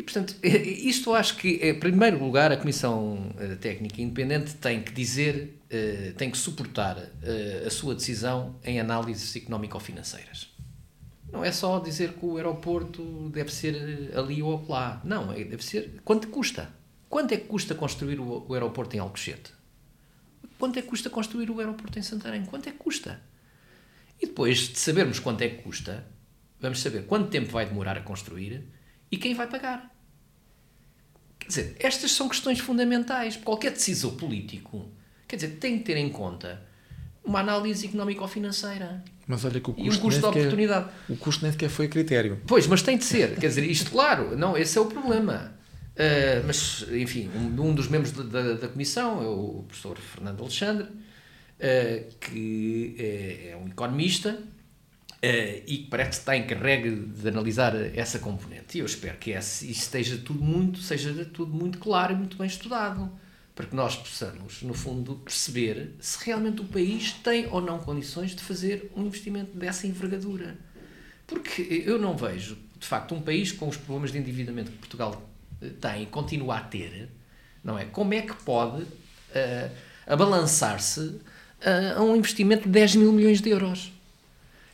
E, 0.02 0.04
portanto, 0.04 0.36
isto 0.44 1.14
acho 1.14 1.38
que, 1.38 1.60
em 1.62 1.80
primeiro 1.80 2.18
lugar, 2.18 2.52
a 2.52 2.58
Comissão 2.58 3.32
eh, 3.38 3.56
Técnica 3.56 4.02
Independente 4.02 4.56
tem 4.56 4.82
que 4.82 4.92
dizer, 4.92 5.62
eh, 5.70 6.14
tem 6.18 6.32
que 6.32 6.40
suportar 6.40 6.98
eh, 7.22 7.66
a 7.68 7.70
sua 7.70 7.94
decisão 7.94 8.56
em 8.64 8.80
análises 8.80 9.36
económico-financeiras. 9.36 10.50
Não 11.32 11.46
é 11.46 11.52
só 11.52 11.78
dizer 11.78 12.14
que 12.14 12.26
o 12.26 12.38
aeroporto 12.38 13.30
deve 13.30 13.54
ser 13.54 14.12
ali 14.16 14.42
ou 14.42 14.66
lá. 14.68 15.00
Não, 15.06 15.32
é, 15.32 15.44
deve 15.44 15.64
ser 15.64 16.02
quanto 16.04 16.30
custa. 16.30 16.74
Quanto 17.08 17.34
é 17.34 17.38
que 17.38 17.46
custa 17.46 17.76
construir 17.76 18.20
o 18.20 18.52
aeroporto 18.56 18.96
em 18.96 19.00
Alcochete? 19.00 19.54
Quanto 20.58 20.80
é 20.80 20.82
que 20.82 20.88
custa 20.88 21.12
construir 21.12 21.52
o 21.52 21.60
aeroporto 21.60 22.00
em 22.00 22.02
Santarém? 22.02 22.44
Quanto 22.46 22.68
é 22.68 22.72
que 22.72 22.80
custa? 22.80 23.22
E 24.20 24.26
depois 24.26 24.58
de 24.70 24.80
sabermos 24.80 25.20
quanto 25.20 25.44
é 25.44 25.50
que 25.50 25.62
custa, 25.62 26.04
vamos 26.60 26.82
saber 26.82 27.06
quanto 27.06 27.30
tempo 27.30 27.52
vai 27.52 27.68
demorar 27.68 28.00
a 28.00 28.02
construir 28.02 28.64
e 29.12 29.18
quem 29.18 29.36
vai 29.36 29.46
pagar. 29.46 29.91
Quer 31.52 31.62
dizer, 31.62 31.76
estas 31.80 32.12
são 32.12 32.30
questões 32.30 32.60
fundamentais. 32.60 33.36
Qualquer 33.36 33.72
decisor 33.72 34.14
político, 34.14 34.88
quer 35.28 35.36
dizer, 35.36 35.50
tem 35.60 35.78
que 35.80 35.84
ter 35.84 35.98
em 35.98 36.10
conta 36.10 36.62
uma 37.24 37.40
análise 37.42 37.86
económico-financeira. 37.88 39.04
Mas 39.28 39.44
olha 39.46 39.60
que 39.60 39.70
o 39.70 39.74
custo, 39.74 39.82
E 39.86 39.90
um 39.90 40.02
custo 40.02 40.22
sequer- 40.22 40.40
oportunidade. 40.42 40.90
o 41.10 41.16
custo 41.18 41.44
nem 41.44 41.52
sequer 41.52 41.70
foi 41.70 41.88
critério. 41.88 42.40
Pois, 42.48 42.68
mas 42.68 42.82
tem 42.82 42.98
de 42.98 43.04
ser. 43.04 43.36
Quer 43.38 43.48
dizer, 43.48 43.64
isto, 43.66 43.92
claro, 43.92 44.36
não, 44.38 44.58
esse 44.58 44.78
é 44.78 44.82
o 44.82 44.86
problema. 44.86 45.54
Uh, 45.92 46.48
mas, 46.48 46.86
enfim, 46.90 47.30
um, 47.36 47.62
um 47.70 47.76
dos 47.76 47.88
membros 47.90 48.12
da, 48.14 48.24
da, 48.24 48.54
da 48.54 48.68
comissão 48.70 49.22
é 49.22 49.28
o 49.28 49.64
professor 49.68 49.98
Fernando 49.98 50.40
Alexandre, 50.42 50.86
uh, 50.86 52.16
que 52.20 52.96
é, 52.98 53.50
é 53.52 53.58
um 53.58 53.68
economista 53.68 54.40
e 55.24 55.78
que 55.78 55.88
parece 55.90 56.10
que 56.10 56.16
está 56.18 56.36
encarregue 56.36 56.96
de 56.96 57.28
analisar 57.28 57.76
essa 57.96 58.18
componente. 58.18 58.78
E 58.78 58.82
eu 58.82 58.86
espero 58.86 59.18
que 59.18 59.32
isso 59.32 59.66
esteja 59.66 60.18
tudo 60.18 60.44
muito, 60.44 60.80
seja 60.80 61.26
tudo 61.26 61.54
muito 61.54 61.78
claro 61.78 62.14
e 62.14 62.16
muito 62.16 62.38
bem 62.38 62.48
estudado, 62.48 63.12
para 63.54 63.68
que 63.68 63.76
nós 63.76 63.96
possamos, 63.96 64.64
no 64.64 64.74
fundo, 64.74 65.16
perceber 65.18 65.92
se 66.00 66.26
realmente 66.26 66.62
o 66.62 66.66
país 66.66 67.12
tem 67.12 67.48
ou 67.52 67.62
não 67.62 67.78
condições 67.78 68.36
de 68.36 68.42
fazer 68.42 68.92
um 68.96 69.06
investimento 69.06 69.56
dessa 69.56 69.86
envergadura. 69.86 70.58
Porque 71.28 71.84
eu 71.86 72.00
não 72.00 72.18
vejo, 72.18 72.58
de 72.80 72.88
facto, 72.88 73.14
um 73.14 73.22
país 73.22 73.52
com 73.52 73.68
os 73.68 73.78
problemas 73.78 74.12
de 74.12 74.18
endividamento 74.18 74.72
que 74.72 74.78
Portugal 74.80 75.30
eh, 75.62 75.70
tem 75.80 76.04
e 76.04 76.06
continua 76.08 76.58
a 76.58 76.62
ter, 76.62 77.10
não 77.64 77.78
é? 77.78 77.86
Como 77.86 78.14
é 78.14 78.22
que 78.22 78.34
pode 78.44 78.82
uh, 78.82 79.72
abalançar-se 80.08 81.00
uh, 81.00 81.22
a 81.98 82.02
um 82.02 82.16
investimento 82.16 82.64
de 82.64 82.70
10 82.70 82.96
mil 82.96 83.14
milhões 83.14 83.40
de 83.40 83.50
euros? 83.50 83.94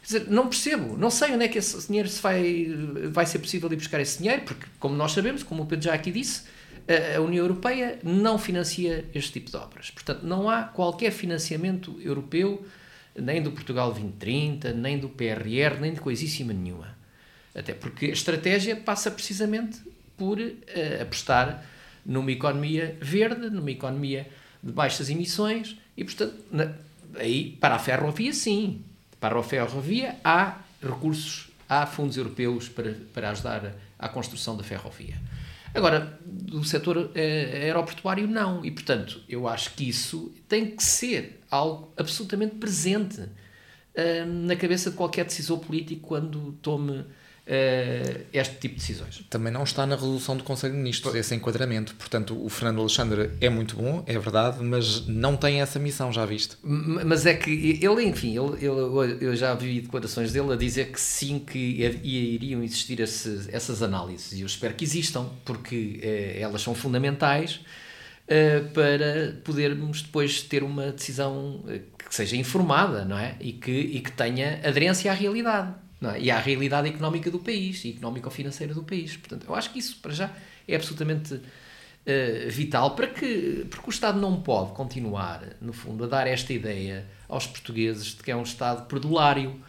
Dizer, 0.07 0.29
não 0.29 0.47
percebo, 0.47 0.97
não 0.97 1.09
sei 1.09 1.33
onde 1.33 1.43
é 1.43 1.47
que 1.49 1.57
esse 1.57 1.85
dinheiro 1.85 2.07
se 2.07 2.21
vai, 2.21 2.65
vai 3.11 3.25
ser 3.25 3.39
possível 3.39 3.69
ir 3.73 3.75
buscar 3.75 3.99
esse 3.99 4.19
dinheiro, 4.19 4.43
porque, 4.43 4.65
como 4.79 4.95
nós 4.95 5.11
sabemos, 5.11 5.43
como 5.43 5.63
o 5.63 5.65
Pedro 5.65 5.83
já 5.83 5.93
aqui 5.93 6.13
disse, 6.13 6.43
a 7.13 7.19
União 7.19 7.43
Europeia 7.43 7.99
não 8.01 8.39
financia 8.39 9.03
este 9.13 9.33
tipo 9.33 9.51
de 9.51 9.57
obras. 9.57 9.91
Portanto, 9.91 10.23
não 10.23 10.49
há 10.49 10.63
qualquer 10.63 11.11
financiamento 11.11 11.99
europeu, 12.01 12.65
nem 13.13 13.43
do 13.43 13.51
Portugal 13.51 13.91
2030, 13.91 14.71
nem 14.71 14.97
do 14.97 15.09
PRR, 15.09 15.77
nem 15.81 15.93
de 15.93 15.99
coisíssima 15.99 16.53
nenhuma. 16.53 16.95
Até 17.53 17.73
porque 17.73 18.05
a 18.05 18.13
estratégia 18.13 18.77
passa 18.77 19.11
precisamente 19.11 19.81
por 20.15 20.39
uh, 20.39 21.01
apostar 21.01 21.65
numa 22.05 22.31
economia 22.31 22.97
verde, 23.01 23.49
numa 23.49 23.71
economia 23.71 24.25
de 24.63 24.71
baixas 24.71 25.09
emissões 25.09 25.77
e, 25.97 26.05
portanto, 26.05 26.33
na, 26.49 26.71
aí 27.15 27.57
para 27.59 27.75
a 27.75 27.79
ferrovia, 27.79 28.31
sim. 28.31 28.85
Para 29.19 29.39
a 29.39 29.43
ferrovia 29.43 30.15
há 30.23 30.59
recursos, 30.81 31.49
há 31.67 31.85
fundos 31.85 32.17
europeus 32.17 32.69
para, 32.69 32.95
para 33.13 33.29
ajudar 33.31 33.73
à 33.97 34.07
construção 34.07 34.55
da 34.55 34.63
ferrovia. 34.63 35.15
Agora, 35.73 36.19
do 36.25 36.63
setor 36.63 37.11
eh, 37.13 37.61
aeroportuário, 37.63 38.27
não. 38.27 38.65
E, 38.65 38.71
portanto, 38.71 39.21
eu 39.27 39.47
acho 39.47 39.73
que 39.73 39.87
isso 39.87 40.33
tem 40.47 40.75
que 40.75 40.83
ser 40.83 41.41
algo 41.51 41.91
absolutamente 41.97 42.55
presente 42.55 43.21
eh, 43.93 44.25
na 44.25 44.55
cabeça 44.55 44.89
de 44.89 44.95
qualquer 44.95 45.25
decisor 45.25 45.59
político 45.59 46.07
quando 46.07 46.53
tome 46.61 47.05
este 48.33 48.55
tipo 48.57 48.75
de 48.75 48.81
decisões. 48.81 49.23
Também 49.29 49.51
não 49.53 49.63
está 49.63 49.85
na 49.85 49.95
resolução 49.95 50.35
do 50.35 50.43
Conselho 50.43 50.73
de 50.73 50.79
Ministros 50.79 51.15
esse 51.15 51.33
enquadramento. 51.33 51.95
Portanto, 51.95 52.37
o 52.43 52.49
Fernando 52.49 52.79
Alexandre 52.81 53.31
é 53.39 53.49
muito 53.49 53.75
bom, 53.77 54.03
é 54.05 54.19
verdade, 54.19 54.61
mas 54.63 55.07
não 55.07 55.37
tem 55.37 55.61
essa 55.61 55.79
missão, 55.79 56.11
já 56.11 56.25
viste? 56.25 56.57
Mas 56.63 57.25
é 57.25 57.33
que 57.33 57.79
ele, 57.81 58.03
enfim, 58.03 58.37
ele, 58.37 58.55
ele- 58.65 59.17
eu 59.25 59.35
já 59.35 59.53
vi 59.53 59.79
declarações 59.81 60.31
dele 60.33 60.51
a 60.53 60.55
dizer 60.57 60.91
que 60.91 60.99
sim, 60.99 61.39
que 61.39 61.57
iriam 62.03 62.61
existir 62.63 62.99
esse- 62.99 63.47
essas 63.51 63.81
análises. 63.81 64.33
E 64.33 64.41
eu 64.41 64.47
espero 64.47 64.73
que 64.73 64.83
existam, 64.83 65.29
porque 65.45 65.99
eh, 66.03 66.37
elas 66.41 66.61
são 66.61 66.75
fundamentais 66.75 67.61
eh, 68.27 68.59
para 68.73 69.39
podermos 69.45 70.01
depois 70.01 70.41
ter 70.41 70.63
uma 70.63 70.91
decisão 70.91 71.63
eh, 71.69 71.79
que 71.97 72.13
seja 72.13 72.35
informada, 72.35 73.05
não 73.05 73.17
é? 73.17 73.35
E 73.39 73.53
que, 73.53 73.71
e 73.71 74.01
que 74.01 74.11
tenha 74.11 74.59
aderência 74.65 75.09
à 75.11 75.13
realidade. 75.13 75.73
É? 76.03 76.19
E 76.19 76.31
à 76.31 76.39
realidade 76.39 76.87
económica 76.89 77.31
do 77.31 77.39
país, 77.39 77.83
e 77.83 77.89
económico-financeira 77.91 78.73
do 78.73 78.83
país. 78.83 79.17
Portanto, 79.17 79.45
eu 79.47 79.55
acho 79.55 79.71
que 79.71 79.79
isso, 79.79 79.97
para 79.97 80.13
já, 80.13 80.31
é 80.67 80.75
absolutamente 80.75 81.41
eh, 82.09 82.47
vital 82.49 82.95
para 82.95 83.07
que 83.07 83.67
porque 83.69 83.89
o 83.89 83.89
Estado 83.89 84.17
não 84.17 84.41
pode 84.41 84.71
continuar 84.71 85.43
no 85.59 85.73
fundo 85.73 86.05
a 86.05 86.07
dar 86.07 86.25
esta 86.25 86.53
ideia 86.53 87.05
aos 87.27 87.45
portugueses 87.45 88.15
de 88.15 88.23
que 88.23 88.31
é 88.31 88.35
um 88.35 88.43
Estado 88.43 88.87
perdulário 88.87 89.61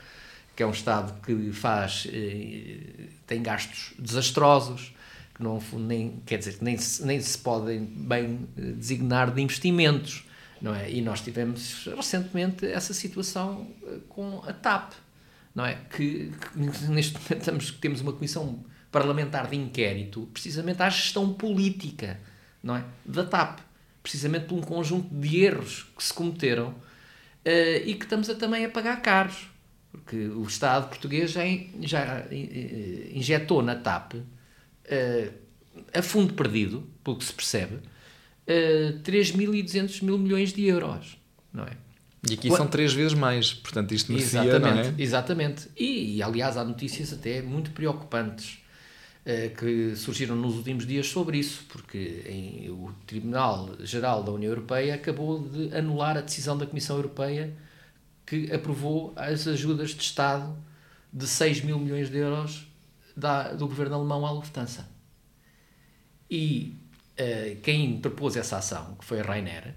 que 0.55 0.63
é 0.63 0.67
um 0.67 0.71
Estado 0.71 1.21
que 1.21 1.51
faz 1.51 2.07
eh, 2.13 3.09
tem 3.27 3.43
gastos 3.43 3.93
desastrosos 3.99 4.95
que 5.35 5.43
não 5.43 5.61
nem 5.73 6.23
quer 6.25 6.39
dizer 6.39 6.59
nem 6.61 6.77
se, 6.77 7.05
nem 7.05 7.21
se 7.21 7.37
podem 7.39 7.85
bem 7.85 8.49
eh, 8.57 8.61
designar 8.71 9.35
de 9.35 9.43
investimentos 9.43 10.25
não 10.63 10.73
é 10.73 10.89
e 10.89 11.03
nós 11.03 11.21
tivemos 11.21 11.89
recentemente 11.97 12.65
essa 12.65 12.95
situação 12.95 13.67
com 14.09 14.45
a 14.47 14.53
TAP 14.53 14.93
não 15.59 15.67
é? 15.67 15.75
Que, 15.91 16.31
que 16.31 16.59
neste 16.89 17.15
momento 17.15 17.33
estamos, 17.41 17.71
temos 17.73 18.01
uma 18.01 18.13
comissão 18.13 18.65
parlamentar 18.93 19.51
de 19.51 19.57
inquérito 19.57 20.29
precisamente 20.33 20.81
à 20.81 20.89
gestão 20.89 21.35
política 21.35 22.21
não 22.63 22.77
é? 22.77 22.85
da 23.05 23.25
TAP, 23.25 23.59
precisamente 24.01 24.47
por 24.47 24.57
um 24.57 24.61
conjunto 24.63 25.13
de 25.13 25.37
erros 25.45 25.87
que 25.97 26.05
se 26.05 26.15
cometeram 26.15 26.75
eh, 27.45 27.83
e 27.85 27.95
que 27.97 28.05
estamos 28.05 28.31
a, 28.31 28.37
também 28.37 28.65
a 28.65 28.69
pagar 28.69 29.03
caros, 29.03 29.49
porque 29.91 30.17
o 30.29 30.45
Estado 30.45 30.89
português 30.89 31.33
já, 31.33 31.45
in- 31.45 31.71
já 31.83 32.25
eh, 32.31 33.11
injetou 33.13 33.61
na 33.61 33.75
TAP, 33.75 34.15
eh, 34.85 35.31
a 35.93 36.03
fundo 36.03 36.35
perdido, 36.35 36.89
pelo 37.03 37.17
que 37.19 37.25
se 37.25 37.33
percebe, 37.33 37.79
eh, 38.47 38.95
3.200 39.03 40.03
mil 40.05 40.19
milhões 40.19 40.53
de 40.53 40.65
euros, 40.67 41.19
não 41.53 41.65
é? 41.65 41.73
E 42.29 42.35
aqui 42.35 42.49
Qua- 42.49 42.57
são 42.57 42.67
três 42.67 42.93
vezes 42.93 43.15
mais. 43.15 43.53
Portanto, 43.53 43.93
isto 43.95 44.11
merecia, 44.13 44.43
Exatamente, 44.45 44.89
não 44.89 44.99
é? 44.99 45.03
exatamente. 45.03 45.69
E, 45.77 46.17
e, 46.17 46.23
aliás, 46.23 46.57
há 46.57 46.65
notícias 46.65 47.13
até 47.13 47.43
muito 47.43 47.71
preocupantes 47.73 48.59
eh, 49.25 49.49
que 49.51 49.95
surgiram 49.95 50.35
nos 50.35 50.55
últimos 50.57 50.87
dias 50.87 51.07
sobre 51.07 51.39
isso, 51.39 51.65
porque 51.69 52.25
em- 52.27 52.71
o 52.71 52.93
Tribunal 53.07 53.77
Geral 53.81 54.23
da 54.25 54.33
União 54.33 54.51
Europeia 54.51 54.95
acabou 54.95 55.47
de 55.49 55.75
anular 55.77 56.17
a 56.17 56.21
decisão 56.23 56.57
da 56.59 56.67
Comissão 56.67 56.97
Europeia 56.97 57.55
que 58.27 58.51
aprovou 58.53 59.13
as 59.17 59.47
ajudas 59.47 59.91
de 59.91 60.03
Estado 60.03 60.57
de 61.13 61.27
6 61.27 61.61
mil 61.63 61.79
milhões 61.79 62.11
de 62.11 62.17
euros 62.19 62.67
da, 63.17 63.53
do 63.55 63.67
governo 63.67 63.95
alemão 63.97 64.27
à 64.27 64.31
Lufthansa. 64.31 64.89
E 66.31 66.77
eh, 67.17 67.57
quem 67.63 67.85
interpôs 67.85 68.37
essa 68.37 68.59
ação, 68.59 68.97
que 68.99 69.05
foi 69.05 69.21
a 69.21 69.23
Rainer, 69.23 69.75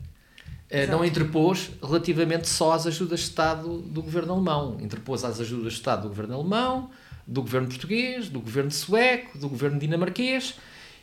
eh, 0.72 0.88
não 0.88 1.04
interpôs 1.04 1.70
relativamente 1.84 2.48
só 2.48 2.72
às 2.72 2.88
ajudas 2.88 3.20
de 3.20 3.26
Estado 3.26 3.80
do 3.80 4.02
governo 4.02 4.34
alemão. 4.34 4.78
Interpôs 4.80 5.26
às 5.26 5.40
ajudas 5.42 5.74
de 5.74 5.80
Estado 5.80 6.04
do 6.04 6.08
governo 6.08 6.34
alemão, 6.34 6.90
do 7.28 7.42
governo 7.42 7.68
português, 7.68 8.30
do 8.30 8.40
governo 8.40 8.72
sueco, 8.72 9.38
do 9.38 9.50
governo 9.50 9.78
dinamarquês 9.78 10.56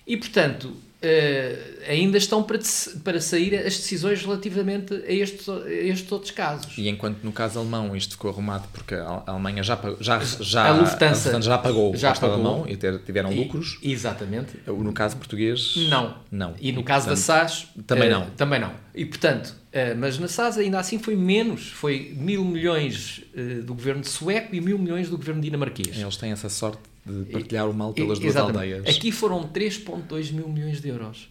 e, 0.07 0.17
portanto, 0.17 0.75
eh, 1.01 1.85
ainda 1.89 2.19
estão 2.19 2.43
para, 2.43 2.59
para 3.05 3.21
sair 3.21 3.55
as 3.55 3.77
decisões 3.77 4.23
relativamente 4.23 4.93
a 4.95 5.13
estes, 5.13 5.49
a 5.49 5.71
estes 5.71 6.11
outros 6.11 6.33
casos. 6.33 6.77
E 6.77 6.89
enquanto 6.89 7.23
no 7.23 7.31
caso 7.33 7.59
alemão 7.59 7.95
isto 7.97 8.13
ficou 8.13 8.31
arrumado 8.31 8.67
porque 8.73 8.95
a 8.95 9.23
a 9.27 9.33
Alemanha 9.33 9.63
já, 9.63 9.79
já, 10.01 10.19
já, 10.41 10.67
A 10.69 10.73
Lufthansa 10.73 11.41
já 11.43 11.59
pagou 11.59 11.95
já 11.97 12.13
Estado 12.13 12.33
pagou. 12.33 12.47
alemão 12.47 12.69
e 12.69 12.77
ter- 12.77 12.99
tiveram 13.01 13.31
lucros. 13.33 13.79
E- 13.83 13.93
exatamente. 13.93 14.53
No 14.67 14.93
caso 14.93 15.17
português, 15.17 15.75
Não. 15.89 16.17
não. 16.31 16.55
E 16.61 16.73
no 16.73 16.83
caso 16.83 17.07
da 17.07 17.13
portanto, 17.15 17.25
SAS 17.51 17.67
também 17.87 18.09
eh, 18.09 18.13
não. 18.13 18.27
Também 18.31 18.61
não. 18.61 18.73
E 18.95 19.05
portanto, 19.05 19.55
eh, 19.73 19.95
mas 19.95 20.19
na 20.19 20.27
SAS 20.29 20.59
ainda 20.59 20.79
assim 20.79 20.99
foi 20.99 21.15
menos, 21.17 21.69
foi 21.69 22.13
mil 22.17 22.45
milhões 22.45 23.23
do 23.65 23.75
governo 23.75 24.05
sueco 24.05 24.55
e 24.55 24.61
mil 24.61 24.79
milhões 24.79 25.09
do 25.09 25.17
governo 25.17 25.41
dinamarquês. 25.41 25.97
Eles 25.97 26.17
têm 26.17 26.33
essa 26.33 26.49
sorte 26.49 26.81
de 27.09 27.31
partilhar 27.33 27.69
o 27.69 27.75
mal 27.75 27.91
E- 27.91 27.95
pelas 27.95 28.19
duas 28.19 28.31
exatamente. 28.35 28.57
aldeias. 28.75 28.97
Aqui 28.97 29.11
foram 29.11 29.49
3,2 29.49 30.31
mil 30.31 30.49
milhões 30.49 30.81
de 30.81 30.89
euros. 30.89 31.29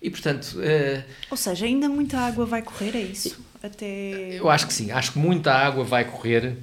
E 0.00 0.08
portanto, 0.10 0.56
eh, 0.60 1.04
Ou 1.30 1.36
seja, 1.36 1.66
ainda 1.66 1.88
muita 1.88 2.18
água 2.18 2.46
vai 2.46 2.62
correr, 2.62 2.94
é 2.96 3.02
isso? 3.02 3.38
Até. 3.62 4.38
eu 4.38 4.48
acho 4.48 4.68
que 4.68 4.72
sim, 4.72 4.92
acho 4.92 5.12
que 5.12 5.18
muita 5.18 5.52
água 5.52 5.82
vai 5.82 6.04
correr 6.04 6.56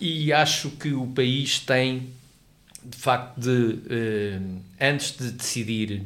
e 0.00 0.32
acho 0.32 0.70
que 0.70 0.92
o 0.92 1.06
país 1.06 1.60
tem, 1.60 2.08
de 2.84 2.96
facto, 2.96 3.38
de, 3.40 3.78
eh, 3.88 4.40
antes 4.80 5.16
de 5.16 5.30
decidir 5.30 6.02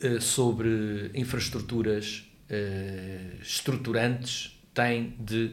eh, 0.00 0.18
sobre 0.18 1.10
infraestruturas 1.14 2.24
estruturantes, 3.42 4.58
tem 4.74 5.14
de, 5.18 5.52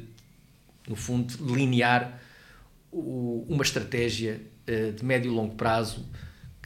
no 0.88 0.95
fundo, 0.95 1.36
delinear 1.38 2.19
o- 2.91 3.45
uma 3.49 3.63
estratégia 3.63 4.41
de 4.95 5.03
médio 5.03 5.32
e 5.32 5.36
longo 5.36 5.55
prazo 5.55 6.05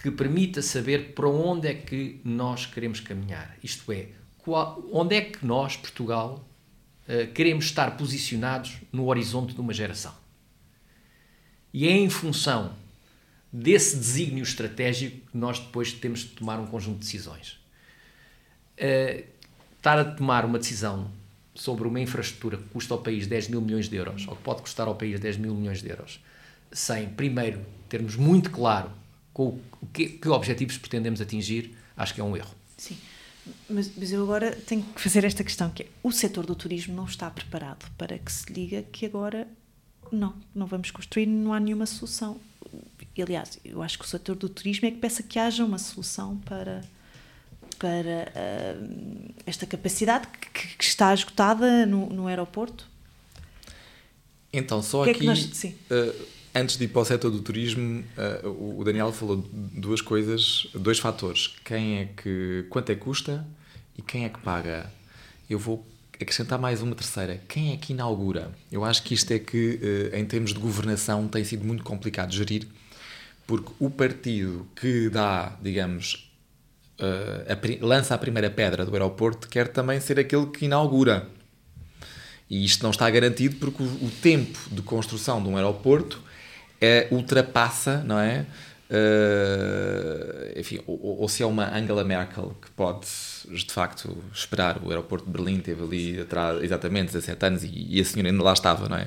que 0.03 0.11
permita 0.11 0.61
saber 0.61 1.13
para 1.13 1.29
onde 1.29 1.67
é 1.67 1.73
que 1.73 2.19
nós 2.25 2.65
queremos 2.65 2.99
caminhar. 2.99 3.57
Isto 3.63 3.89
é, 3.93 4.09
qual, 4.39 4.83
onde 4.91 5.15
é 5.15 5.21
que 5.21 5.45
nós, 5.45 5.77
Portugal, 5.77 6.45
uh, 7.07 7.31
queremos 7.31 7.65
estar 7.65 7.95
posicionados 7.95 8.79
no 8.91 9.07
horizonte 9.07 9.53
de 9.53 9.61
uma 9.61 9.73
geração. 9.73 10.13
E 11.73 11.87
é 11.87 11.91
em 11.91 12.09
função 12.09 12.75
desse 13.51 13.95
desígnio 13.95 14.43
estratégico 14.43 15.31
que 15.31 15.37
nós 15.37 15.57
depois 15.59 15.93
temos 15.93 16.19
de 16.19 16.27
tomar 16.27 16.59
um 16.59 16.67
conjunto 16.67 16.99
de 16.99 17.05
decisões. 17.05 17.53
Uh, 18.77 19.23
estar 19.77 19.99
a 19.99 20.03
tomar 20.03 20.43
uma 20.43 20.59
decisão 20.59 21.09
sobre 21.55 21.87
uma 21.87 22.01
infraestrutura 22.01 22.57
que 22.57 22.63
custa 22.65 22.93
ao 22.93 23.01
país 23.01 23.25
10 23.25 23.47
mil 23.47 23.61
milhões 23.61 23.87
de 23.87 23.95
euros, 23.95 24.27
ou 24.27 24.35
que 24.35 24.43
pode 24.43 24.61
custar 24.61 24.87
ao 24.87 24.95
país 24.95 25.17
10 25.17 25.37
mil 25.37 25.55
milhões 25.55 25.81
de 25.81 25.89
euros, 25.89 26.19
sem 26.73 27.07
primeiro 27.09 27.63
termos 27.87 28.15
muito 28.15 28.49
claro 28.49 28.91
com 29.33 29.59
o 29.81 29.87
que, 29.93 30.09
que 30.09 30.27
objetivos 30.29 30.77
pretendemos 30.77 31.21
atingir, 31.21 31.75
acho 31.95 32.13
que 32.13 32.21
é 32.21 32.23
um 32.23 32.35
erro. 32.35 32.53
Sim. 32.77 32.97
Mas, 33.69 33.91
mas, 33.97 34.11
eu 34.11 34.23
agora 34.23 34.55
tenho 34.55 34.83
que 34.83 35.01
fazer 35.01 35.23
esta 35.25 35.43
questão 35.43 35.69
que 35.69 35.83
é, 35.83 35.87
o 36.01 36.11
setor 36.11 36.45
do 36.45 36.55
turismo 36.55 36.95
não 36.95 37.05
está 37.05 37.29
preparado 37.29 37.85
para 37.97 38.17
que 38.17 38.31
se 38.31 38.51
diga 38.51 38.83
que 38.83 39.05
agora 39.05 39.47
não, 40.11 40.33
não 40.55 40.65
vamos 40.65 40.91
construir, 40.91 41.25
não 41.25 41.53
há 41.53 41.59
nenhuma 41.59 41.85
solução. 41.85 42.39
Aliás, 43.21 43.59
eu 43.63 43.83
acho 43.83 43.99
que 43.99 44.05
o 44.05 44.07
setor 44.07 44.35
do 44.35 44.47
turismo 44.47 44.87
é 44.87 44.91
que 44.91 44.97
peça 44.97 45.21
que 45.21 45.37
haja 45.37 45.63
uma 45.63 45.77
solução 45.77 46.37
para, 46.37 46.81
para 47.77 48.31
uh, 48.31 49.33
esta 49.45 49.65
capacidade 49.65 50.27
que, 50.27 50.77
que, 50.77 50.83
está 50.83 51.13
esgotada 51.13 51.85
no, 51.85 52.07
no 52.09 52.27
aeroporto. 52.27 52.87
Então, 54.51 54.81
só 54.81 55.03
que 55.03 55.11
aqui, 55.11 55.23
é 55.23 55.25
nós, 55.25 55.43
uh, 55.43 56.27
antes 56.55 56.77
de 56.77 56.85
ir 56.85 56.87
para 56.89 57.01
o 57.01 57.05
setor 57.05 57.31
do 57.31 57.41
turismo, 57.41 58.03
uh, 58.43 58.79
o 58.79 58.83
Daniel 58.83 59.11
falou 59.11 59.37
duas 59.53 60.01
coisas, 60.01 60.67
dois 60.73 60.99
fatores. 60.99 61.55
Quem 61.63 61.99
é 61.99 62.05
que, 62.05 62.65
quanto 62.69 62.91
é 62.91 62.95
que 62.95 63.01
custa 63.01 63.45
e 63.97 64.01
quem 64.01 64.25
é 64.25 64.29
que 64.29 64.39
paga. 64.39 64.91
Eu 65.49 65.59
vou 65.59 65.85
acrescentar 66.13 66.59
mais 66.59 66.81
uma 66.81 66.95
terceira. 66.95 67.41
Quem 67.47 67.73
é 67.73 67.77
que 67.77 67.93
inaugura? 67.93 68.51
Eu 68.71 68.83
acho 68.83 69.03
que 69.03 69.13
isto 69.13 69.31
é 69.31 69.39
que, 69.39 70.11
em 70.13 70.25
termos 70.25 70.53
de 70.53 70.59
governação, 70.59 71.27
tem 71.27 71.43
sido 71.43 71.65
muito 71.65 71.83
complicado 71.83 72.29
de 72.29 72.37
gerir, 72.37 72.67
porque 73.45 73.71
o 73.79 73.89
partido 73.89 74.65
que 74.75 75.09
dá, 75.09 75.57
digamos, 75.61 76.31
uh, 76.99 77.81
a, 77.81 77.85
lança 77.85 78.15
a 78.15 78.17
primeira 78.17 78.49
pedra 78.49 78.85
do 78.85 78.93
aeroporto 78.93 79.47
quer 79.47 79.67
também 79.67 79.99
ser 79.99 80.19
aquele 80.19 80.47
que 80.47 80.65
inaugura. 80.65 81.27
E 82.49 82.63
isto 82.63 82.83
não 82.83 82.91
está 82.91 83.09
garantido 83.09 83.55
porque 83.55 83.81
o 83.81 84.11
tempo 84.21 84.59
de 84.71 84.81
construção 84.81 85.41
de 85.41 85.49
um 85.49 85.57
aeroporto 85.57 86.21
é, 86.83 87.07
ultrapassa, 87.11 88.03
não 88.05 88.19
é? 88.19 88.45
Uh, 88.89 90.59
enfim, 90.59 90.79
ou, 90.85 91.21
ou, 91.21 91.29
se 91.29 91.41
é 91.41 91.45
uma 91.45 91.73
Angela 91.75 92.03
Merkel 92.03 92.55
que 92.61 92.69
pode 92.71 93.07
de 93.47 93.73
facto 93.73 94.15
esperar, 94.31 94.79
o 94.83 94.89
aeroporto 94.89 95.25
de 95.25 95.31
Berlim 95.31 95.59
teve 95.59 95.81
ali 95.81 96.21
atrás 96.21 96.61
exatamente 96.61 97.13
17 97.13 97.45
anos 97.45 97.63
e, 97.63 97.87
e 97.89 97.99
a 97.99 98.05
senhora 98.05 98.29
ainda 98.29 98.43
lá 98.43 98.53
estava, 98.53 98.87
não 98.87 98.97
é? 98.97 99.05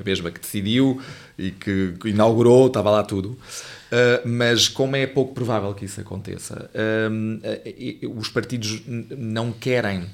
A 0.00 0.04
mesma 0.04 0.30
que 0.30 0.40
decidiu 0.40 1.00
e 1.38 1.50
que 1.52 1.94
inaugurou, 2.04 2.66
estava 2.66 2.90
lá 2.90 3.02
tudo. 3.04 3.28
Uh, 3.30 4.28
mas 4.28 4.68
como 4.68 4.96
é 4.96 5.06
pouco 5.06 5.32
provável 5.32 5.72
que 5.72 5.84
isso 5.84 6.00
aconteça, 6.00 6.68
uh, 6.74 8.18
os 8.18 8.28
partidos 8.28 8.82
não 8.86 9.52
querem 9.52 10.04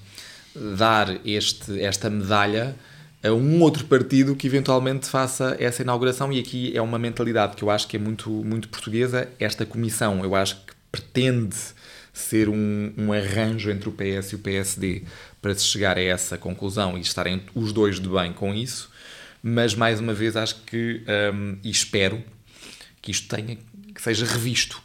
dar 0.77 1.27
este, 1.27 1.81
esta 1.81 2.11
medalha 2.11 2.77
um 3.31 3.61
outro 3.63 3.85
partido 3.85 4.35
que 4.35 4.49
eventualmente 4.49 5.09
faça 5.09 5.57
essa 5.61 5.83
inauguração 5.83 6.33
e 6.33 6.41
aqui 6.41 6.77
é 6.77 6.83
uma 6.83 6.99
mentalidade 6.99 7.55
que 7.55 7.63
eu 7.63 7.71
acho 7.71 7.87
que 7.87 7.97
é 7.97 8.01
muito, 8.01 8.29
muito 8.31 8.69
portuguesa, 8.69 9.29
esta 9.39 9.65
comissão 9.65 10.25
eu 10.25 10.35
acho 10.35 10.57
que 10.67 10.73
pretende 10.91 11.57
ser 12.13 12.49
um, 12.49 12.93
um 12.99 13.13
arranjo 13.13 13.71
entre 13.71 13.89
o 13.89 13.93
PS 13.93 14.33
e 14.33 14.35
o 14.35 14.39
PSD 14.41 15.05
para 15.41 15.55
se 15.55 15.65
chegar 15.65 15.97
a 15.97 16.03
essa 16.03 16.37
conclusão 16.37 16.99
e 16.99 17.01
estarem 17.01 17.43
os 17.55 17.73
dois 17.73 18.01
de 18.01 18.09
bem 18.09 18.33
com 18.33 18.53
isso, 18.55 18.91
mas 19.43 19.75
mais 19.75 20.01
uma 20.01 20.13
vez 20.13 20.37
acho 20.37 20.57
que 20.65 21.03
um, 21.33 21.59
e 21.63 21.71
espero 21.71 22.23
que 23.01 23.11
isto 23.11 23.35
tenha, 23.35 23.57
que 23.95 24.03
seja 24.03 24.27
revisto. 24.27 24.83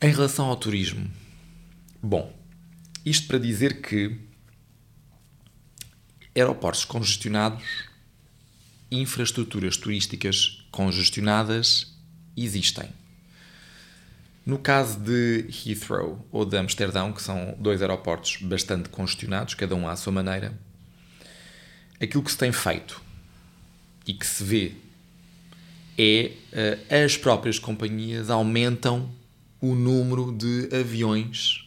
Em 0.00 0.10
relação 0.10 0.46
ao 0.46 0.56
turismo, 0.56 1.10
bom, 2.02 2.32
isto 3.04 3.26
para 3.26 3.38
dizer 3.38 3.80
que 3.80 4.16
aeroportos 6.36 6.84
congestionados, 6.84 7.64
infraestruturas 8.90 9.76
turísticas 9.76 10.64
congestionadas 10.70 11.96
existem. 12.36 12.88
No 14.44 14.58
caso 14.58 15.00
de 15.00 15.46
Heathrow 15.48 16.24
ou 16.30 16.44
de 16.44 16.56
Amsterdão, 16.56 17.12
que 17.12 17.20
são 17.20 17.56
dois 17.58 17.82
aeroportos 17.82 18.36
bastante 18.42 18.88
congestionados, 18.88 19.54
cada 19.54 19.74
um 19.74 19.88
à 19.88 19.96
sua 19.96 20.12
maneira, 20.12 20.56
aquilo 22.00 22.22
que 22.22 22.30
se 22.30 22.38
tem 22.38 22.52
feito 22.52 23.02
e 24.06 24.12
que 24.12 24.24
se 24.24 24.44
vê 24.44 24.74
é 25.98 26.32
uh, 26.52 27.04
as 27.04 27.16
próprias 27.16 27.58
companhias 27.58 28.30
aumentam 28.30 29.10
o 29.60 29.74
número 29.74 30.30
de 30.30 30.68
aviões, 30.76 31.65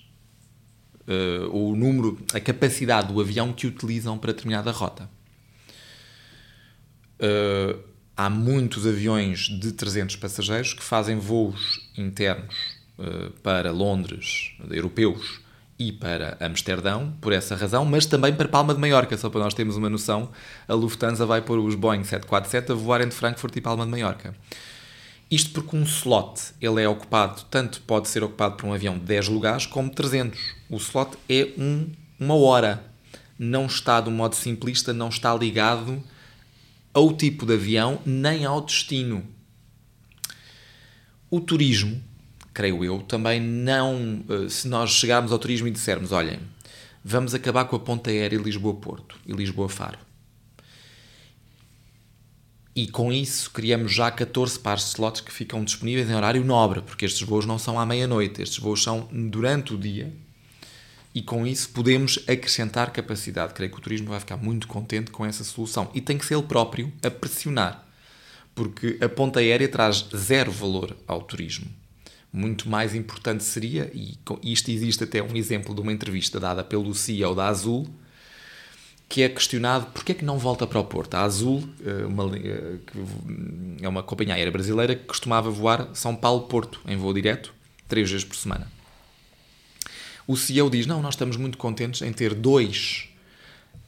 uh, 1.09 1.49
o 1.55 1.75
número, 1.75 2.17
a 2.33 2.39
capacidade 2.39 3.11
do 3.11 3.19
avião 3.19 3.51
que 3.51 3.67
utilizam 3.67 4.17
para 4.17 4.31
determinada 4.31 4.71
rota. 4.71 5.09
Uh, 7.19 7.79
há 8.15 8.29
muitos 8.29 8.87
aviões 8.87 9.41
de 9.41 9.73
300 9.73 10.15
passageiros 10.15 10.73
que 10.73 10.83
fazem 10.83 11.17
voos 11.17 11.89
internos 11.97 12.79
para 13.41 13.71
Londres, 13.71 14.51
europeus, 14.69 15.39
e 15.79 15.93
para 15.93 16.35
Amsterdão, 16.41 17.13
por 17.21 17.31
essa 17.31 17.55
razão, 17.55 17.85
mas 17.85 18.05
também 18.05 18.35
para 18.35 18.49
Palma 18.49 18.73
de 18.73 18.79
Maiorca, 18.81 19.17
só 19.17 19.29
para 19.29 19.39
nós 19.39 19.53
termos 19.53 19.77
uma 19.77 19.89
noção, 19.89 20.29
a 20.67 20.73
Lufthansa 20.73 21.25
vai 21.25 21.41
pôr 21.41 21.57
os 21.57 21.73
Boeing 21.73 22.03
747 22.03 22.73
a 22.73 22.75
voar 22.75 22.99
entre 22.99 23.15
Frankfurt 23.15 23.55
e 23.55 23.61
Palma 23.61 23.85
de 23.85 23.91
Maiorca. 23.91 24.35
Isto 25.29 25.51
porque 25.51 25.75
um 25.75 25.83
slot 25.83 26.53
ele 26.59 26.81
é 26.81 26.89
ocupado, 26.89 27.43
tanto 27.51 27.81
pode 27.81 28.07
ser 28.07 28.23
ocupado 28.23 28.55
por 28.55 28.65
um 28.65 28.73
avião 28.73 28.97
de 28.97 29.05
10 29.05 29.27
lugares 29.27 29.65
como 29.65 29.89
300. 29.89 30.39
O 30.69 30.77
slot 30.77 31.17
é 31.29 31.49
um, 31.57 31.87
uma 32.19 32.35
hora. 32.35 32.83
Não 33.37 33.67
está, 33.67 34.01
do 34.01 34.11
modo 34.11 34.35
simplista, 34.35 34.91
não 34.91 35.09
está 35.09 35.33
ligado 35.35 36.03
ao 36.93 37.13
tipo 37.13 37.45
de 37.45 37.53
avião 37.53 38.01
nem 38.05 38.43
ao 38.43 38.59
destino. 38.61 39.23
O 41.29 41.39
turismo 41.39 42.01
creio 42.59 42.83
eu, 42.83 42.99
também 43.03 43.39
não. 43.39 44.21
Eh, 44.27 44.49
se 44.49 44.67
nós 44.67 44.91
chegarmos 44.91 45.31
ao 45.31 45.39
turismo 45.39 45.69
e 45.69 45.71
dissermos, 45.71 46.11
olhem, 46.11 46.39
vamos 47.01 47.33
acabar 47.33 47.63
com 47.63 47.77
a 47.77 47.79
ponta 47.79 48.09
aérea 48.09 48.37
Lisboa-Porto 48.37 49.15
e 49.25 49.31
Lisboa-Faro. 49.31 49.97
E 52.79 52.87
com 52.87 53.11
isso 53.11 53.51
criamos 53.51 53.93
já 53.93 54.09
14 54.09 54.57
pares 54.57 54.85
de 54.85 54.89
slots 54.91 55.19
que 55.19 55.33
ficam 55.33 55.65
disponíveis 55.65 56.09
em 56.09 56.13
horário 56.15 56.45
nobre, 56.45 56.81
porque 56.81 57.03
estes 57.03 57.27
voos 57.27 57.45
não 57.45 57.59
são 57.59 57.77
à 57.77 57.85
meia-noite, 57.85 58.41
estes 58.41 58.57
voos 58.57 58.81
são 58.81 59.05
durante 59.11 59.73
o 59.73 59.77
dia. 59.77 60.13
E 61.13 61.21
com 61.21 61.45
isso 61.45 61.71
podemos 61.71 62.19
acrescentar 62.25 62.93
capacidade. 62.93 63.53
Creio 63.53 63.69
que 63.69 63.77
o 63.77 63.81
turismo 63.81 64.11
vai 64.11 64.19
ficar 64.21 64.37
muito 64.37 64.65
contente 64.65 65.11
com 65.11 65.25
essa 65.25 65.43
solução. 65.43 65.91
E 65.93 65.99
tem 65.99 66.17
que 66.17 66.25
ser 66.25 66.35
ele 66.35 66.43
próprio 66.43 66.89
a 67.03 67.11
pressionar, 67.11 67.85
porque 68.55 68.97
a 69.01 69.09
ponta 69.09 69.41
aérea 69.41 69.67
traz 69.67 70.05
zero 70.15 70.49
valor 70.49 70.95
ao 71.05 71.21
turismo 71.21 71.67
muito 72.31 72.69
mais 72.69 72.93
importante 72.93 73.43
seria, 73.43 73.91
e 73.91 74.15
isto 74.43 74.69
existe 74.69 75.03
até 75.03 75.21
um 75.21 75.35
exemplo 75.35 75.73
de 75.73 75.81
uma 75.81 75.91
entrevista 75.91 76.39
dada 76.39 76.63
pelo 76.63 76.93
CEO 76.93 77.33
da 77.33 77.47
Azul, 77.47 77.89
que 79.09 79.23
é 79.23 79.27
questionado 79.27 79.87
porque 79.87 80.11
é 80.11 80.15
que 80.15 80.23
não 80.23 80.37
volta 80.37 80.67
para 80.67 80.79
o 80.79 80.83
Porto. 80.83 81.15
A 81.15 81.23
Azul 81.23 81.67
eh, 81.83 82.05
uma, 82.05 82.37
eh, 82.37 82.77
é 83.81 83.89
uma 83.89 84.03
companhia 84.03 84.35
aérea 84.35 84.51
brasileira 84.51 84.95
que 84.95 85.05
costumava 85.05 85.49
voar 85.49 85.89
São 85.95 86.15
Paulo-Porto 86.15 86.79
em 86.87 86.95
voo 86.95 87.11
direto, 87.11 87.51
três 87.87 88.09
vezes 88.09 88.23
por 88.23 88.37
semana. 88.37 88.71
O 90.27 90.37
CEO 90.37 90.69
diz: 90.69 90.85
Não, 90.85 91.01
nós 91.01 91.15
estamos 91.15 91.37
muito 91.37 91.57
contentes 91.57 92.03
em 92.03 92.13
ter 92.13 92.35
dois 92.35 93.09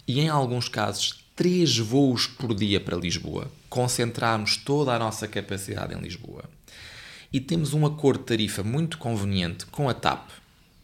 e, 0.07 0.19
em 0.19 0.27
alguns 0.27 0.67
casos, 0.67 1.23
três 1.35 1.77
voos 1.77 2.25
por 2.25 2.55
dia 2.55 2.79
para 2.79 2.97
Lisboa. 2.97 3.51
Concentrarmos 3.69 4.57
toda 4.57 4.91
a 4.91 4.97
nossa 4.97 5.27
capacidade 5.27 5.93
em 5.93 6.01
Lisboa 6.01 6.45
e 7.31 7.39
temos 7.39 7.75
um 7.75 7.85
acordo 7.85 8.21
de 8.21 8.25
tarifa 8.25 8.63
muito 8.63 8.97
conveniente 8.97 9.67
com 9.67 9.87
a 9.87 9.93
TAP 9.93 10.31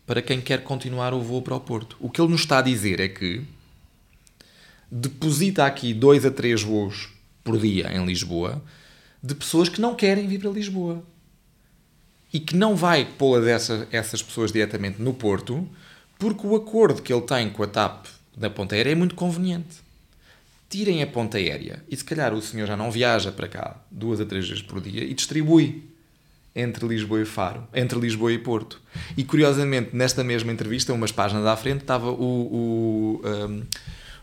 para 0.06 0.22
quem 0.22 0.40
quer 0.40 0.64
continuar 0.64 1.12
o 1.14 1.22
voo 1.22 1.42
para 1.42 1.56
o 1.56 1.60
Porto. 1.60 1.98
O 2.00 2.10
que 2.10 2.22
ele 2.22 2.32
nos 2.32 2.42
está 2.42 2.60
a 2.60 2.62
dizer 2.62 3.00
é 3.00 3.10
que 3.10 3.44
deposita 4.92 5.66
aqui 5.66 5.94
dois 5.94 6.26
a 6.26 6.32
três 6.32 6.62
voos 6.62 7.10
por 7.44 7.60
dia 7.60 7.92
em 7.94 8.06
Lisboa 8.06 8.62
de 9.22 9.36
pessoas 9.36 9.70
que 9.70 9.82
não 9.82 9.96
querem 9.96 10.28
vir 10.28 10.40
para 10.40 10.50
Lisboa 10.50 11.04
e 12.32 12.40
que 12.40 12.56
não 12.56 12.76
vai 12.76 13.06
pôr 13.06 13.46
essas, 13.48 13.88
essas 13.92 14.22
pessoas 14.22 14.52
diretamente 14.52 15.02
no 15.02 15.14
Porto 15.14 15.68
porque 16.20 16.46
o 16.46 16.56
acordo 16.56 17.02
que 17.02 17.14
ele 17.14 17.22
tem 17.22 17.50
com 17.50 17.64
a 17.64 17.68
TAP 17.68 18.06
da 18.36 18.50
ponta 18.50 18.76
aérea 18.76 18.92
é 18.92 18.96
muito 18.96 19.16
conveniente. 19.16 19.78
Tirem 20.70 21.02
a 21.02 21.08
ponta 21.08 21.38
aérea 21.38 21.84
e 21.90 21.96
se 21.96 22.04
calhar 22.04 22.34
o 22.34 22.42
senhor 22.42 22.68
já 22.68 22.76
não 22.76 22.92
viaja 22.92 23.32
para 23.32 23.48
cá 23.48 23.78
duas 23.90 24.20
a 24.20 24.26
três 24.26 24.48
vezes 24.48 24.62
por 24.62 24.82
dia 24.82 25.04
e 25.04 25.14
distribui 25.14 25.84
entre 26.56 26.88
Lisboa 26.88 27.22
e 27.22 27.26
Faro, 27.26 27.68
entre 27.74 28.00
Lisboa 28.00 28.34
e 28.34 28.40
Porto. 28.40 28.82
E 29.16 29.24
curiosamente, 29.24 29.96
nesta 29.96 30.24
mesma 30.24 30.52
entrevista, 30.52 30.92
umas 30.92 31.12
páginas 31.12 31.46
à 31.46 31.56
frente, 31.56 31.82
estava 31.82 32.10
o, 32.10 32.16
o, 32.16 33.22
um, 33.24 33.64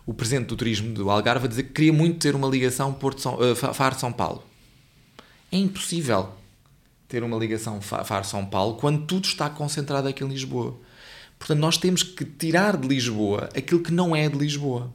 o 0.07 0.12
presidente 0.12 0.48
do 0.48 0.57
turismo 0.57 0.92
do 0.92 1.11
Algarve 1.11 1.46
a 1.46 1.48
dizer 1.48 1.64
que 1.64 1.72
queria 1.72 1.92
muito 1.92 2.18
ter 2.18 2.34
uma 2.34 2.48
ligação 2.48 2.92
Porto 2.92 3.20
São, 3.20 3.34
uh, 3.34 3.55
Faro-São 3.55 4.12
Paulo. 4.12 4.44
É 5.50 5.57
impossível 5.57 6.32
ter 7.09 7.22
uma 7.22 7.36
ligação 7.38 7.80
Faro-São 7.80 8.44
Paulo 8.44 8.76
quando 8.76 9.07
tudo 9.07 9.24
está 9.24 9.48
concentrado 9.48 10.09
aqui 10.09 10.24
em 10.24 10.28
Lisboa. 10.28 10.78
Portanto, 11.38 11.59
nós 11.59 11.76
temos 11.76 12.02
que 12.02 12.24
tirar 12.24 12.76
de 12.76 12.88
Lisboa 12.88 13.48
aquilo 13.57 13.82
que 13.82 13.92
não 13.92 14.14
é 14.14 14.28
de 14.28 14.36
Lisboa. 14.36 14.92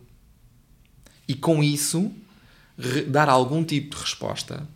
E 1.27 1.35
com 1.35 1.63
isso, 1.63 2.11
dar 3.07 3.29
algum 3.29 3.63
tipo 3.63 3.95
de 3.95 4.01
resposta 4.01 4.67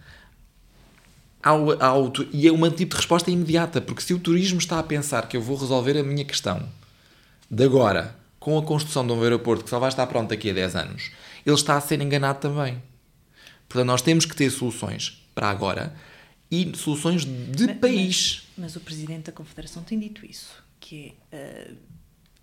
ao, 1.43 1.83
ao, 1.83 2.13
e 2.31 2.47
é 2.47 2.51
um 2.51 2.71
tipo 2.71 2.91
de 2.91 2.97
resposta 2.97 3.29
imediata, 3.29 3.81
porque 3.81 4.01
se 4.01 4.13
o 4.13 4.19
turismo 4.19 4.59
está 4.59 4.79
a 4.79 4.83
pensar 4.83 5.27
que 5.27 5.35
eu 5.35 5.41
vou 5.41 5.57
resolver 5.57 5.97
a 5.97 6.03
minha 6.03 6.23
questão 6.23 6.69
de 7.51 7.63
agora, 7.65 8.15
com 8.43 8.57
a 8.57 8.61
construção 8.61 9.07
de 9.07 9.13
um 9.13 9.23
aeroporto 9.23 9.63
que 9.63 9.69
só 9.69 9.79
vai 9.79 9.87
estar 9.87 10.05
pronto 10.05 10.27
daqui 10.27 10.49
a 10.49 10.53
10 10.53 10.75
anos, 10.75 11.11
ele 11.45 11.55
está 11.55 11.77
a 11.77 11.81
ser 11.81 12.01
enganado 12.01 12.41
também. 12.41 12.83
Portanto, 13.69 13.87
nós 13.87 14.01
temos 14.01 14.25
que 14.25 14.35
ter 14.35 14.49
soluções 14.49 15.25
para 15.33 15.49
agora 15.49 15.95
e 16.51 16.69
soluções 16.75 17.23
de 17.23 17.67
mas, 17.67 17.77
país. 17.77 18.43
Mas, 18.57 18.73
mas, 18.73 18.75
o 18.75 18.81
Presidente 18.81 19.27
da 19.27 19.31
Confederação 19.31 19.81
tem 19.81 19.97
dito 19.97 20.25
isso, 20.25 20.61
que 20.77 21.13
é, 21.31 21.71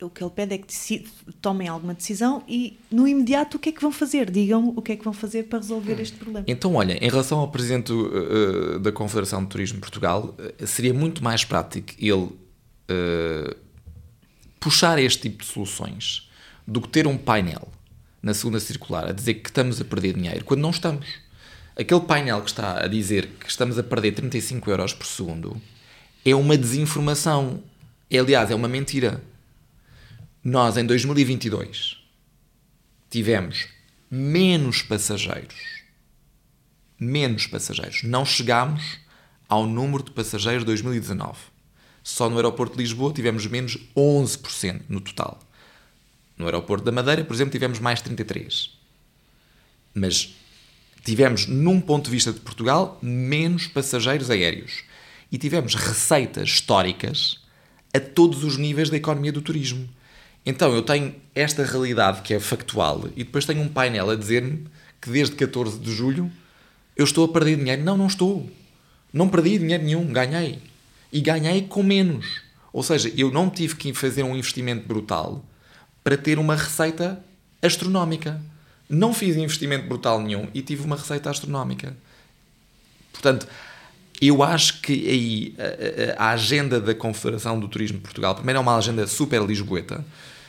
uh, 0.00 0.06
o 0.06 0.08
que 0.08 0.24
ele 0.24 0.30
pede 0.30 0.54
é 0.54 0.58
que 0.58 0.68
decide, 0.68 1.06
tomem 1.42 1.68
alguma 1.68 1.92
decisão 1.92 2.42
e, 2.48 2.78
no 2.90 3.06
imediato, 3.06 3.58
o 3.58 3.60
que 3.60 3.68
é 3.68 3.72
que 3.72 3.82
vão 3.82 3.92
fazer? 3.92 4.30
Digam 4.30 4.72
o 4.74 4.80
que 4.80 4.92
é 4.92 4.96
que 4.96 5.04
vão 5.04 5.12
fazer 5.12 5.44
para 5.44 5.58
resolver 5.58 6.00
este 6.00 6.16
problema. 6.16 6.46
Então, 6.48 6.76
olha, 6.76 6.94
em 6.94 7.10
relação 7.10 7.40
ao 7.40 7.48
Presidente 7.48 7.92
uh, 7.92 8.78
da 8.78 8.90
Confederação 8.90 9.42
de 9.42 9.50
Turismo 9.50 9.74
de 9.74 9.82
Portugal, 9.82 10.34
uh, 10.38 10.66
seria 10.66 10.94
muito 10.94 11.22
mais 11.22 11.44
prático 11.44 11.92
ele 11.98 12.30
puxar 14.60 14.98
este 14.98 15.22
tipo 15.22 15.42
de 15.42 15.50
soluções 15.50 16.30
do 16.66 16.80
que 16.80 16.88
ter 16.88 17.06
um 17.06 17.16
painel 17.16 17.68
na 18.22 18.34
segunda 18.34 18.60
circular 18.60 19.08
a 19.08 19.12
dizer 19.12 19.34
que 19.34 19.48
estamos 19.48 19.80
a 19.80 19.84
perder 19.84 20.14
dinheiro, 20.14 20.44
quando 20.44 20.60
não 20.60 20.70
estamos. 20.70 21.06
Aquele 21.76 22.02
painel 22.02 22.42
que 22.42 22.50
está 22.50 22.84
a 22.84 22.86
dizer 22.86 23.26
que 23.40 23.48
estamos 23.48 23.78
a 23.78 23.82
perder 23.82 24.12
35 24.12 24.70
euros 24.70 24.92
por 24.92 25.06
segundo 25.06 25.60
é 26.24 26.34
uma 26.34 26.56
desinformação. 26.56 27.62
É, 28.10 28.18
aliás, 28.18 28.50
é 28.50 28.54
uma 28.54 28.68
mentira 28.68 29.22
nós 30.42 30.76
em 30.76 30.86
2022 30.86 31.98
tivemos 33.10 33.68
menos 34.10 34.82
passageiros. 34.82 35.80
Menos 36.98 37.46
passageiros. 37.46 38.02
Não 38.02 38.24
chegámos 38.24 38.98
ao 39.48 39.66
número 39.66 40.02
de 40.02 40.10
passageiros 40.12 40.62
de 40.62 40.66
2019. 40.66 41.38
Só 42.02 42.28
no 42.28 42.36
aeroporto 42.36 42.76
de 42.76 42.82
Lisboa 42.82 43.12
tivemos 43.12 43.46
menos 43.46 43.78
11% 43.96 44.82
no 44.88 45.00
total. 45.00 45.38
No 46.36 46.46
aeroporto 46.46 46.84
da 46.84 46.92
Madeira, 46.92 47.24
por 47.24 47.34
exemplo, 47.34 47.52
tivemos 47.52 47.78
mais 47.78 48.00
33. 48.00 48.70
Mas 49.94 50.34
tivemos, 51.04 51.46
num 51.46 51.80
ponto 51.80 52.06
de 52.06 52.10
vista 52.10 52.32
de 52.32 52.40
Portugal, 52.40 52.98
menos 53.02 53.66
passageiros 53.66 54.30
aéreos. 54.30 54.84
E 55.30 55.38
tivemos 55.38 55.74
receitas 55.74 56.48
históricas 56.48 57.38
a 57.92 58.00
todos 58.00 58.44
os 58.44 58.56
níveis 58.56 58.90
da 58.90 58.96
economia 58.96 59.32
do 59.32 59.42
turismo. 59.42 59.88
Então 60.44 60.74
eu 60.74 60.82
tenho 60.82 61.14
esta 61.34 61.64
realidade 61.64 62.22
que 62.22 62.32
é 62.32 62.40
factual 62.40 63.08
e 63.14 63.24
depois 63.24 63.44
tenho 63.44 63.60
um 63.60 63.68
painel 63.68 64.10
a 64.10 64.16
dizer-me 64.16 64.66
que 65.00 65.10
desde 65.10 65.36
14 65.36 65.78
de 65.78 65.92
julho 65.92 66.30
eu 66.96 67.04
estou 67.04 67.24
a 67.24 67.28
perder 67.28 67.56
dinheiro. 67.56 67.82
Não, 67.82 67.96
não 67.96 68.06
estou. 68.06 68.48
Não 69.12 69.28
perdi 69.28 69.58
dinheiro 69.58 69.84
nenhum, 69.84 70.06
ganhei. 70.12 70.58
E 71.12 71.20
ganhei 71.20 71.62
com 71.62 71.82
menos. 71.82 72.42
Ou 72.72 72.82
seja, 72.82 73.12
eu 73.16 73.30
não 73.30 73.50
tive 73.50 73.74
que 73.76 73.92
fazer 73.92 74.22
um 74.22 74.36
investimento 74.36 74.86
brutal 74.86 75.44
para 76.04 76.16
ter 76.16 76.38
uma 76.38 76.54
receita 76.54 77.22
astronómica. 77.60 78.40
Não 78.88 79.12
fiz 79.12 79.36
investimento 79.36 79.86
brutal 79.86 80.20
nenhum 80.20 80.48
e 80.54 80.62
tive 80.62 80.84
uma 80.84 80.96
receita 80.96 81.30
astronómica. 81.30 81.96
Portanto, 83.12 83.46
eu 84.20 84.42
acho 84.42 84.80
que 84.82 84.92
aí 85.08 85.54
a, 86.18 86.22
a, 86.22 86.28
a, 86.28 86.32
agenda 86.32 86.80
da 86.80 86.94
Confederação 86.94 87.58
do 87.58 87.68
Turismo 87.68 87.98
de 87.98 88.04
Portugal, 88.04 88.34
primeiro 88.34 88.58
é 88.58 88.60
uma 88.60 88.76
agenda 88.76 89.06
super 89.06 89.42
lisboeta. 89.42 90.04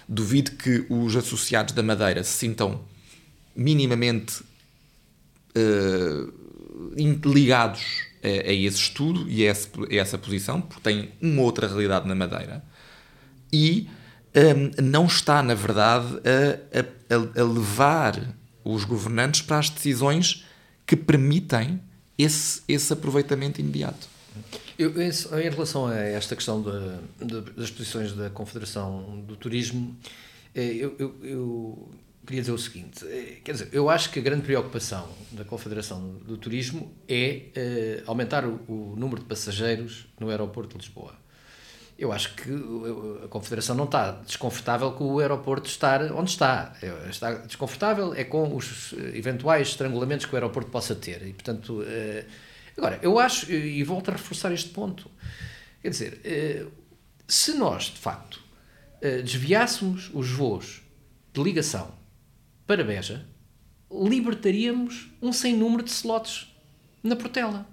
Duvido 0.07 0.51
que 0.51 0.85
os 0.89 1.15
associados 1.15 1.73
da 1.73 1.81
Madeira 1.81 2.23
se 2.23 2.33
sintam 2.33 2.81
minimamente 3.55 4.43
uh, 5.55 6.33
ligados 7.25 8.10
a, 8.23 8.49
a, 8.49 8.53
esse 8.53 8.77
estudo 8.77 9.29
e 9.29 9.47
a, 9.47 9.51
a, 9.51 9.55
essa 9.95 10.17
posição, 10.17 10.61
porque 10.61 10.81
têm 10.81 11.11
uma 11.21 11.41
outra 11.41 11.67
realidade 11.67 12.07
na 12.07 12.15
Madeira. 12.15 12.63
E 13.51 13.87
um, 14.35 14.83
não 14.83 15.05
está, 15.05 15.43
na 15.43 15.53
verdade, 15.53 16.07
a 17.37 17.43
levar 17.43 18.35
os 18.63 18.85
governantes 18.85 19.41
para 19.41 19.59
as 19.59 19.69
decisões 19.69 20.45
que 20.85 20.95
permitem 20.95 21.81
esse, 22.17 22.61
esse 22.67 22.93
aproveitamento 22.93 23.59
imediato. 23.59 24.07
Eu, 24.77 24.93
em 25.01 25.49
relação 25.49 25.87
a 25.87 25.95
esta 25.95 26.35
questão 26.35 26.61
de, 26.61 27.25
de, 27.25 27.41
das 27.51 27.69
posições 27.69 28.13
da 28.13 28.29
Confederação 28.29 29.23
do 29.27 29.35
Turismo, 29.35 29.95
eu, 30.55 30.95
eu, 31.23 31.89
queria 32.25 32.41
dizer 32.41 32.51
o 32.51 32.57
seguinte: 32.57 33.05
eh, 33.05 33.39
quer 33.43 33.53
dizer, 33.53 33.69
eu 33.71 33.89
acho 33.89 34.09
que 34.11 34.19
a 34.19 34.21
grande 34.21 34.43
preocupação 34.43 35.09
da 35.31 35.43
Confederação 35.43 36.15
do 36.25 36.37
Turismo 36.37 36.93
é 37.07 38.03
uh, 38.05 38.09
aumentar 38.09 38.45
o, 38.45 38.59
o, 38.67 38.95
número 38.97 39.21
de 39.21 39.27
passageiros 39.27 40.07
no 40.19 40.29
aeroporto 40.29 40.77
de 40.77 40.85
Lisboa. 40.85 41.19
Eu 41.97 42.11
acho 42.11 42.33
que 42.33 42.49
a 43.23 43.27
Confederação 43.27 43.75
não 43.75 43.85
está 43.85 44.11
desconfortável 44.11 44.91
com 44.93 45.05
o 45.05 45.19
aeroporto 45.19 45.69
estar 45.69 46.11
onde 46.13 46.31
está. 46.31 46.73
Está 47.07 47.33
desconfortável 47.33 48.15
é 48.15 48.23
com 48.23 48.55
os 48.55 48.93
eventuais 49.13 49.67
estrangulamentos 49.67 50.25
que 50.25 50.33
o 50.33 50.35
aeroporto 50.35 50.71
possa 50.71 50.95
ter. 50.95 51.21
E, 51.27 51.31
portanto, 51.31 51.85
agora, 52.75 52.97
eu 53.03 53.19
acho, 53.19 53.51
e 53.51 53.83
volto 53.83 54.09
a 54.09 54.13
reforçar 54.13 54.51
este 54.51 54.69
ponto, 54.69 55.11
quer 55.79 55.89
dizer, 55.89 56.71
se 57.27 57.53
nós, 57.53 57.83
de 57.83 57.99
facto, 57.99 58.41
desviássemos 59.23 60.09
os 60.11 60.31
voos 60.31 60.81
de 61.31 61.43
ligação 61.43 62.00
para 62.71 62.85
Beja, 62.85 63.25
libertaríamos 63.91 65.11
um 65.21 65.33
sem 65.33 65.53
número 65.57 65.83
de 65.83 65.89
slots 65.89 66.55
na 67.03 67.17
Portela. 67.17 67.67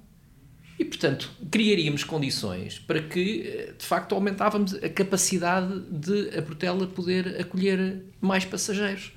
E, 0.76 0.84
portanto, 0.84 1.30
criaríamos 1.53 2.03
condições 2.03 2.80
para 2.80 3.01
que, 3.01 3.42
eh, 3.42 3.74
de 3.78 3.86
facto, 3.86 4.12
aumentávamos 4.16 4.74
a 4.74 4.88
capacidade 4.88 5.82
de 5.82 6.36
a 6.36 6.42
Portela 6.42 6.84
poder 6.88 7.40
acolher 7.40 8.07
mais 8.20 8.44
passageiros. 8.44 9.12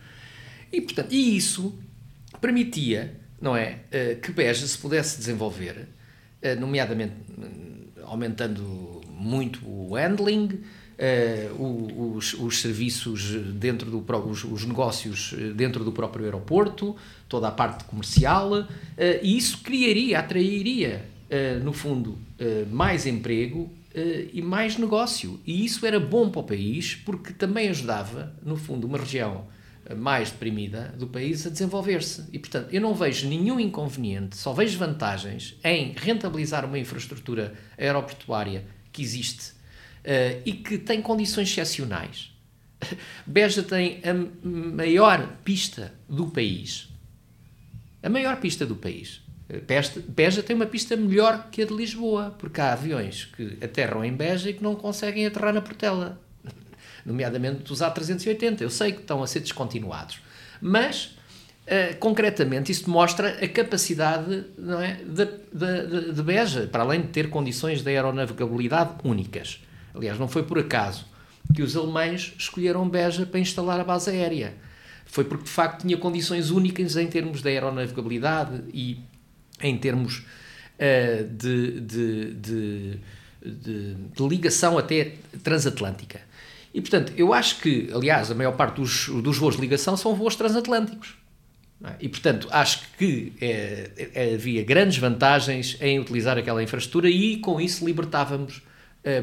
E, 0.71 0.79
portanto, 0.81 1.11
e 1.11 1.35
isso 1.35 1.73
permitia, 2.39 3.19
não 3.41 3.57
é, 3.57 3.79
eh, 3.89 4.13
que 4.21 4.31
Beja 4.31 4.67
se 4.67 4.77
pudesse 4.77 5.17
desenvolver, 5.17 5.87
eh, 6.43 6.53
nomeadamente 6.53 7.15
aumentando 8.03 9.01
muito 9.09 9.67
o 9.67 9.95
handling, 9.95 10.61
os, 11.57 12.33
os 12.35 12.61
serviços 12.61 13.31
dentro 13.53 13.89
do 13.89 14.05
os, 14.29 14.43
os 14.43 14.65
negócios 14.65 15.33
dentro 15.55 15.83
do 15.83 15.91
próprio 15.91 16.25
aeroporto, 16.25 16.95
toda 17.27 17.47
a 17.47 17.51
parte 17.51 17.83
comercial, 17.85 18.67
e 19.21 19.37
isso 19.37 19.59
criaria, 19.63 20.19
atrairia 20.19 21.03
uh, 21.31 21.63
no 21.63 21.71
fundo, 21.71 22.11
uh, 22.11 22.67
mais 22.69 23.05
emprego 23.05 23.61
uh, 23.61 24.29
e 24.33 24.41
mais 24.41 24.77
negócio. 24.77 25.39
E 25.47 25.65
isso 25.65 25.85
era 25.85 25.99
bom 25.99 26.29
para 26.29 26.41
o 26.41 26.43
país 26.43 26.95
porque 26.95 27.31
também 27.31 27.69
ajudava, 27.69 28.35
no 28.43 28.57
fundo, 28.57 28.85
uma 28.85 28.97
região 28.97 29.45
mais 29.97 30.29
deprimida 30.29 30.93
do 30.97 31.07
país 31.07 31.45
a 31.45 31.49
desenvolver-se. 31.49 32.25
E, 32.31 32.37
portanto, 32.37 32.67
eu 32.71 32.79
não 32.79 32.93
vejo 32.93 33.27
nenhum 33.27 33.59
inconveniente, 33.59 34.37
só 34.37 34.53
vejo 34.53 34.77
vantagens 34.77 35.57
em 35.63 35.93
rentabilizar 35.93 36.65
uma 36.65 36.77
infraestrutura 36.77 37.53
aeroportuária 37.77 38.63
que 38.91 39.01
existe 39.01 39.53
e 40.45 40.53
que 40.53 40.77
tem 40.77 41.01
condições 41.01 41.49
excepcionais. 41.49 42.31
Beja 43.25 43.63
tem 43.63 44.01
a 44.03 44.47
maior 44.47 45.37
pista 45.43 45.93
do 46.09 46.27
país. 46.27 46.89
A 48.01 48.09
maior 48.09 48.37
pista 48.37 48.65
do 48.65 48.75
país. 48.75 49.21
Beja 50.07 50.41
tem 50.41 50.55
uma 50.55 50.65
pista 50.65 50.95
melhor 50.95 51.49
que 51.51 51.61
a 51.61 51.65
de 51.65 51.73
Lisboa, 51.73 52.35
porque 52.39 52.61
há 52.61 52.71
aviões 52.71 53.25
que 53.25 53.57
aterram 53.61 54.03
em 54.03 54.13
Beja 54.13 54.49
e 54.49 54.53
que 54.53 54.63
não 54.63 54.75
conseguem 54.75 55.25
aterrar 55.25 55.53
na 55.53 55.61
Portela, 55.61 56.19
nomeadamente 57.05 57.71
os 57.71 57.79
A380. 57.79 58.61
Eu 58.61 58.69
sei 58.69 58.93
que 58.93 59.01
estão 59.01 59.21
a 59.21 59.27
ser 59.27 59.41
descontinuados, 59.41 60.19
mas 60.61 61.17
uh, 61.67 61.97
concretamente 61.99 62.71
isto 62.71 62.89
mostra 62.89 63.43
a 63.43 63.47
capacidade 63.47 64.45
não 64.57 64.79
é, 64.79 64.93
de, 64.93 65.25
de, 65.25 66.13
de 66.13 66.23
Beja, 66.23 66.67
para 66.71 66.83
além 66.83 67.01
de 67.01 67.07
ter 67.09 67.29
condições 67.29 67.81
de 67.81 67.89
aeronavegabilidade 67.89 68.93
únicas. 69.03 69.61
Aliás, 69.93 70.17
não 70.19 70.27
foi 70.27 70.43
por 70.43 70.59
acaso 70.59 71.05
que 71.53 71.61
os 71.61 71.75
alemães 71.75 72.33
escolheram 72.37 72.87
Beja 72.87 73.25
para 73.25 73.39
instalar 73.39 73.79
a 73.79 73.83
base 73.83 74.09
aérea. 74.09 74.53
Foi 75.05 75.23
porque 75.23 75.43
de 75.43 75.49
facto 75.49 75.81
tinha 75.81 75.97
condições 75.97 76.49
únicas 76.51 76.95
em 76.95 77.07
termos 77.07 77.41
de 77.41 77.49
aeronavegabilidade 77.49 78.63
e 78.73 78.99
em 79.61 79.77
termos 79.77 80.19
uh, 80.19 81.27
de, 81.27 81.81
de, 81.81 82.33
de, 82.33 82.99
de, 83.43 84.27
ligação 84.27 84.77
até 84.77 85.15
transatlântica. 85.43 86.21
E, 86.73 86.79
portanto, 86.79 87.11
eu 87.17 87.33
acho 87.33 87.59
que, 87.59 87.89
aliás, 87.93 88.31
a 88.31 88.35
maior 88.35 88.53
parte 88.53 88.75
dos, 88.75 89.09
dos 89.21 89.37
voos 89.37 89.55
de 89.55 89.61
ligação 89.61 89.97
são 89.97 90.15
voos 90.15 90.35
transatlânticos. 90.35 91.15
É? 91.83 91.95
E, 91.99 92.07
portanto, 92.07 92.47
acho 92.51 92.83
que 92.97 93.33
é, 93.41 94.09
é, 94.13 94.33
havia 94.35 94.63
grandes 94.63 94.97
vantagens 94.97 95.77
em 95.81 95.99
utilizar 95.99 96.37
aquela 96.37 96.63
infraestrutura 96.63 97.09
e, 97.09 97.37
com 97.37 97.59
isso, 97.59 97.85
libertávamos 97.85 98.61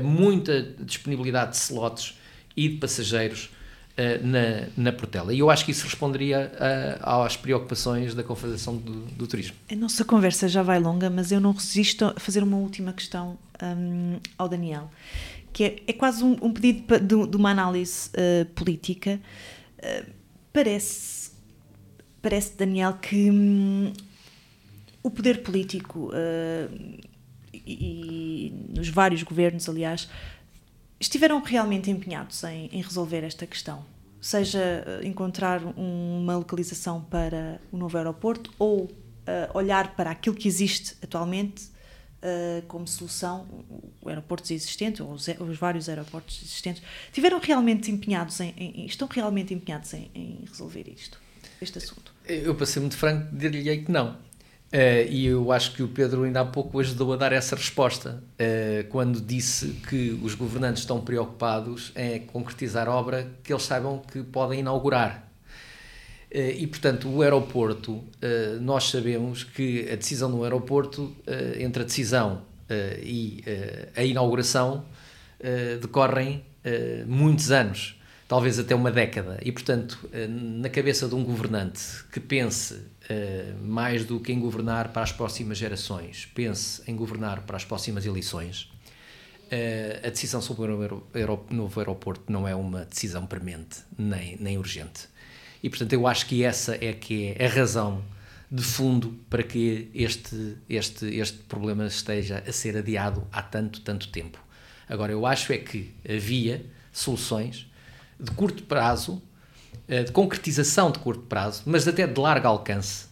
muita 0.03 0.63
disponibilidade 0.81 1.53
de 1.53 1.57
slots 1.59 2.19
e 2.57 2.69
de 2.69 2.77
passageiros 2.79 3.51
é, 3.97 4.19
na, 4.19 4.69
na 4.77 4.93
Portela. 4.93 5.33
E 5.33 5.39
eu 5.39 5.51
acho 5.51 5.65
que 5.65 5.71
isso 5.71 5.85
responderia 5.85 6.53
às 7.01 7.37
preocupações 7.37 8.15
da 8.15 8.23
Confederação 8.23 8.77
do, 8.77 9.03
do, 9.07 9.27
Turismo. 9.27 9.57
A 9.71 9.77
nossa 9.77 10.05
conversa 10.05 10.49
já 10.49 10.63
vai 10.63 10.81
longa, 10.81 11.09
mas 11.09 11.31
eu 11.31 11.41
não 11.41 11.53
resisto 11.53 12.05
a 12.05 12.15
fazer 12.19 12.43
uma 12.43 12.57
última 12.57 12.93
questão 12.93 13.39
um, 13.63 14.19
ao 14.37 14.49
Daniel, 14.49 14.91
que 15.53 15.65
é, 15.65 15.77
é 15.87 15.93
quase 15.93 16.25
um, 16.25 16.37
um 16.43 16.53
pedido 16.53 16.99
de, 16.99 17.27
de, 17.29 17.37
uma 17.37 17.51
análise 17.51 18.11
uh, 18.11 18.45
política. 18.47 19.21
Uh, 19.79 20.11
parece 20.53 21.29
parece, 22.23 22.57
Daniel, 22.57 22.95
que 22.95 23.31
hum, 23.31 23.93
o 25.03 25.11
poder 25.11 25.43
político 25.43 26.11
uh, 26.11 26.99
e, 27.73 28.53
nos 28.75 28.89
vários 28.89 29.23
governos, 29.23 29.69
aliás, 29.69 30.09
estiveram 30.99 31.41
realmente 31.43 31.91
empenhados 31.91 32.43
em, 32.45 32.67
em 32.73 32.83
resolver 32.83 33.25
esta 33.25 33.47
questão. 33.47 33.85
Seja 34.21 34.85
uh, 34.87 35.07
encontrar 35.07 35.63
um, 35.65 36.21
uma 36.23 36.37
localização 36.37 37.01
para 37.03 37.61
o 37.71 37.77
novo 37.77 37.97
aeroporto 37.97 38.53
ou 38.59 38.85
uh, 38.85 38.91
olhar 39.55 39.95
para 39.95 40.11
aquilo 40.11 40.35
que 40.35 40.49
existe 40.49 40.97
atualmente 41.03 41.79
como 42.67 42.85
solução, 42.85 43.47
o 44.03 44.09
aeroporto 44.09 44.53
existente, 44.53 45.01
ou 45.01 45.13
os, 45.13 45.29
os, 45.29 45.57
vários 45.57 45.89
aeroportos 45.89 46.43
existentes, 46.43 46.83
tiveram 47.13 47.39
realmente 47.39 47.93
empenhados 47.93 48.41
em, 48.41 48.53
em 48.59 48.87
estão 48.87 49.07
realmente 49.07 49.55
empenhados 49.55 49.95
em, 49.95 50.11
em 50.13 50.45
resolver 50.45 50.89
isto? 50.89 51.17
este 51.61 51.79
assunto? 51.79 52.13
Eu, 52.27 52.55
para 52.55 52.67
ser 52.67 52.81
muito 52.81 52.97
franco, 52.97 53.35
diria 53.35 53.77
que 53.83 53.91
não. 53.91 54.17
Uh, 54.69 55.09
e 55.09 55.27
eu 55.27 55.51
acho 55.51 55.73
que 55.73 55.83
o 55.83 55.89
Pedro 55.89 56.25
ainda 56.25 56.43
há 56.43 56.45
pouco 56.45 56.79
ajudou 56.79 57.15
a 57.15 57.17
dar 57.17 57.33
essa 57.33 57.57
resposta, 57.57 58.23
uh, 58.35 58.87
quando 58.91 59.19
disse 59.19 59.69
que 59.89 60.11
os 60.23 60.35
governantes 60.35 60.83
estão 60.83 61.01
preocupados 61.01 61.91
em 61.97 62.21
concretizar 62.21 62.87
obra 62.87 63.31
que 63.43 63.51
eles 63.51 63.63
saibam 63.63 64.03
que 64.13 64.23
podem 64.23 64.61
inaugurar. 64.61 65.27
Uh, 66.31 66.53
e, 66.59 66.67
portanto, 66.67 67.09
o 67.09 67.23
aeroporto, 67.23 68.05
nós 68.61 68.91
sabemos 68.91 69.43
que 69.43 69.91
a 69.91 69.97
decisão 69.97 70.31
do 70.31 70.45
aeroporto, 70.45 71.17
entre 71.59 71.83
a 71.83 71.87
decisão 71.87 72.43
e 73.03 73.43
a 73.97 74.05
inauguração, 74.05 74.85
decorrem 75.81 76.45
muitos 77.07 77.51
anos 77.51 77.99
talvez 78.27 78.59
até 78.59 78.75
uma 78.75 78.91
década. 78.91 79.39
E, 79.43 79.51
portanto, 79.51 79.99
na 80.29 80.69
cabeça 80.69 81.09
de 81.09 81.15
um 81.15 81.25
governante 81.25 81.81
que 82.13 82.21
pense 82.21 82.83
mais 83.63 84.05
do 84.05 84.21
que 84.21 84.33
em 84.33 84.39
governar 84.39 84.89
para 84.93 85.03
as 85.03 85.13
próximas 85.13 85.59
gerações, 85.59 86.27
pense 86.35 86.83
em 86.87 86.95
governar 86.95 87.43
para 87.43 87.57
as 87.57 87.65
próximas 87.65 88.05
eleições, 88.05 88.71
eh, 89.51 90.01
a 90.05 90.11
decisão 90.11 90.43
sobre 90.43 90.71
o 90.71 91.45
novo 91.51 91.81
aeroporto 91.81 92.31
não 92.31 92.47
é 92.47 92.55
uma 92.55 92.85
decisão 92.85 93.27
premente 93.27 93.79
nem, 93.97 94.37
nem 94.37 94.59
urgente. 94.59 95.09
E, 95.63 95.71
portanto, 95.71 95.93
eu 95.93 96.07
acho 96.07 96.27
que 96.27 96.45
essa 96.45 96.77
é 96.85 96.93
que 96.93 97.35
é 97.37 97.47
a 97.47 97.49
razão 97.49 98.05
de 98.51 98.63
fundo 98.63 99.19
para 99.29 99.43
que 99.43 99.91
este, 99.95 100.57
este, 100.69 101.07
este 101.07 101.39
problema 101.39 101.87
esteja 101.87 102.43
a 102.47 102.53
ser 102.53 102.77
adiado 102.77 103.27
há 103.33 103.43
tanto, 103.43 103.81
tanto 103.81 104.09
tempo. 104.09 104.39
Agora, 104.89 105.13
eu 105.13 105.27
acho 105.27 105.53
é 105.53 105.59
que 105.59 105.95
havia 106.09 106.65
soluções 106.93 107.67
de 108.21 108.31
curto 108.33 108.63
prazo, 108.65 109.23
eh, 109.23 109.28
de 110.05 110.13
concretização 110.13 110.91
de 110.91 110.99
curto 110.99 111.23
prazo, 111.23 111.63
mas 111.67 111.89
até 111.89 112.07
de 112.07 112.21
largo 112.21 112.47
alcance 112.47 113.07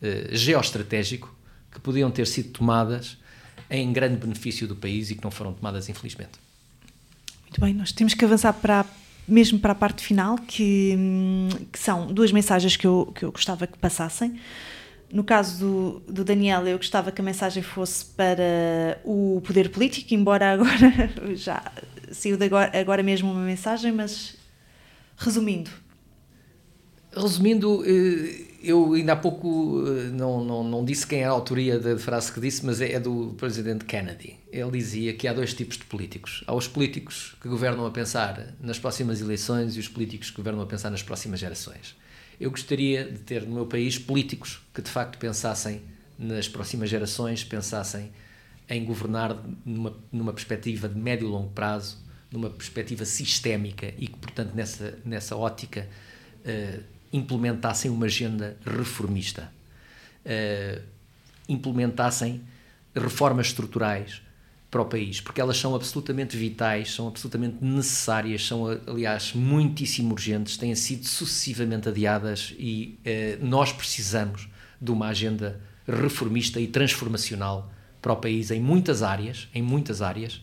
eh, 0.00 0.28
geoestratégico, 0.32 1.34
que 1.70 1.80
podiam 1.80 2.10
ter 2.10 2.26
sido 2.26 2.50
tomadas 2.50 3.16
em 3.70 3.92
grande 3.92 4.16
benefício 4.16 4.68
do 4.68 4.76
país 4.76 5.10
e 5.10 5.14
que 5.14 5.24
não 5.24 5.30
foram 5.30 5.52
tomadas, 5.52 5.88
infelizmente. 5.88 6.32
Muito 7.42 7.60
bem, 7.60 7.74
nós 7.74 7.92
temos 7.92 8.14
que 8.14 8.24
avançar 8.24 8.52
para 8.52 8.84
mesmo 9.26 9.58
para 9.58 9.70
a 9.70 9.74
parte 9.74 10.02
final, 10.02 10.36
que, 10.36 10.94
hum, 10.98 11.48
que 11.70 11.78
são 11.78 12.12
duas 12.12 12.32
mensagens 12.32 12.76
que 12.76 12.86
eu, 12.86 13.12
que 13.14 13.24
eu 13.24 13.30
gostava 13.30 13.68
que 13.68 13.78
passassem. 13.78 14.38
No 15.12 15.22
caso 15.22 15.58
do, 15.58 16.12
do, 16.12 16.24
Daniel, 16.24 16.66
eu 16.66 16.76
gostava 16.76 17.12
que 17.12 17.20
a 17.20 17.24
mensagem 17.24 17.62
fosse 17.62 18.04
para 18.04 19.00
o 19.04 19.40
poder 19.46 19.70
político, 19.70 20.12
embora 20.12 20.50
agora 20.52 21.36
já 21.36 21.62
saiu 22.10 22.36
de 22.36 22.44
agora, 22.44 22.78
agora 22.78 23.02
mesmo 23.02 23.30
uma 23.30 23.44
mensagem, 23.44 23.92
mas 23.92 24.36
Resumindo. 25.16 25.70
Resumindo, 27.14 27.84
eh, 27.84 28.52
eu 28.62 28.94
ainda 28.94 29.12
há 29.12 29.16
pouco 29.16 29.84
eh, 29.86 30.10
não, 30.10 30.42
não, 30.44 30.64
não 30.64 30.84
disse 30.84 31.06
quem 31.06 31.20
é 31.20 31.24
a 31.24 31.30
autoria 31.30 31.78
da 31.78 31.98
frase 31.98 32.32
que 32.32 32.40
disse, 32.40 32.64
mas 32.64 32.80
é, 32.80 32.92
é 32.92 33.00
do 33.00 33.34
presidente 33.36 33.84
Kennedy. 33.84 34.38
Ele 34.50 34.70
dizia 34.70 35.12
que 35.12 35.28
há 35.28 35.32
dois 35.32 35.52
tipos 35.52 35.76
de 35.76 35.84
políticos. 35.84 36.42
Há 36.46 36.54
os 36.54 36.66
políticos 36.66 37.36
que 37.40 37.48
governam 37.48 37.84
a 37.84 37.90
pensar 37.90 38.54
nas 38.60 38.78
próximas 38.78 39.20
eleições 39.20 39.76
e 39.76 39.80
os 39.80 39.88
políticos 39.88 40.30
que 40.30 40.36
governam 40.36 40.62
a 40.62 40.66
pensar 40.66 40.90
nas 40.90 41.02
próximas 41.02 41.38
gerações. 41.38 41.94
Eu 42.40 42.50
gostaria 42.50 43.04
de 43.04 43.18
ter 43.18 43.42
no 43.42 43.54
meu 43.54 43.66
país 43.66 43.98
políticos 43.98 44.62
que 44.72 44.80
de 44.80 44.90
facto 44.90 45.18
pensassem 45.18 45.82
nas 46.18 46.48
próximas 46.48 46.88
gerações, 46.88 47.44
pensassem 47.44 48.10
em 48.68 48.84
governar 48.84 49.36
numa, 49.66 49.94
numa 50.10 50.32
perspectiva 50.32 50.88
de 50.88 50.98
médio 50.98 51.28
e 51.28 51.30
longo 51.30 51.50
prazo, 51.50 51.98
numa 52.30 52.48
perspectiva 52.48 53.04
sistémica 53.04 53.92
e 53.98 54.06
que, 54.06 54.16
portanto, 54.16 54.54
nessa, 54.54 54.98
nessa 55.04 55.36
ótica 55.36 55.86
uh, 56.40 56.82
implementassem 57.12 57.90
uma 57.90 58.06
agenda 58.06 58.56
reformista, 58.64 59.52
uh, 60.24 60.82
implementassem 61.48 62.42
reformas 62.94 63.48
estruturais 63.48 64.22
para 64.70 64.80
o 64.80 64.86
país, 64.86 65.20
porque 65.20 65.40
elas 65.40 65.58
são 65.58 65.74
absolutamente 65.74 66.34
vitais, 66.36 66.94
são 66.94 67.06
absolutamente 67.06 67.62
necessárias, 67.62 68.46
são, 68.46 68.66
aliás, 68.86 69.34
muitíssimo 69.34 70.12
urgentes, 70.12 70.56
têm 70.56 70.74
sido 70.74 71.06
sucessivamente 71.06 71.90
adiadas 71.90 72.54
e 72.58 72.98
uh, 73.04 73.44
nós 73.44 73.70
precisamos 73.72 74.48
de 74.80 74.90
uma 74.90 75.08
agenda 75.08 75.60
reformista 75.86 76.58
e 76.58 76.66
transformacional 76.66 77.70
para 78.00 78.12
o 78.12 78.16
país 78.16 78.50
em 78.50 78.60
muitas 78.60 79.02
áreas, 79.02 79.48
em 79.54 79.62
muitas 79.62 80.00
áreas, 80.00 80.40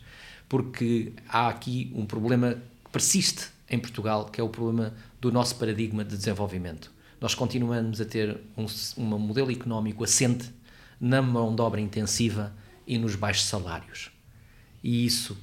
porque 0.47 1.11
há 1.27 1.49
aqui 1.49 1.91
um 1.95 2.05
problema 2.05 2.53
que 2.85 2.91
persiste 2.91 3.47
em 3.69 3.79
Portugal, 3.79 4.25
que 4.25 4.39
é 4.39 4.43
o 4.43 4.49
problema 4.49 4.93
do 5.19 5.31
nosso 5.31 5.55
paradigma 5.55 6.03
de 6.03 6.15
desenvolvimento. 6.15 6.91
Nós 7.19 7.35
continuamos 7.35 7.99
a 7.99 8.05
ter 8.05 8.39
um, 8.57 8.65
um 8.97 9.19
modelo 9.19 9.51
económico 9.51 10.03
assente 10.03 10.49
na 10.99 11.21
mão 11.21 11.53
de 11.53 11.61
obra 11.61 11.81
intensiva 11.81 12.53
e 12.87 12.97
nos 12.97 13.15
baixos 13.15 13.45
salários. 13.45 14.11
E 14.83 15.05
isso 15.05 15.37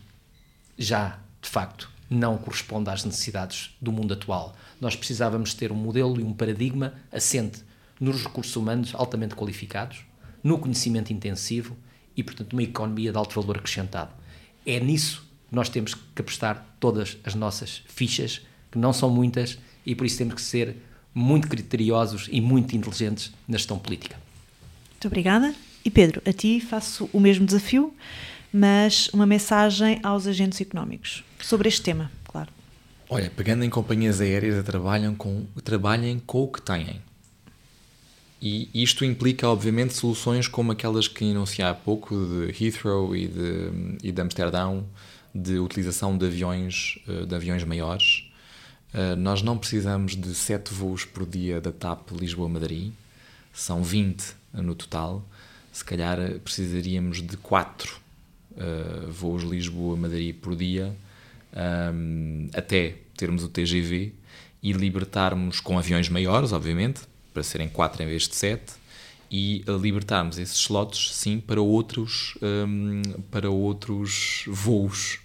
já, 0.79 1.19
de 1.41 1.49
facto, 1.49 1.91
não 2.09 2.39
corresponde 2.39 2.91
às 2.91 3.05
necessidades 3.05 3.77
do 3.81 3.93
mundo 3.93 4.15
atual. 4.15 4.57
Nós 4.81 4.97
precisávamos 4.97 5.55
ter 5.55 5.73
um 5.73 5.77
modelo 5.77 6.21
e 6.21 6.25
um 6.25 6.33
paradigma 6.33 6.95
assente 7.11 7.63
nos 8.01 8.23
recursos 8.23 8.55
humanos 8.57 8.95
altamente 8.95 9.35
qualificados, 9.35 10.05
no 10.43 10.59
conhecimento 10.59 11.13
intensivo 11.13 11.77
e, 12.17 12.23
portanto, 12.23 12.53
uma 12.53 12.63
economia 12.63 13.11
de 13.11 13.19
alto 13.19 13.41
valor 13.41 13.59
acrescentado. 13.59 14.13
É 14.65 14.79
nisso 14.79 15.27
que 15.49 15.55
nós 15.55 15.69
temos 15.69 15.95
que 15.95 16.21
apostar 16.21 16.77
todas 16.79 17.19
as 17.25 17.35
nossas 17.35 17.83
fichas, 17.87 18.43
que 18.77 18.81
não 18.81 18.93
são 18.93 19.09
muitas, 19.09 19.59
e 19.87 19.95
por 19.95 20.07
isso 20.07 20.19
temos 20.19 20.35
que 20.35 20.43
ser 20.43 20.77
muito 21.15 21.49
criteriosos 21.49 22.29
e 22.31 22.43
muito 22.43 22.77
inteligentes 22.77 23.33
na 23.49 23.57
gestão 23.57 23.79
política. 23.79 24.17
Muito 24.93 25.07
obrigada. 25.07 25.55
E 25.83 25.91
Pedro, 25.91 26.21
a 26.27 26.33
ti 26.33 26.61
faço 26.61 27.09
o 27.13 27.19
mesmo 27.19 27.47
desafio, 27.47 27.95
mas 28.53 29.09
uma 29.15 29.25
mensagem 29.25 29.99
aos 30.03 30.27
agentes 30.27 30.61
económicos 30.61 31.25
sobre 31.41 31.69
este 31.69 31.81
tema, 31.81 32.11
claro. 32.25 32.51
Olha, 33.09 33.33
pegando 33.35 33.65
em 33.65 33.71
companhias 33.71 34.21
aéreas, 34.21 34.63
trabalham 34.65 35.15
com, 35.15 35.47
trabalhem 35.65 36.21
com 36.27 36.43
o 36.43 36.49
que 36.49 36.61
têm. 36.61 37.01
E 38.43 38.69
isto 38.75 39.05
implica, 39.05 39.49
obviamente, 39.49 39.95
soluções 39.95 40.47
como 40.47 40.73
aquelas 40.73 41.09
que 41.09 41.25
enunciei 41.25 41.67
há 41.67 41.73
pouco, 41.73 42.15
de 42.15 42.65
Heathrow 42.65 43.17
e 43.17 43.27
de, 43.27 43.71
e 44.03 44.13
de 44.13 44.21
Amsterdão, 44.21 44.85
de 45.35 45.59
utilização 45.59 46.19
de 46.19 46.27
aviões, 46.27 46.99
eh, 47.09 47.25
de 47.25 47.35
aviões 47.35 47.65
maiores. 47.65 48.26
Eh, 48.97 49.15
nós 49.15 49.43
não 49.43 49.59
precisamos 49.59 50.17
de 50.17 50.35
7 50.35 50.73
voos 50.73 51.05
por 51.05 51.27
dia 51.27 51.61
da 51.61 51.71
TAP 51.71 52.13
Lisboa-Madrid, 52.13 52.95
são 53.53 53.83
20 53.83 54.35
no 54.55 54.75
total. 54.75 55.23
Se 55.71 55.85
calhar 55.85 56.19
precisaríamos 56.43 57.21
de 57.21 57.37
4 57.37 58.01
eh, 58.57 59.07
voos 59.11 59.43
Lisboa-Madrid 59.43 60.35
por 60.35 60.57
dia, 60.57 60.97
até 62.53 62.97
termos 63.17 63.43
o 63.43 63.49
TGV 63.49 64.13
e 64.63 64.73
libertarmos 64.73 65.59
com 65.59 65.79
aviões 65.79 66.09
maiores, 66.11 66.53
obviamente, 66.53 67.01
para 67.33 67.43
serem 67.43 67.67
4 67.69 68.03
em 68.03 68.07
vez 68.07 68.29
de 68.29 68.35
7 68.35 68.75
e 69.31 69.65
libertarmos 69.81 70.39
esses 70.39 70.57
slots, 70.57 71.15
sim, 71.15 71.41
para 71.41 71.61
outros, 71.61 72.37
um, 72.43 73.01
para 73.31 73.51
outros 73.51 74.45
voos 74.47 75.21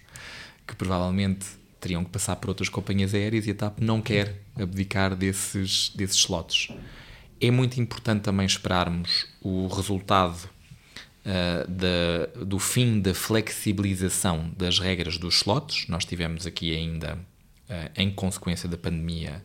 que 0.66 0.74
provavelmente 0.74 1.46
teriam 1.82 2.04
que 2.04 2.10
passar 2.10 2.36
por 2.36 2.48
outras 2.48 2.68
companhias 2.68 3.12
aéreas 3.12 3.46
e 3.46 3.50
a 3.50 3.54
TAP 3.54 3.80
não 3.80 4.00
quer 4.00 4.40
abdicar 4.56 5.16
desses, 5.16 5.90
desses 5.90 6.16
slots. 6.16 6.68
É 7.40 7.50
muito 7.50 7.80
importante 7.80 8.22
também 8.22 8.46
esperarmos 8.46 9.26
o 9.40 9.66
resultado 9.66 10.48
uh, 11.26 11.68
da, 11.68 12.44
do 12.44 12.60
fim 12.60 13.00
da 13.00 13.12
flexibilização 13.12 14.52
das 14.56 14.78
regras 14.78 15.18
dos 15.18 15.36
slots. 15.36 15.88
Nós 15.88 16.04
tivemos 16.04 16.46
aqui 16.46 16.72
ainda, 16.72 17.18
uh, 17.68 17.90
em 17.96 18.12
consequência 18.12 18.68
da 18.68 18.76
pandemia, 18.76 19.44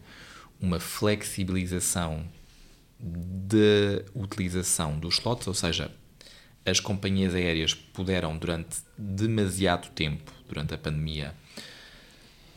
uma 0.62 0.80
flexibilização 0.80 2.24
da 3.00 4.04
utilização 4.14 5.00
dos 5.00 5.16
slots, 5.16 5.48
ou 5.48 5.54
seja, 5.56 5.92
as 6.64 6.80
companhias 6.80 7.34
aéreas 7.34 7.74
puderam 7.74 8.38
durante 8.38 8.78
demasiado 8.98 9.90
tempo, 9.92 10.32
durante 10.48 10.74
a 10.74 10.78
pandemia, 10.78 11.34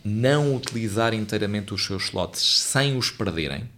não 0.04 0.54
utilizar 0.54 1.14
inteiramente 1.14 1.74
os 1.74 1.84
seus 1.84 2.04
slots 2.04 2.40
sem 2.40 2.96
os 2.96 3.10
perderem. 3.10 3.68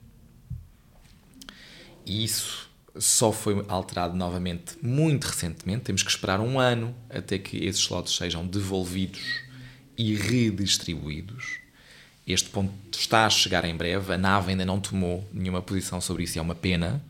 E 2.04 2.24
isso 2.24 2.70
só 2.96 3.32
foi 3.32 3.64
alterado 3.68 4.16
novamente 4.16 4.76
muito 4.82 5.24
recentemente. 5.24 5.84
Temos 5.84 6.02
que 6.02 6.10
esperar 6.10 6.40
um 6.40 6.58
ano 6.58 6.94
até 7.08 7.38
que 7.38 7.64
esses 7.64 7.80
slots 7.82 8.14
sejam 8.14 8.46
devolvidos 8.46 9.22
e 9.96 10.14
redistribuídos. 10.14 11.58
Este 12.26 12.48
ponto 12.50 12.72
está 12.92 13.26
a 13.26 13.30
chegar 13.30 13.64
em 13.64 13.76
breve. 13.76 14.12
A 14.12 14.18
nave 14.18 14.50
ainda 14.50 14.64
não 14.64 14.80
tomou 14.80 15.26
nenhuma 15.32 15.62
posição 15.62 16.00
sobre 16.00 16.24
isso, 16.24 16.36
e 16.36 16.38
é 16.38 16.42
uma 16.42 16.54
pena, 16.54 17.02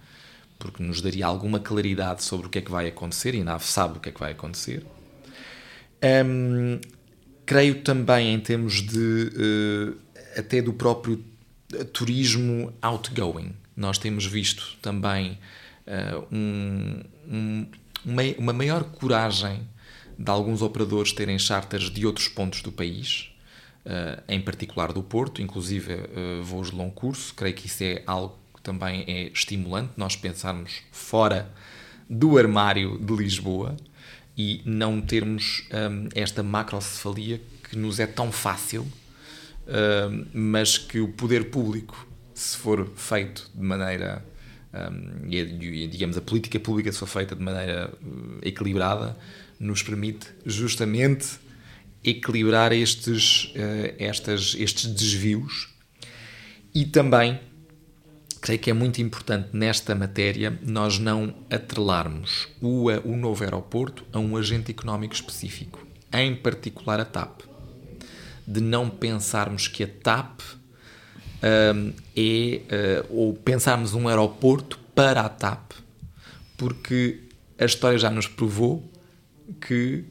porque 0.59 0.83
nos 0.83 1.01
daria 1.01 1.27
alguma 1.27 1.61
claridade 1.61 2.23
sobre 2.23 2.47
o 2.47 2.51
que 2.51 2.59
é 2.59 2.63
que 2.63 2.71
vai 2.71 2.89
acontecer 2.89 3.35
e 3.35 3.41
a 3.41 3.45
nave 3.45 3.65
sabe 3.65 3.99
o 3.99 4.01
que 4.01 4.09
é 4.09 4.13
que 4.13 4.21
vai 4.21 4.33
acontecer. 4.33 4.85
Um, 6.25 6.81
creio 7.53 7.83
também 7.83 8.33
em 8.33 8.41
termos 8.41 8.81
de 8.81 8.99
uh, 8.99 9.99
até 10.39 10.63
do 10.63 10.73
próprio 10.73 11.23
turismo 11.93 12.73
outgoing. 12.81 13.53
Nós 13.77 13.99
temos 13.99 14.25
visto 14.25 14.79
também 14.81 15.39
uh, 15.87 16.27
um, 16.35 17.01
um, 17.31 17.67
uma 18.39 18.55
maior 18.55 18.85
coragem 18.85 19.69
de 20.19 20.31
alguns 20.31 20.63
operadores 20.63 21.13
terem 21.13 21.39
charters 21.39 21.91
de 21.91 22.07
outros 22.07 22.27
pontos 22.27 22.63
do 22.63 22.73
país, 22.73 23.31
uh, 23.85 24.23
em 24.27 24.41
particular 24.41 24.91
do 24.91 25.03
Porto, 25.03 25.43
inclusive 25.43 25.95
voos 26.43 26.71
de 26.71 26.77
longo 26.77 26.93
curso. 26.93 27.35
Creio 27.35 27.55
que 27.55 27.67
isso 27.67 27.85
é 27.85 28.03
algo 28.07 28.39
que 28.55 28.63
também 28.63 29.05
é 29.07 29.25
estimulante, 29.25 29.93
nós 29.99 30.17
pensarmos 30.17 30.73
fora 30.91 31.53
do 32.09 32.39
armário 32.39 32.99
de 32.99 33.15
Lisboa 33.15 33.77
e 34.37 34.63
não 34.65 35.01
termos 35.01 35.65
um, 35.73 36.09
esta 36.15 36.43
macrocefalia 36.43 37.41
que 37.69 37.77
nos 37.77 38.01
é 38.01 38.07
tão 38.07 38.33
fácil, 38.33 38.83
uh, 38.83 40.27
mas 40.33 40.79
que 40.79 41.01
o 41.01 41.09
poder 41.09 41.51
público, 41.51 42.07
se 42.35 42.57
for 42.57 42.91
feito 42.97 43.51
de 43.55 43.63
maneira 43.63 44.25
um, 44.73 45.31
e, 45.31 45.87
digamos, 45.87 46.17
a 46.17 46.21
política 46.21 46.59
pública 46.59 46.91
se 46.91 46.99
for 46.99 47.09
feita 47.09 47.37
de 47.37 47.43
maneira 47.43 47.93
uh, 48.03 48.39
equilibrada, 48.43 49.17
nos 49.61 49.83
permite 49.83 50.27
justamente 50.47 51.29
equilibrar 52.03 52.73
estes, 52.73 53.53
uh, 53.55 53.95
estas, 53.99 54.57
estes 54.59 54.87
desvios 54.87 55.69
e 56.75 56.87
também 56.87 57.39
creio 58.43 58.59
que 58.59 58.71
é 58.71 58.73
muito 58.73 59.01
importante 59.01 59.51
nesta 59.53 59.95
matéria 59.95 60.59
nós 60.63 60.99
não 60.99 61.33
atrelarmos 61.49 62.49
o, 62.61 62.91
o 62.91 63.17
novo 63.17 63.45
aeroporto 63.45 64.05
a 64.13 64.19
um 64.19 64.37
agente 64.37 64.73
económico 64.73 65.15
específico, 65.15 65.87
em 66.13 66.35
particular 66.35 66.99
a 66.99 67.05
TAP. 67.05 67.43
De 68.45 68.61
não 68.61 68.91
pensarmos 68.91 69.69
que 69.69 69.85
a 69.85 69.87
TAP 69.87 70.41
um, 71.73 71.93
é, 72.17 73.05
uh, 73.09 73.17
ou 73.17 73.33
pensarmos 73.35 73.95
um 73.95 74.09
aeroporto 74.09 74.77
para 74.93 75.21
a 75.21 75.29
TAP, 75.29 75.73
porque 76.57 77.21
a 77.57 77.65
história 77.65 77.97
já 77.97 78.11
nos 78.11 78.27
provou 78.27 78.91
que 79.61 80.05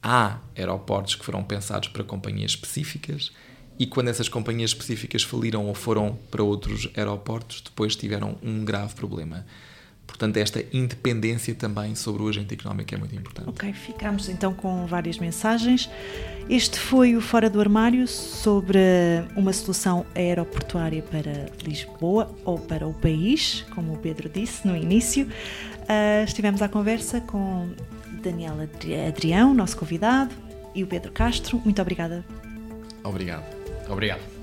há 0.00 0.38
aeroportos 0.56 1.16
que 1.16 1.24
foram 1.24 1.42
pensados 1.42 1.88
para 1.88 2.04
companhias 2.04 2.52
específicas 2.52 3.32
e 3.78 3.86
quando 3.86 4.08
essas 4.08 4.28
companhias 4.28 4.70
específicas 4.70 5.22
faliram 5.22 5.66
ou 5.66 5.74
foram 5.74 6.18
para 6.30 6.42
outros 6.42 6.88
aeroportos, 6.96 7.60
depois 7.60 7.96
tiveram 7.96 8.36
um 8.42 8.64
grave 8.64 8.94
problema. 8.94 9.44
Portanto, 10.06 10.36
esta 10.36 10.64
independência 10.72 11.54
também 11.54 11.94
sobre 11.94 12.22
o 12.22 12.28
agente 12.28 12.54
económico 12.54 12.94
é 12.94 12.98
muito 12.98 13.14
importante. 13.16 13.48
Ok, 13.48 13.72
ficamos 13.72 14.28
então 14.28 14.54
com 14.54 14.86
várias 14.86 15.18
mensagens. 15.18 15.90
Este 16.48 16.78
foi 16.78 17.16
o 17.16 17.20
Fora 17.20 17.50
do 17.50 17.60
Armário 17.60 18.06
sobre 18.06 18.78
uma 19.34 19.52
solução 19.52 20.06
aeroportuária 20.14 21.02
para 21.02 21.46
Lisboa 21.64 22.32
ou 22.44 22.58
para 22.58 22.86
o 22.86 22.94
país, 22.94 23.64
como 23.74 23.94
o 23.94 23.98
Pedro 23.98 24.28
disse 24.28 24.66
no 24.66 24.76
início. 24.76 25.26
Uh, 25.26 26.24
estivemos 26.24 26.62
à 26.62 26.68
conversa 26.68 27.20
com 27.20 27.70
Daniel 28.22 28.56
Adrião, 29.08 29.52
nosso 29.52 29.76
convidado, 29.76 30.34
e 30.74 30.84
o 30.84 30.86
Pedro 30.86 31.12
Castro. 31.12 31.60
Muito 31.64 31.80
obrigada. 31.82 32.24
Obrigado. 33.02 33.63
Obrigado. 33.88 34.33